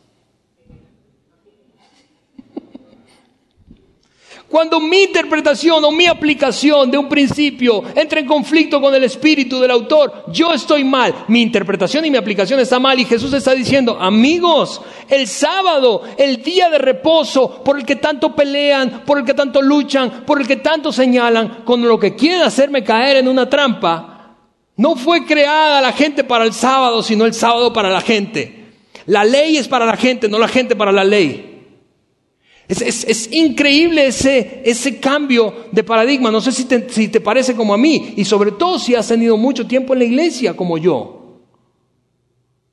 Cuando 4.52 4.80
mi 4.80 5.04
interpretación 5.04 5.82
o 5.82 5.90
mi 5.90 6.04
aplicación 6.04 6.90
de 6.90 6.98
un 6.98 7.08
principio 7.08 7.84
entra 7.94 8.20
en 8.20 8.26
conflicto 8.26 8.82
con 8.82 8.94
el 8.94 9.02
espíritu 9.02 9.58
del 9.58 9.70
autor, 9.70 10.26
yo 10.28 10.52
estoy 10.52 10.84
mal. 10.84 11.24
Mi 11.28 11.40
interpretación 11.40 12.04
y 12.04 12.10
mi 12.10 12.18
aplicación 12.18 12.60
está 12.60 12.78
mal. 12.78 13.00
Y 13.00 13.06
Jesús 13.06 13.32
está 13.32 13.54
diciendo, 13.54 13.96
amigos, 13.98 14.82
el 15.08 15.26
sábado, 15.26 16.02
el 16.18 16.42
día 16.42 16.68
de 16.68 16.76
reposo 16.76 17.64
por 17.64 17.78
el 17.78 17.86
que 17.86 17.96
tanto 17.96 18.36
pelean, 18.36 19.04
por 19.06 19.18
el 19.18 19.24
que 19.24 19.32
tanto 19.32 19.62
luchan, 19.62 20.22
por 20.26 20.38
el 20.38 20.46
que 20.46 20.56
tanto 20.56 20.92
señalan, 20.92 21.62
con 21.64 21.80
lo 21.80 21.98
que 21.98 22.14
quieren 22.14 22.42
hacerme 22.42 22.84
caer 22.84 23.16
en 23.16 23.28
una 23.28 23.48
trampa, 23.48 24.36
no 24.76 24.96
fue 24.96 25.24
creada 25.24 25.80
la 25.80 25.92
gente 25.92 26.24
para 26.24 26.44
el 26.44 26.52
sábado, 26.52 27.02
sino 27.02 27.24
el 27.24 27.32
sábado 27.32 27.72
para 27.72 27.88
la 27.88 28.02
gente. 28.02 28.66
La 29.06 29.24
ley 29.24 29.56
es 29.56 29.66
para 29.66 29.86
la 29.86 29.96
gente, 29.96 30.28
no 30.28 30.38
la 30.38 30.48
gente 30.48 30.76
para 30.76 30.92
la 30.92 31.04
ley. 31.04 31.51
Es, 32.80 33.28
increíble 33.32 34.06
ese, 34.06 34.62
ese, 34.64 34.98
cambio 34.98 35.66
de 35.70 35.84
paradigma. 35.84 36.30
No 36.30 36.40
sé 36.40 36.52
si 36.52 36.64
te, 36.64 36.88
si 36.88 37.08
te 37.08 37.20
parece 37.20 37.54
como 37.54 37.74
a 37.74 37.78
mí 37.78 38.14
y 38.16 38.24
sobre 38.24 38.52
todo 38.52 38.78
si 38.78 38.94
has 38.94 39.08
tenido 39.08 39.36
mucho 39.36 39.66
tiempo 39.66 39.92
en 39.92 39.98
la 39.98 40.04
iglesia 40.04 40.56
como 40.56 40.78
yo. 40.78 41.40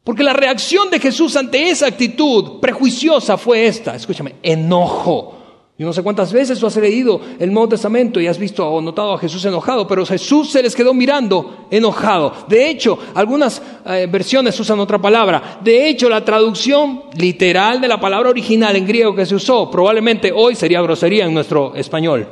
Porque 0.04 0.24
la 0.24 0.34
reacción 0.34 0.90
de 0.90 1.00
Jesús 1.00 1.36
ante 1.36 1.70
esa 1.70 1.88
actitud 1.88 2.60
prejuiciosa 2.60 3.38
fue 3.38 3.68
esta, 3.68 3.96
escúchame, 3.96 4.36
enojo. 4.42 5.39
Yo 5.80 5.86
no 5.86 5.94
sé 5.94 6.04
cuántas 6.04 6.34
veces 6.34 6.60
tú 6.60 6.68
has 6.68 6.76
leído 6.76 7.22
el 7.40 7.54
Nuevo 7.54 7.70
Testamento 7.70 8.20
y 8.20 8.28
has 8.28 8.38
visto 8.38 8.70
o 8.70 8.82
notado 8.82 9.14
a 9.14 9.18
Jesús 9.18 9.46
enojado, 9.46 9.88
pero 9.88 10.06
Jesús 10.06 10.52
se 10.52 10.62
les 10.62 10.76
quedó 10.76 10.94
mirando 10.94 11.68
enojado. 11.72 12.34
De 12.50 12.70
hecho, 12.70 13.00
algunas 13.16 13.62
eh, 13.86 14.06
versiones 14.12 14.60
usan 14.60 14.82
otra 14.82 15.00
palabra. 15.00 15.62
De 15.64 15.88
hecho, 15.88 16.10
la 16.10 16.26
traducción 16.26 17.04
literal 17.16 17.80
de 17.80 17.88
la 17.88 17.98
palabra 17.98 18.30
original 18.30 18.76
en 18.76 18.86
griego 18.86 19.16
que 19.16 19.26
se 19.26 19.36
usó 19.36 19.72
probablemente 19.72 20.34
hoy 20.36 20.54
sería 20.54 20.82
grosería 20.82 21.26
en 21.26 21.34
nuestro 21.34 21.74
español. 21.74 22.28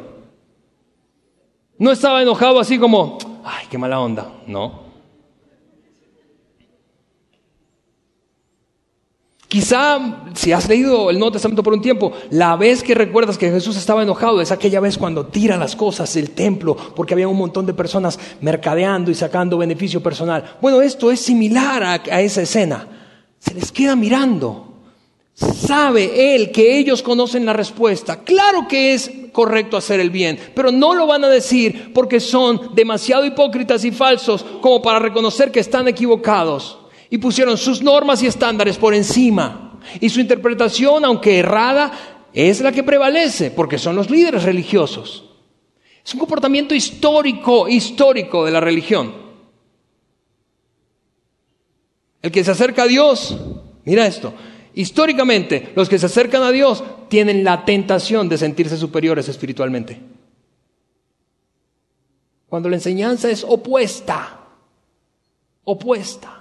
No 1.79 1.93
estaba 1.93 2.21
enojado 2.21 2.59
así 2.59 2.77
como, 2.77 3.17
ay, 3.45 3.67
qué 3.69 3.77
mala 3.77 4.01
onda. 4.01 4.29
No. 4.45 4.86
Quizá 9.47 10.25
si 10.33 10.51
has 10.51 10.67
leído 10.67 11.09
el 11.09 11.19
Nuevo 11.19 11.31
Testamento 11.31 11.63
por 11.63 11.73
un 11.73 11.81
tiempo, 11.81 12.11
la 12.31 12.57
vez 12.57 12.83
que 12.83 12.93
recuerdas 12.93 13.37
que 13.37 13.49
Jesús 13.49 13.77
estaba 13.77 14.03
enojado 14.03 14.41
es 14.41 14.51
aquella 14.51 14.81
vez 14.81 14.97
cuando 14.97 15.27
tira 15.27 15.55
las 15.55 15.73
cosas 15.77 16.13
del 16.13 16.31
templo 16.31 16.75
porque 16.75 17.13
había 17.13 17.29
un 17.29 17.37
montón 17.37 17.65
de 17.65 17.73
personas 17.73 18.19
mercadeando 18.41 19.09
y 19.09 19.15
sacando 19.15 19.57
beneficio 19.57 20.03
personal. 20.03 20.57
Bueno, 20.61 20.81
esto 20.81 21.11
es 21.11 21.21
similar 21.21 21.81
a, 21.81 21.93
a 21.93 22.21
esa 22.21 22.41
escena. 22.41 22.87
Se 23.39 23.53
les 23.53 23.71
queda 23.71 23.95
mirando. 23.95 24.65
Sabe 25.33 26.35
él 26.35 26.51
que 26.51 26.77
ellos 26.77 27.01
conocen 27.01 27.45
la 27.45 27.53
respuesta. 27.53 28.23
Claro 28.25 28.67
que 28.67 28.93
es 28.93 29.09
correcto 29.31 29.77
hacer 29.77 30.01
el 30.01 30.09
bien, 30.09 30.37
pero 30.55 30.73
no 30.73 30.93
lo 30.93 31.07
van 31.07 31.23
a 31.23 31.29
decir 31.29 31.93
porque 31.93 32.19
son 32.19 32.75
demasiado 32.75 33.23
hipócritas 33.23 33.85
y 33.85 33.91
falsos 33.91 34.43
como 34.59 34.81
para 34.81 34.99
reconocer 34.99 35.51
que 35.53 35.61
están 35.61 35.87
equivocados 35.87 36.79
y 37.09 37.17
pusieron 37.17 37.57
sus 37.57 37.81
normas 37.81 38.21
y 38.23 38.27
estándares 38.27 38.77
por 38.77 38.93
encima. 38.93 39.79
Y 39.99 40.09
su 40.09 40.19
interpretación, 40.19 41.05
aunque 41.05 41.39
errada, 41.39 41.91
es 42.33 42.61
la 42.61 42.71
que 42.71 42.83
prevalece, 42.83 43.51
porque 43.51 43.77
son 43.77 43.95
los 43.95 44.09
líderes 44.09 44.43
religiosos. 44.43 45.23
Es 46.03 46.13
un 46.13 46.19
comportamiento 46.19 46.73
histórico, 46.75 47.67
histórico 47.67 48.45
de 48.45 48.51
la 48.51 48.59
religión. 48.59 49.13
El 52.21 52.31
que 52.31 52.43
se 52.43 52.51
acerca 52.51 52.83
a 52.83 52.87
Dios, 52.87 53.37
mira 53.85 54.05
esto, 54.05 54.33
históricamente 54.73 55.71
los 55.75 55.89
que 55.89 55.99
se 55.99 56.05
acercan 56.05 56.43
a 56.43 56.51
Dios 56.51 56.83
tienen 57.09 57.43
la 57.43 57.65
tentación 57.65 58.27
de 58.29 58.37
sentirse 58.37 58.77
superiores 58.77 59.29
espiritualmente. 59.29 59.99
Cuando 62.47 62.69
la 62.69 62.75
enseñanza 62.77 63.29
es 63.29 63.43
opuesta, 63.43 64.39
opuesta. 65.63 66.36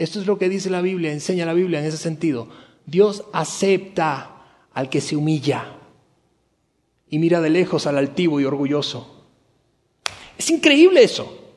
Esto 0.00 0.18
es 0.18 0.26
lo 0.26 0.38
que 0.38 0.48
dice 0.48 0.70
la 0.70 0.80
Biblia, 0.80 1.12
enseña 1.12 1.44
la 1.44 1.52
Biblia 1.52 1.78
en 1.78 1.84
ese 1.84 1.98
sentido. 1.98 2.48
Dios 2.86 3.22
acepta 3.34 4.46
al 4.72 4.88
que 4.88 5.02
se 5.02 5.14
humilla 5.14 5.76
y 7.10 7.18
mira 7.18 7.42
de 7.42 7.50
lejos 7.50 7.86
al 7.86 7.98
altivo 7.98 8.40
y 8.40 8.46
orgulloso. 8.46 9.26
Es 10.38 10.48
increíble 10.48 11.02
eso. 11.02 11.52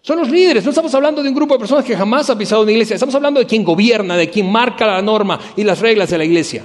Son 0.00 0.18
los 0.18 0.30
líderes, 0.30 0.64
no 0.64 0.70
estamos 0.70 0.94
hablando 0.94 1.22
de 1.22 1.28
un 1.28 1.34
grupo 1.34 1.52
de 1.52 1.58
personas 1.58 1.84
que 1.84 1.94
jamás 1.94 2.30
ha 2.30 2.38
pisado 2.38 2.62
una 2.62 2.72
iglesia, 2.72 2.94
estamos 2.94 3.14
hablando 3.14 3.40
de 3.40 3.46
quien 3.46 3.62
gobierna, 3.62 4.16
de 4.16 4.30
quien 4.30 4.50
marca 4.50 4.86
la 4.86 5.02
norma 5.02 5.38
y 5.54 5.62
las 5.62 5.80
reglas 5.80 6.08
de 6.08 6.16
la 6.16 6.24
iglesia. 6.24 6.64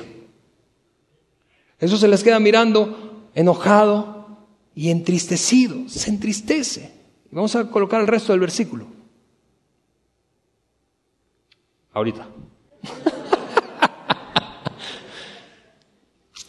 Eso 1.78 1.98
se 1.98 2.08
les 2.08 2.24
queda 2.24 2.40
mirando 2.40 3.28
enojado 3.36 4.48
y 4.74 4.92
entristecido, 4.92 5.90
se 5.90 6.10
entristece. 6.10 6.94
Vamos 7.32 7.54
a 7.58 7.70
colocar 7.70 8.00
el 8.00 8.08
resto 8.08 8.32
del 8.32 8.40
versículo 8.40 8.97
ahorita. 11.98 12.28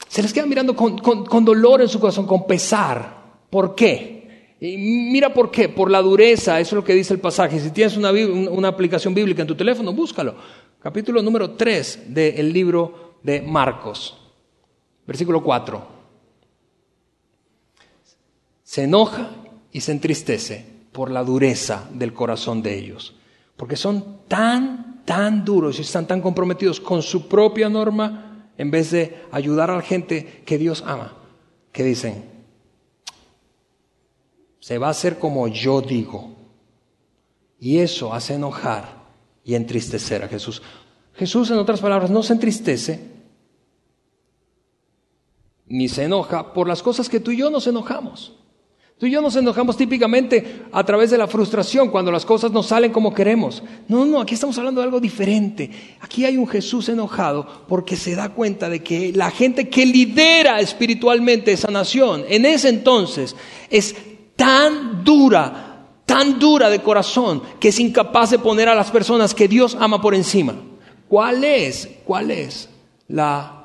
Se 0.09 0.23
les 0.23 0.33
queda 0.33 0.47
mirando 0.47 0.75
con, 0.75 1.45
dolor 1.45 1.83
en 1.83 1.89
su 1.89 2.01
corazón, 2.01 2.27
con 2.27 2.47
pesar. 2.47 3.19
¿Por 3.51 3.75
qué? 3.75 4.57
Y 4.61 4.77
mira 4.77 5.33
por 5.33 5.51
qué, 5.51 5.69
por 5.69 5.91
la 5.91 6.03
dureza, 6.03 6.59
eso 6.59 6.71
es 6.71 6.77
lo 6.81 6.85
que 6.85 6.95
dice 6.95 7.15
el 7.15 7.21
pasaje. 7.21 7.61
Si 7.61 7.71
tienes 7.71 7.97
una, 7.97 8.11
una 8.11 8.69
aplicación 8.69 9.15
bíblica 9.15 9.43
en 9.43 9.49
tu 9.49 9.55
teléfono, 9.55 9.93
búscalo. 9.93 10.35
Capítulo 10.81 11.23
número 11.23 11.53
3 11.53 12.07
del 12.09 12.53
libro 12.53 13.19
de 13.23 13.41
Marcos, 13.43 14.17
versículo 15.07 15.43
4. 15.43 15.99
Se 18.65 18.85
enoja 18.85 19.31
y 19.73 19.81
se 19.81 19.93
entristece 19.93 20.67
por 20.93 21.11
la 21.11 21.23
dureza 21.23 21.89
del 21.93 22.13
corazón 22.13 22.63
de 22.63 22.77
ellos, 22.77 23.15
porque 23.57 23.77
son 23.77 24.19
tan 24.27 24.98
tan 25.09 25.43
duros 25.43 25.79
y 25.79 25.81
están 25.81 26.07
tan 26.07 26.21
comprometidos 26.21 26.79
con 26.81 27.03
su 27.03 27.29
propia 27.29 27.71
norma 27.71 28.51
en 28.59 28.71
vez 28.71 28.91
de 28.91 29.25
ayudar 29.33 29.71
a 29.71 29.77
la 29.77 29.83
gente 29.83 30.43
que 30.45 30.59
Dios 30.59 30.85
ama, 30.87 31.17
que 31.73 31.83
dicen, 31.83 32.27
se 34.61 34.77
va 34.77 34.89
a 34.89 34.91
hacer 34.91 35.19
como 35.19 35.49
yo 35.49 35.81
digo. 35.81 36.37
Y 37.59 37.79
eso 37.79 38.13
hace 38.13 38.35
enojar 38.35 39.07
y 39.43 39.55
entristecer 39.55 40.25
a 40.25 40.29
Jesús. 40.29 40.61
Jesús, 41.15 41.51
en 41.51 41.57
otras 41.57 41.81
palabras, 41.81 42.11
no 42.11 42.23
se 42.23 42.35
entristece 42.35 43.01
ni 45.65 45.89
se 45.89 46.05
enoja 46.05 46.53
por 46.53 46.69
las 46.69 46.83
cosas 46.83 47.09
que 47.09 47.19
tú 47.19 47.31
y 47.31 47.39
yo 47.39 47.49
nos 47.49 47.67
enojamos. 47.67 48.38
Tú 48.99 49.07
y 49.07 49.13
yo 49.13 49.23
nos 49.23 49.37
enojamos 49.37 49.77
típicamente 49.77 50.63
a 50.73 50.83
través 50.83 51.11
de 51.11 51.19
la 51.19 51.29
frustración 51.29 51.89
cuando 51.89 52.11
las 52.11 52.27
cosas 52.27 52.51
no 52.51 52.65
salen 52.65 52.91
como 52.91 53.15
queremos. 53.15 53.63
No, 53.87 54.05
no, 54.05 54.21
aquí 54.21 54.35
estamos 54.35 54.59
hablando 54.59 54.81
de 54.81 54.87
algo 54.87 54.99
diferente. 54.99 55.71
Aquí 56.01 56.25
hay 56.25 56.37
un 56.37 56.49
Jesús 56.49 56.89
enojado 56.89 57.47
porque 57.69 57.95
se 57.95 58.17
da 58.17 58.31
cuenta 58.31 58.69
de 58.69 58.83
que 58.83 59.13
la 59.13 59.31
gente 59.31 59.69
que 59.69 59.87
lidera 59.87 60.59
espiritualmente 60.59 61.53
esa 61.53 61.71
nación 61.71 62.25
en 62.29 62.45
ese 62.45 62.71
entonces 62.71 63.37
es 63.71 63.95
tan 64.35 65.05
dura, 65.05 65.87
tan 66.05 66.41
dura 66.41 66.69
de 66.69 66.83
corazón 66.83 67.41
que 67.61 67.69
es 67.69 67.79
incapaz 67.79 68.31
de 68.31 68.41
poner 68.41 68.69
a 68.69 68.75
las 68.75 68.91
personas 68.91 69.33
que 69.33 69.47
Dios 69.47 69.77
ama 69.79 70.03
por 70.03 70.17
encima. 70.17 70.57
¿Cuál 71.09 71.45
es? 71.45 71.89
¿Cuál 72.05 72.33
es 72.33 72.69
la 73.07 73.65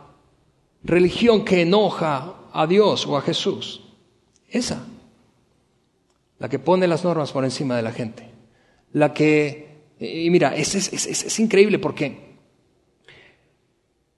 religión 0.83 1.43
que 1.43 1.63
enoja 1.63 2.35
a 2.53 2.67
Dios 2.67 3.07
o 3.07 3.17
a 3.17 3.21
Jesús? 3.21 3.81
Esa 4.47 4.92
la 6.39 6.49
que 6.49 6.59
pone 6.59 6.87
las 6.87 7.03
normas 7.03 7.31
por 7.31 7.43
encima 7.43 7.75
de 7.75 7.81
la 7.81 7.91
gente, 7.91 8.29
la 8.91 9.13
que, 9.13 9.81
y 9.99 10.29
mira, 10.29 10.55
es, 10.55 10.75
es, 10.75 11.39
increíble 11.39 11.79
porque 11.79 12.37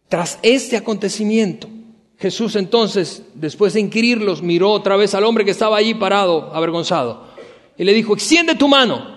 tras 0.07 0.39
este 0.41 0.77
acontecimiento, 0.77 1.67
Jesús 2.17 2.55
entonces, 2.55 3.23
después 3.33 3.73
de 3.73 3.81
inquirirlos, 3.81 4.41
miró 4.41 4.71
otra 4.71 4.95
vez 4.95 5.13
al 5.13 5.23
hombre 5.23 5.45
que 5.45 5.51
estaba 5.51 5.77
allí 5.77 5.93
parado, 5.93 6.53
avergonzado, 6.55 7.27
y 7.77 7.83
le 7.83 7.93
dijo, 7.93 8.13
extiende 8.13 8.55
tu 8.55 8.67
mano. 8.67 9.15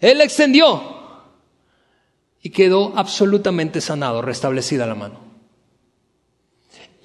Él 0.00 0.20
extendió 0.20 0.96
y 2.42 2.50
quedó 2.50 2.92
absolutamente 2.96 3.80
sanado, 3.80 4.22
restablecida 4.22 4.86
la 4.86 4.94
mano. 4.94 5.25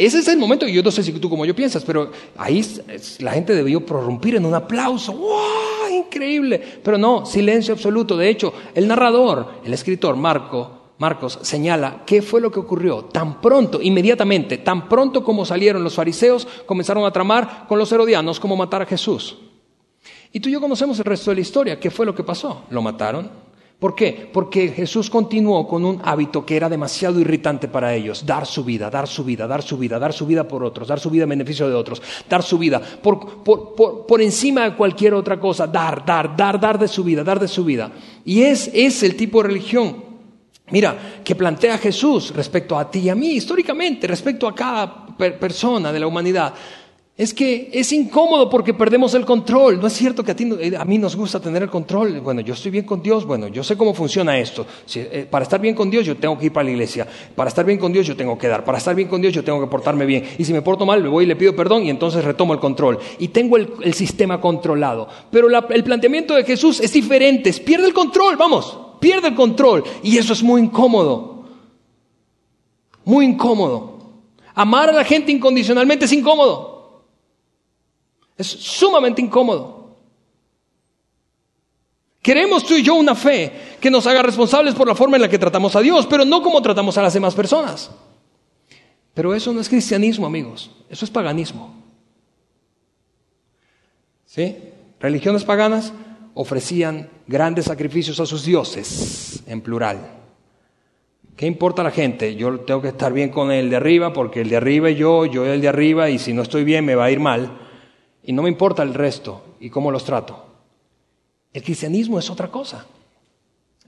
Ese 0.01 0.17
es 0.17 0.27
el 0.29 0.39
momento, 0.39 0.67
y 0.67 0.73
yo 0.73 0.81
no 0.81 0.89
sé 0.89 1.03
si 1.03 1.11
tú 1.11 1.29
como 1.29 1.45
yo 1.45 1.55
piensas, 1.55 1.83
pero 1.83 2.09
ahí 2.35 2.65
la 3.19 3.33
gente 3.33 3.53
debió 3.53 3.85
prorrumpir 3.85 4.33
en 4.33 4.47
un 4.47 4.55
aplauso. 4.55 5.13
¡Wow! 5.13 5.95
Increíble. 5.95 6.59
Pero 6.83 6.97
no, 6.97 7.23
silencio 7.23 7.75
absoluto. 7.75 8.17
De 8.17 8.27
hecho, 8.27 8.51
el 8.73 8.87
narrador, 8.87 9.61
el 9.63 9.71
escritor 9.75 10.15
Marco, 10.15 10.93
Marcos, 10.97 11.37
señala 11.43 12.01
qué 12.03 12.23
fue 12.23 12.41
lo 12.41 12.51
que 12.51 12.59
ocurrió. 12.59 13.03
Tan 13.03 13.41
pronto, 13.41 13.79
inmediatamente, 13.79 14.57
tan 14.57 14.89
pronto 14.89 15.23
como 15.23 15.45
salieron 15.45 15.83
los 15.83 15.93
fariseos, 15.93 16.47
comenzaron 16.65 17.05
a 17.05 17.11
tramar 17.11 17.67
con 17.67 17.77
los 17.77 17.91
herodianos 17.91 18.39
cómo 18.39 18.55
matar 18.55 18.81
a 18.81 18.87
Jesús. 18.87 19.37
Y 20.31 20.39
tú 20.39 20.49
y 20.49 20.53
yo 20.53 20.61
conocemos 20.61 20.97
el 20.97 21.05
resto 21.05 21.29
de 21.29 21.35
la 21.35 21.41
historia. 21.41 21.79
¿Qué 21.79 21.91
fue 21.91 22.07
lo 22.07 22.15
que 22.15 22.23
pasó? 22.23 22.63
Lo 22.71 22.81
mataron, 22.81 23.29
¿Por 23.81 23.95
qué? 23.95 24.29
Porque 24.31 24.67
Jesús 24.67 25.09
continuó 25.09 25.67
con 25.67 25.83
un 25.83 25.99
hábito 26.03 26.45
que 26.45 26.55
era 26.55 26.69
demasiado 26.69 27.19
irritante 27.19 27.67
para 27.67 27.95
ellos, 27.95 28.23
dar 28.23 28.45
su 28.45 28.63
vida, 28.63 28.91
dar 28.91 29.07
su 29.07 29.23
vida, 29.23 29.47
dar 29.47 29.63
su 29.63 29.75
vida, 29.75 29.97
dar 29.97 30.13
su 30.13 30.27
vida 30.27 30.47
por 30.47 30.63
otros, 30.63 30.87
dar 30.87 30.99
su 30.99 31.09
vida 31.09 31.23
en 31.23 31.29
beneficio 31.29 31.67
de 31.67 31.73
otros, 31.73 31.99
dar 32.29 32.43
su 32.43 32.59
vida 32.59 32.79
por, 32.79 33.43
por, 33.43 34.21
encima 34.21 34.65
de 34.65 34.75
cualquier 34.75 35.15
otra 35.15 35.39
cosa, 35.39 35.65
dar, 35.65 36.05
dar, 36.05 36.37
dar, 36.37 36.59
dar 36.59 36.77
de 36.77 36.87
su 36.87 37.03
vida, 37.03 37.23
dar 37.23 37.39
de 37.39 37.47
su 37.47 37.65
vida. 37.65 37.91
Y 38.23 38.43
es, 38.43 38.69
es 38.71 39.01
el 39.01 39.15
tipo 39.15 39.41
de 39.41 39.47
religión, 39.47 40.03
mira, 40.69 41.21
que 41.23 41.33
plantea 41.33 41.79
Jesús 41.79 42.35
respecto 42.35 42.77
a 42.77 42.91
ti 42.91 42.99
y 42.99 43.09
a 43.09 43.15
mí, 43.15 43.29
históricamente, 43.31 44.05
respecto 44.05 44.47
a 44.47 44.53
cada 44.53 45.07
persona 45.17 45.91
de 45.91 45.99
la 45.99 46.05
humanidad. 46.05 46.53
Es 47.21 47.35
que 47.35 47.69
es 47.71 47.91
incómodo 47.91 48.49
porque 48.49 48.73
perdemos 48.73 49.13
el 49.13 49.25
control. 49.25 49.79
No 49.79 49.85
es 49.85 49.93
cierto 49.93 50.23
que 50.23 50.31
a, 50.31 50.35
ti, 50.35 50.49
eh, 50.59 50.73
a 50.75 50.83
mí 50.85 50.97
nos 50.97 51.15
gusta 51.15 51.39
tener 51.39 51.61
el 51.61 51.69
control. 51.69 52.19
Bueno, 52.19 52.41
yo 52.41 52.55
estoy 52.55 52.71
bien 52.71 52.83
con 52.83 53.03
Dios, 53.03 53.27
bueno, 53.27 53.47
yo 53.47 53.63
sé 53.63 53.77
cómo 53.77 53.93
funciona 53.93 54.39
esto. 54.39 54.65
Eh, 54.95 55.27
para 55.29 55.43
estar 55.43 55.61
bien 55.61 55.75
con 55.75 55.91
Dios 55.91 56.03
yo 56.03 56.17
tengo 56.17 56.35
que 56.39 56.47
ir 56.47 56.51
para 56.51 56.63
la 56.63 56.71
iglesia. 56.71 57.07
Para 57.35 57.49
estar 57.49 57.63
bien 57.63 57.77
con 57.77 57.93
Dios 57.93 58.07
yo 58.07 58.15
tengo 58.15 58.39
que 58.39 58.47
dar. 58.47 58.65
Para 58.65 58.79
estar 58.79 58.95
bien 58.95 59.07
con 59.07 59.21
Dios 59.21 59.35
yo 59.35 59.43
tengo 59.43 59.61
que 59.61 59.67
portarme 59.67 60.07
bien. 60.07 60.29
Y 60.39 60.45
si 60.45 60.51
me 60.51 60.63
porto 60.63 60.83
mal, 60.83 61.03
me 61.03 61.09
voy 61.09 61.25
y 61.25 61.27
le 61.27 61.35
pido 61.35 61.55
perdón 61.55 61.83
y 61.83 61.91
entonces 61.91 62.25
retomo 62.25 62.55
el 62.55 62.59
control. 62.59 62.97
Y 63.19 63.27
tengo 63.27 63.55
el, 63.55 63.93
sistema 63.93 64.41
controlado. 64.41 65.07
Pero 65.29 65.47
el 65.47 65.83
planteamiento 65.83 66.33
de 66.33 66.43
Jesús 66.43 66.79
es 66.79 66.91
diferente. 66.91 67.53
pierde 67.63 67.85
el 67.85 67.93
control, 67.93 68.35
vamos, 68.35 68.75
pierde 68.99 69.27
el 69.27 69.35
control. 69.35 69.83
Y 70.01 70.17
eso 70.17 70.33
es 70.33 70.41
muy 70.41 70.59
incómodo. 70.59 71.45
Muy 73.05 73.25
incómodo. 73.25 73.99
Amar 74.55 74.89
a 74.89 74.93
la 74.93 75.03
gente 75.03 75.31
incondicionalmente 75.31 76.05
es 76.05 76.13
incómodo. 76.13 76.70
Es 78.41 78.47
sumamente 78.47 79.21
incómodo. 79.21 79.97
Queremos 82.23 82.65
tú 82.65 82.73
y 82.73 82.81
yo 82.81 82.95
una 82.95 83.13
fe 83.13 83.51
que 83.79 83.91
nos 83.91 84.07
haga 84.07 84.23
responsables 84.23 84.73
por 84.73 84.87
la 84.87 84.95
forma 84.95 85.17
en 85.17 85.21
la 85.21 85.29
que 85.29 85.37
tratamos 85.37 85.75
a 85.75 85.79
Dios, 85.79 86.07
pero 86.07 86.25
no 86.25 86.41
como 86.41 86.59
tratamos 86.59 86.97
a 86.97 87.03
las 87.03 87.13
demás 87.13 87.35
personas. 87.35 87.91
Pero 89.13 89.35
eso 89.35 89.53
no 89.53 89.61
es 89.61 89.69
cristianismo, 89.69 90.25
amigos, 90.25 90.71
eso 90.89 91.05
es 91.05 91.11
paganismo. 91.11 91.75
¿Sí? 94.25 94.57
Religiones 94.99 95.43
paganas 95.43 95.93
ofrecían 96.33 97.11
grandes 97.27 97.65
sacrificios 97.65 98.19
a 98.19 98.25
sus 98.25 98.43
dioses, 98.43 99.43
en 99.45 99.61
plural. 99.61 99.99
¿Qué 101.35 101.45
importa 101.45 101.83
a 101.83 101.85
la 101.85 101.91
gente? 101.91 102.35
Yo 102.35 102.61
tengo 102.61 102.81
que 102.81 102.87
estar 102.87 103.13
bien 103.13 103.29
con 103.29 103.51
el 103.51 103.69
de 103.69 103.75
arriba 103.75 104.13
porque 104.13 104.41
el 104.41 104.49
de 104.49 104.57
arriba 104.57 104.89
y 104.89 104.95
yo, 104.95 105.27
yo 105.27 105.45
el 105.45 105.61
de 105.61 105.67
arriba 105.67 106.09
y 106.09 106.17
si 106.17 106.33
no 106.33 106.41
estoy 106.41 106.63
bien 106.63 106.85
me 106.85 106.95
va 106.95 107.05
a 107.05 107.11
ir 107.11 107.19
mal 107.19 107.69
y 108.23 108.33
no 108.33 108.43
me 108.43 108.49
importa 108.49 108.83
el 108.83 108.93
resto 108.93 109.55
y 109.59 109.69
cómo 109.69 109.91
los 109.91 110.03
trato. 110.03 110.45
El 111.53 111.63
cristianismo 111.63 112.19
es 112.19 112.29
otra 112.29 112.49
cosa. 112.49 112.85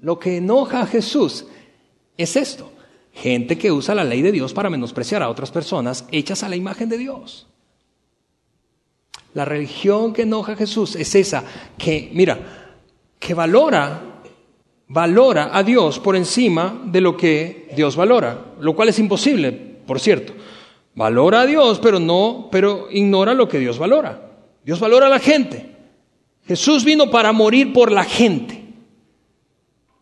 Lo 0.01 0.19
que 0.19 0.37
enoja 0.37 0.81
a 0.81 0.87
Jesús 0.87 1.45
es 2.17 2.35
esto. 2.35 2.71
Gente 3.13 3.57
que 3.57 3.71
usa 3.71 3.95
la 3.95 4.03
ley 4.03 4.21
de 4.21 4.31
Dios 4.31 4.53
para 4.53 4.69
menospreciar 4.69 5.21
a 5.21 5.29
otras 5.29 5.51
personas 5.51 6.05
hechas 6.11 6.43
a 6.43 6.49
la 6.49 6.55
imagen 6.55 6.89
de 6.89 6.97
Dios. 6.97 7.47
La 9.33 9.45
religión 9.45 10.13
que 10.13 10.23
enoja 10.23 10.53
a 10.53 10.57
Jesús 10.57 10.95
es 10.95 11.15
esa 11.15 11.43
que, 11.77 12.11
mira, 12.13 12.73
que 13.19 13.33
valora, 13.33 14.01
valora 14.87 15.55
a 15.55 15.63
Dios 15.63 15.99
por 15.99 16.15
encima 16.15 16.81
de 16.85 17.01
lo 17.01 17.15
que 17.15 17.69
Dios 17.75 17.95
valora, 17.95 18.53
lo 18.59 18.75
cual 18.75 18.89
es 18.89 18.99
imposible, 18.99 19.51
por 19.51 19.99
cierto. 19.99 20.33
Valora 20.95 21.41
a 21.41 21.45
Dios, 21.45 21.79
pero 21.79 21.99
no, 21.99 22.49
pero 22.51 22.87
ignora 22.91 23.33
lo 23.33 23.47
que 23.47 23.59
Dios 23.59 23.79
valora. 23.79 24.31
Dios 24.63 24.79
valora 24.79 25.07
a 25.07 25.09
la 25.09 25.19
gente. 25.19 25.75
Jesús 26.45 26.83
vino 26.83 27.09
para 27.09 27.31
morir 27.31 27.73
por 27.73 27.91
la 27.91 28.03
gente. 28.03 28.63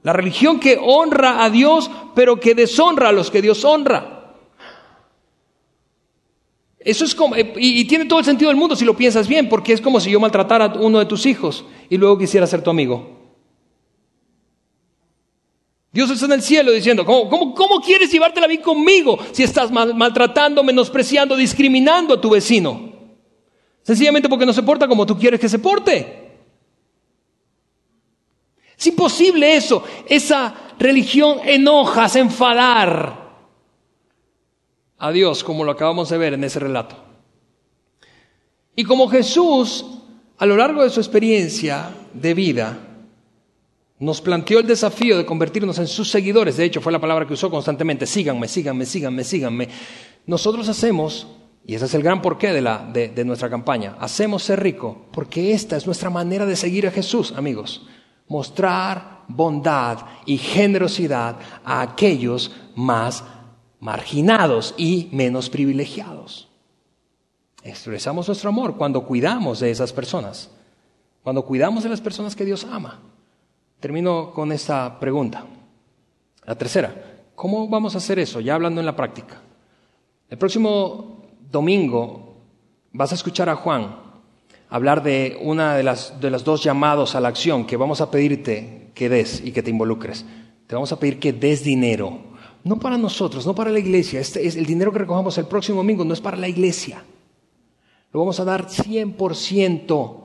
La 0.03 0.13
religión 0.13 0.59
que 0.59 0.79
honra 0.81 1.43
a 1.43 1.49
Dios, 1.49 1.89
pero 2.15 2.39
que 2.39 2.55
deshonra 2.55 3.09
a 3.09 3.11
los 3.11 3.29
que 3.29 3.41
Dios 3.41 3.63
honra. 3.63 4.35
Eso 6.79 7.05
es 7.05 7.13
como, 7.13 7.35
y, 7.37 7.85
tiene 7.85 8.05
todo 8.05 8.17
el 8.17 8.25
sentido 8.25 8.49
del 8.49 8.57
mundo 8.57 8.75
si 8.75 8.85
lo 8.85 8.97
piensas 8.97 9.27
bien, 9.27 9.47
porque 9.47 9.71
es 9.71 9.81
como 9.81 9.99
si 9.99 10.09
yo 10.09 10.19
maltratara 10.19 10.65
a 10.65 10.73
uno 10.79 10.97
de 10.97 11.05
tus 11.05 11.27
hijos 11.27 11.63
y 11.89 11.97
luego 11.97 12.17
quisiera 12.17 12.47
ser 12.47 12.63
tu 12.63 12.71
amigo. 12.71 13.20
Dios 15.91 16.09
está 16.09 16.25
en 16.25 16.31
el 16.33 16.41
cielo 16.41 16.71
diciendo, 16.71 17.05
¿cómo, 17.05 17.53
cómo, 17.53 17.81
quieres 17.81 18.09
llevártela 18.11 18.47
bien 18.47 18.61
conmigo 18.61 19.19
si 19.33 19.43
estás 19.43 19.69
maltratando, 19.71 20.63
menospreciando, 20.63 21.35
discriminando 21.35 22.13
a 22.13 22.21
tu 22.21 22.29
vecino? 22.29 22.93
Sencillamente 23.83 24.29
porque 24.29 24.45
no 24.45 24.53
se 24.53 24.63
porta 24.63 24.87
como 24.87 25.05
tú 25.05 25.17
quieres 25.17 25.39
que 25.39 25.49
se 25.49 25.59
porte. 25.59 26.31
Es 28.77 28.87
imposible 28.87 29.53
eso. 29.53 29.83
Esa 30.07 30.53
religión 30.79 31.39
enoja, 31.43 32.05
hace 32.05 32.19
enfadar 32.19 33.21
a 34.97 35.11
Dios, 35.11 35.43
como 35.43 35.65
lo 35.65 35.71
acabamos 35.71 36.09
de 36.09 36.17
ver 36.17 36.33
en 36.33 36.43
ese 36.45 36.59
relato. 36.59 36.95
Y 38.77 38.85
como 38.85 39.09
Jesús, 39.09 39.85
a 40.37 40.45
lo 40.45 40.55
largo 40.55 40.83
de 40.83 40.89
su 40.89 41.01
experiencia 41.01 41.89
de 42.13 42.33
vida, 42.33 42.90
nos 44.01 44.19
planteó 44.19 44.59
el 44.59 44.65
desafío 44.65 45.15
de 45.15 45.27
convertirnos 45.27 45.77
en 45.77 45.85
sus 45.85 46.09
seguidores. 46.09 46.57
De 46.57 46.65
hecho, 46.65 46.81
fue 46.81 46.91
la 46.91 46.99
palabra 46.99 47.27
que 47.27 47.35
usó 47.35 47.51
constantemente, 47.51 48.07
síganme, 48.07 48.47
síganme, 48.47 48.87
síganme, 48.87 49.23
síganme. 49.23 49.69
Nosotros 50.25 50.67
hacemos, 50.69 51.27
y 51.67 51.75
ese 51.75 51.85
es 51.85 51.93
el 51.93 52.01
gran 52.01 52.19
porqué 52.19 52.51
de, 52.51 52.61
la, 52.61 52.79
de, 52.91 53.23
nuestra 53.23 53.47
campaña, 53.47 53.95
hacemos 53.99 54.41
ser 54.41 54.61
rico, 54.61 55.05
porque 55.13 55.53
esta 55.53 55.77
es 55.77 55.85
nuestra 55.85 56.09
manera 56.09 56.47
de 56.47 56.55
seguir 56.55 56.87
a 56.87 56.91
Jesús, 56.91 57.31
amigos. 57.37 57.85
Mostrar 58.27 59.21
bondad 59.27 59.99
y 60.25 60.39
generosidad 60.39 61.37
a 61.63 61.81
aquellos 61.81 62.51
más 62.75 63.23
marginados 63.79 64.73
y 64.77 65.09
menos 65.11 65.47
privilegiados. 65.47 66.49
Expresamos 67.61 68.27
nuestro 68.27 68.49
amor 68.49 68.77
cuando 68.77 69.05
cuidamos 69.05 69.59
de 69.59 69.69
esas 69.69 69.93
personas, 69.93 70.49
cuando 71.21 71.45
cuidamos 71.45 71.83
de 71.83 71.89
las 71.89 72.01
personas 72.01 72.35
que 72.35 72.45
Dios 72.45 72.65
ama. 72.65 72.99
Termino 73.81 74.31
con 74.31 74.51
esta 74.51 74.99
pregunta. 74.99 75.43
La 76.45 76.55
tercera, 76.55 77.23
¿cómo 77.35 77.67
vamos 77.67 77.95
a 77.95 77.97
hacer 77.97 78.19
eso? 78.19 78.39
Ya 78.39 78.53
hablando 78.53 78.79
en 78.79 78.85
la 78.85 78.95
práctica. 78.95 79.41
El 80.29 80.37
próximo 80.37 81.25
domingo 81.51 82.37
vas 82.93 83.11
a 83.11 83.15
escuchar 83.15 83.49
a 83.49 83.55
Juan 83.55 83.95
hablar 84.69 85.03
de 85.03 85.37
una 85.41 85.75
de 85.75 85.83
las, 85.83 86.21
de 86.21 86.29
los 86.29 86.43
dos 86.43 86.63
llamados 86.63 87.15
a 87.15 87.19
la 87.19 87.27
acción 87.27 87.65
que 87.65 87.75
vamos 87.75 88.01
a 88.01 88.09
pedirte 88.09 88.91
que 88.93 89.09
des 89.09 89.41
y 89.43 89.51
que 89.51 89.63
te 89.63 89.71
involucres. 89.71 90.25
Te 90.67 90.75
vamos 90.75 90.91
a 90.91 90.99
pedir 90.99 91.19
que 91.19 91.33
des 91.33 91.63
dinero. 91.63 92.19
No 92.63 92.79
para 92.79 92.99
nosotros, 92.99 93.47
no 93.47 93.55
para 93.55 93.71
la 93.71 93.79
iglesia. 93.79 94.19
Este 94.19 94.45
es 94.45 94.55
el 94.55 94.67
dinero 94.67 94.91
que 94.93 94.99
recogamos 94.99 95.37
el 95.39 95.47
próximo 95.47 95.77
domingo 95.77 96.05
no 96.05 96.13
es 96.13 96.21
para 96.21 96.37
la 96.37 96.47
iglesia. 96.47 97.03
Lo 98.13 98.19
vamos 98.19 98.39
a 98.39 98.45
dar 98.45 98.67
100% 98.67 100.15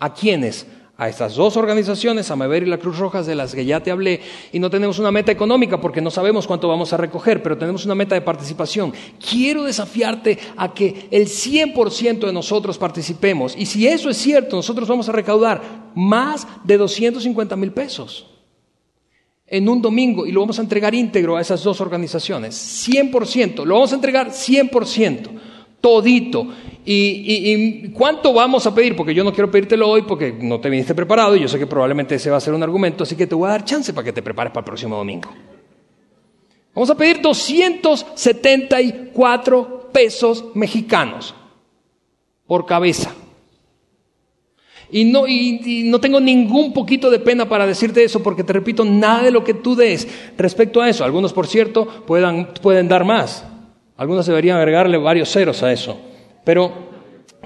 a 0.00 0.12
quienes 0.12 0.66
a 0.96 1.08
estas 1.08 1.34
dos 1.34 1.56
organizaciones, 1.56 2.30
a 2.30 2.36
Maver 2.36 2.62
y 2.62 2.66
la 2.66 2.78
Cruz 2.78 2.98
Roja, 2.98 3.22
de 3.22 3.34
las 3.34 3.54
que 3.54 3.64
ya 3.64 3.82
te 3.82 3.90
hablé, 3.90 4.20
y 4.52 4.60
no 4.60 4.70
tenemos 4.70 4.98
una 4.98 5.10
meta 5.10 5.32
económica 5.32 5.80
porque 5.80 6.00
no 6.00 6.10
sabemos 6.10 6.46
cuánto 6.46 6.68
vamos 6.68 6.92
a 6.92 6.96
recoger, 6.96 7.42
pero 7.42 7.58
tenemos 7.58 7.84
una 7.84 7.96
meta 7.96 8.14
de 8.14 8.20
participación. 8.20 8.92
Quiero 9.18 9.64
desafiarte 9.64 10.38
a 10.56 10.72
que 10.72 11.08
el 11.10 11.26
100% 11.26 12.26
de 12.26 12.32
nosotros 12.32 12.78
participemos, 12.78 13.56
y 13.56 13.66
si 13.66 13.88
eso 13.88 14.08
es 14.08 14.16
cierto, 14.16 14.56
nosotros 14.56 14.88
vamos 14.88 15.08
a 15.08 15.12
recaudar 15.12 15.90
más 15.94 16.46
de 16.62 16.76
250 16.76 17.56
mil 17.56 17.72
pesos 17.72 18.30
en 19.46 19.68
un 19.68 19.82
domingo 19.82 20.26
y 20.26 20.32
lo 20.32 20.40
vamos 20.40 20.58
a 20.58 20.62
entregar 20.62 20.94
íntegro 20.94 21.36
a 21.36 21.40
esas 21.40 21.62
dos 21.62 21.80
organizaciones, 21.80 22.88
100%, 22.88 23.64
lo 23.64 23.74
vamos 23.74 23.92
a 23.92 23.96
entregar 23.96 24.30
100% 24.30 25.28
todito. 25.84 26.48
¿Y, 26.86 27.90
cuánto 27.90 28.32
vamos 28.32 28.66
a 28.66 28.74
pedir? 28.74 28.96
Porque 28.96 29.12
yo 29.12 29.22
no 29.22 29.34
quiero 29.34 29.50
pedírtelo 29.50 29.86
hoy 29.86 30.00
porque 30.02 30.32
no 30.32 30.58
te 30.58 30.70
viniste 30.70 30.94
preparado 30.94 31.36
y 31.36 31.40
yo 31.40 31.48
sé 31.48 31.58
que 31.58 31.66
probablemente 31.66 32.14
ese 32.14 32.30
va 32.30 32.38
a 32.38 32.40
ser 32.40 32.54
un 32.54 32.62
argumento, 32.62 33.04
así 33.04 33.16
que 33.16 33.26
te 33.26 33.34
voy 33.34 33.48
a 33.48 33.50
dar 33.50 33.66
chance 33.66 33.92
para 33.92 34.06
que 34.06 34.14
te 34.14 34.22
prepares 34.22 34.50
para 34.50 34.62
el 34.62 34.64
próximo 34.64 34.96
domingo. 34.96 35.28
Vamos 36.74 36.88
a 36.88 36.94
pedir 36.94 37.20
274 37.20 39.90
pesos 39.92 40.46
mexicanos 40.54 41.34
por 42.46 42.64
cabeza. 42.64 43.14
Y 44.90 45.04
no, 45.04 45.26
y 45.26 45.82
no, 45.84 46.00
tengo 46.00 46.18
ningún 46.18 46.72
poquito 46.72 47.10
de 47.10 47.18
pena 47.18 47.46
para 47.46 47.66
decirte 47.66 48.04
eso, 48.04 48.22
porque 48.22 48.42
te 48.42 48.54
repito, 48.54 48.86
nada 48.86 49.22
de 49.22 49.30
lo 49.30 49.44
que 49.44 49.52
tú 49.52 49.76
des 49.76 50.08
respecto 50.38 50.80
a 50.80 50.88
eso. 50.88 51.04
Algunos, 51.04 51.34
por 51.34 51.46
cierto, 51.46 51.86
puedan, 52.06 52.54
pueden 52.62 52.88
dar 52.88 53.04
más. 53.04 53.44
Algunos 53.96 54.26
deberían 54.26 54.56
agregarle 54.58 54.98
varios 54.98 55.30
ceros 55.30 55.62
a 55.62 55.72
eso. 55.72 55.96
Pero, 56.44 56.72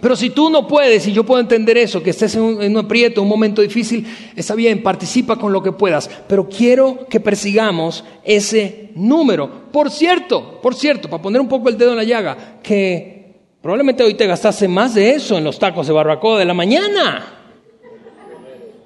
pero 0.01 0.17
si 0.17 0.31
tú 0.31 0.49
no 0.49 0.67
puedes, 0.67 1.07
y 1.07 1.13
yo 1.13 1.25
puedo 1.25 1.41
entender 1.41 1.77
eso, 1.77 2.03
que 2.03 2.11
estés 2.11 2.35
en 2.37 2.43
un, 2.43 2.63
en 2.63 2.73
un 2.73 2.85
aprieto, 2.85 3.23
un 3.23 3.29
momento 3.29 3.61
difícil, 3.61 4.07
está 4.35 4.55
bien, 4.55 4.83
participa 4.83 5.37
con 5.37 5.53
lo 5.53 5.63
que 5.63 5.73
puedas. 5.73 6.09
Pero 6.27 6.49
quiero 6.49 7.07
que 7.09 7.21
persigamos 7.21 8.03
ese 8.25 8.91
número. 8.95 9.71
Por 9.71 9.91
cierto, 9.91 10.61
por 10.63 10.75
cierto, 10.75 11.11
para 11.11 11.23
poner 11.23 11.41
un 11.41 11.49
poco 11.49 11.69
el 11.69 11.77
dedo 11.77 11.91
en 11.91 11.99
la 11.99 12.05
llaga, 12.05 12.61
que 12.63 13.41
probablemente 13.61 14.03
hoy 14.03 14.15
te 14.15 14.27
gastaste 14.27 14.69
más 14.69 14.95
de 14.95 15.11
eso 15.11 15.37
en 15.37 15.45
los 15.45 15.59
tacos 15.59 15.87
de 15.87 15.93
barbacoa 15.93 16.39
de 16.39 16.47
la 16.47 16.55
mañana. 16.55 17.35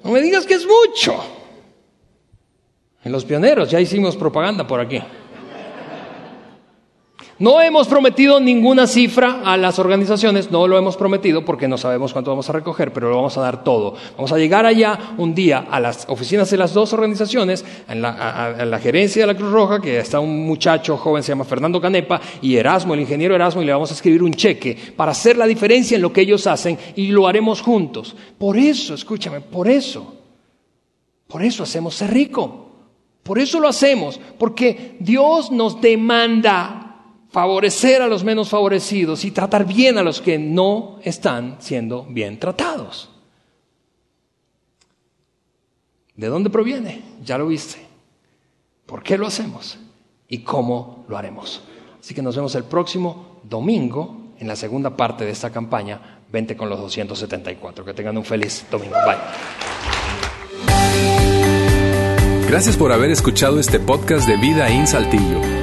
No 0.03 0.11
me 0.11 0.21
digas 0.21 0.45
que 0.45 0.55
es 0.55 0.67
mucho. 0.67 1.15
En 3.05 3.11
los 3.11 3.23
pioneros 3.23 3.69
ya 3.69 3.79
hicimos 3.79 4.17
propaganda 4.17 4.67
por 4.67 4.81
aquí. 4.81 4.99
No 7.43 7.61
hemos 7.61 7.89
prometido 7.89 8.39
ninguna 8.39 8.87
cifra 8.87 9.41
a 9.43 9.57
las 9.57 9.77
organizaciones, 9.77 10.49
no 10.49 10.65
lo 10.65 10.77
hemos 10.77 10.95
prometido 10.95 11.43
porque 11.43 11.67
no 11.67 11.77
sabemos 11.77 12.13
cuánto 12.13 12.31
vamos 12.31 12.49
a 12.49 12.53
recoger, 12.53 12.93
pero 12.93 13.09
lo 13.09 13.17
vamos 13.17 13.37
a 13.37 13.41
dar 13.41 13.65
todo. 13.65 13.95
Vamos 14.15 14.31
a 14.31 14.37
llegar 14.37 14.65
allá 14.65 14.97
un 15.17 15.35
día 15.35 15.65
a 15.69 15.81
las 15.81 16.05
oficinas 16.07 16.49
de 16.49 16.55
las 16.55 16.73
dos 16.73 16.93
organizaciones, 16.93 17.65
la, 17.93 18.11
a, 18.45 18.63
la 18.63 18.79
gerencia 18.79 19.23
de 19.23 19.33
la 19.33 19.37
Cruz 19.37 19.51
Roja, 19.51 19.81
que 19.81 19.99
está 19.99 20.21
un 20.21 20.47
muchacho 20.47 20.95
joven, 20.95 21.21
se 21.21 21.33
llama 21.33 21.43
Fernando 21.43 21.81
Canepa, 21.81 22.21
y 22.41 22.55
Erasmo, 22.55 22.93
el 22.93 23.01
ingeniero 23.01 23.35
Erasmo, 23.35 23.61
y 23.61 23.65
le 23.65 23.73
vamos 23.73 23.91
a 23.91 23.95
escribir 23.95 24.23
un 24.23 24.33
cheque 24.33 24.77
para 24.95 25.11
hacer 25.11 25.35
la 25.35 25.45
diferencia 25.45 25.97
en 25.97 26.01
lo 26.01 26.13
que 26.13 26.21
ellos 26.21 26.47
hacen 26.47 26.77
y 26.95 27.07
lo 27.07 27.27
haremos 27.27 27.59
juntos. 27.59 28.15
Por 28.37 28.57
eso, 28.57 28.93
escúchame, 28.93 29.41
por 29.41 29.67
eso, 29.67 30.15
por 31.27 31.43
eso 31.43 31.63
hacemos 31.63 31.93
ser 31.93 32.13
rico. 32.13 32.69
Por 33.21 33.37
eso 33.37 33.59
lo 33.59 33.67
hacemos, 33.67 34.17
porque 34.37 34.95
Dios 35.01 35.51
nos 35.51 35.81
demanda 35.81 36.82
favorecer 37.33 38.03
a 38.03 38.07
los 38.07 38.23
menos 38.23 38.47
favorecidos 38.47 39.25
y 39.25 39.31
tratar 39.31 39.65
bien 39.65 39.97
a 39.97 40.03
los 40.03 40.21
que 40.21 40.37
no 40.37 40.99
están 41.03 41.57
siendo 41.59 42.05
bien 42.07 42.39
tratados. 42.39 43.09
¿De 46.15 46.27
dónde 46.27 46.51
proviene? 46.51 47.01
Ya 47.25 47.39
lo 47.39 47.47
viste. 47.47 47.79
¿Por 48.85 49.01
qué 49.01 49.17
lo 49.17 49.25
hacemos? 49.25 49.79
¿Y 50.27 50.43
cómo 50.43 51.05
lo 51.09 51.17
haremos? 51.17 51.63
Así 51.99 52.13
que 52.13 52.21
nos 52.21 52.35
vemos 52.35 52.53
el 52.53 52.65
próximo 52.65 53.39
domingo 53.43 54.33
en 54.37 54.47
la 54.47 54.55
segunda 54.55 54.95
parte 54.95 55.25
de 55.25 55.31
esta 55.31 55.49
campaña. 55.49 56.19
Vente 56.31 56.55
con 56.55 56.69
los 56.69 56.79
274. 56.79 57.83
Que 57.83 57.95
tengan 57.95 58.15
un 58.15 58.25
feliz 58.25 58.63
domingo. 58.69 58.95
Bye. 59.05 59.17
Gracias 62.47 62.77
por 62.77 62.91
haber 62.91 63.09
escuchado 63.09 63.59
este 63.59 63.79
podcast 63.79 64.27
de 64.27 64.37
Vida 64.37 64.69
en 64.69 64.85
Saltillo. 64.85 65.62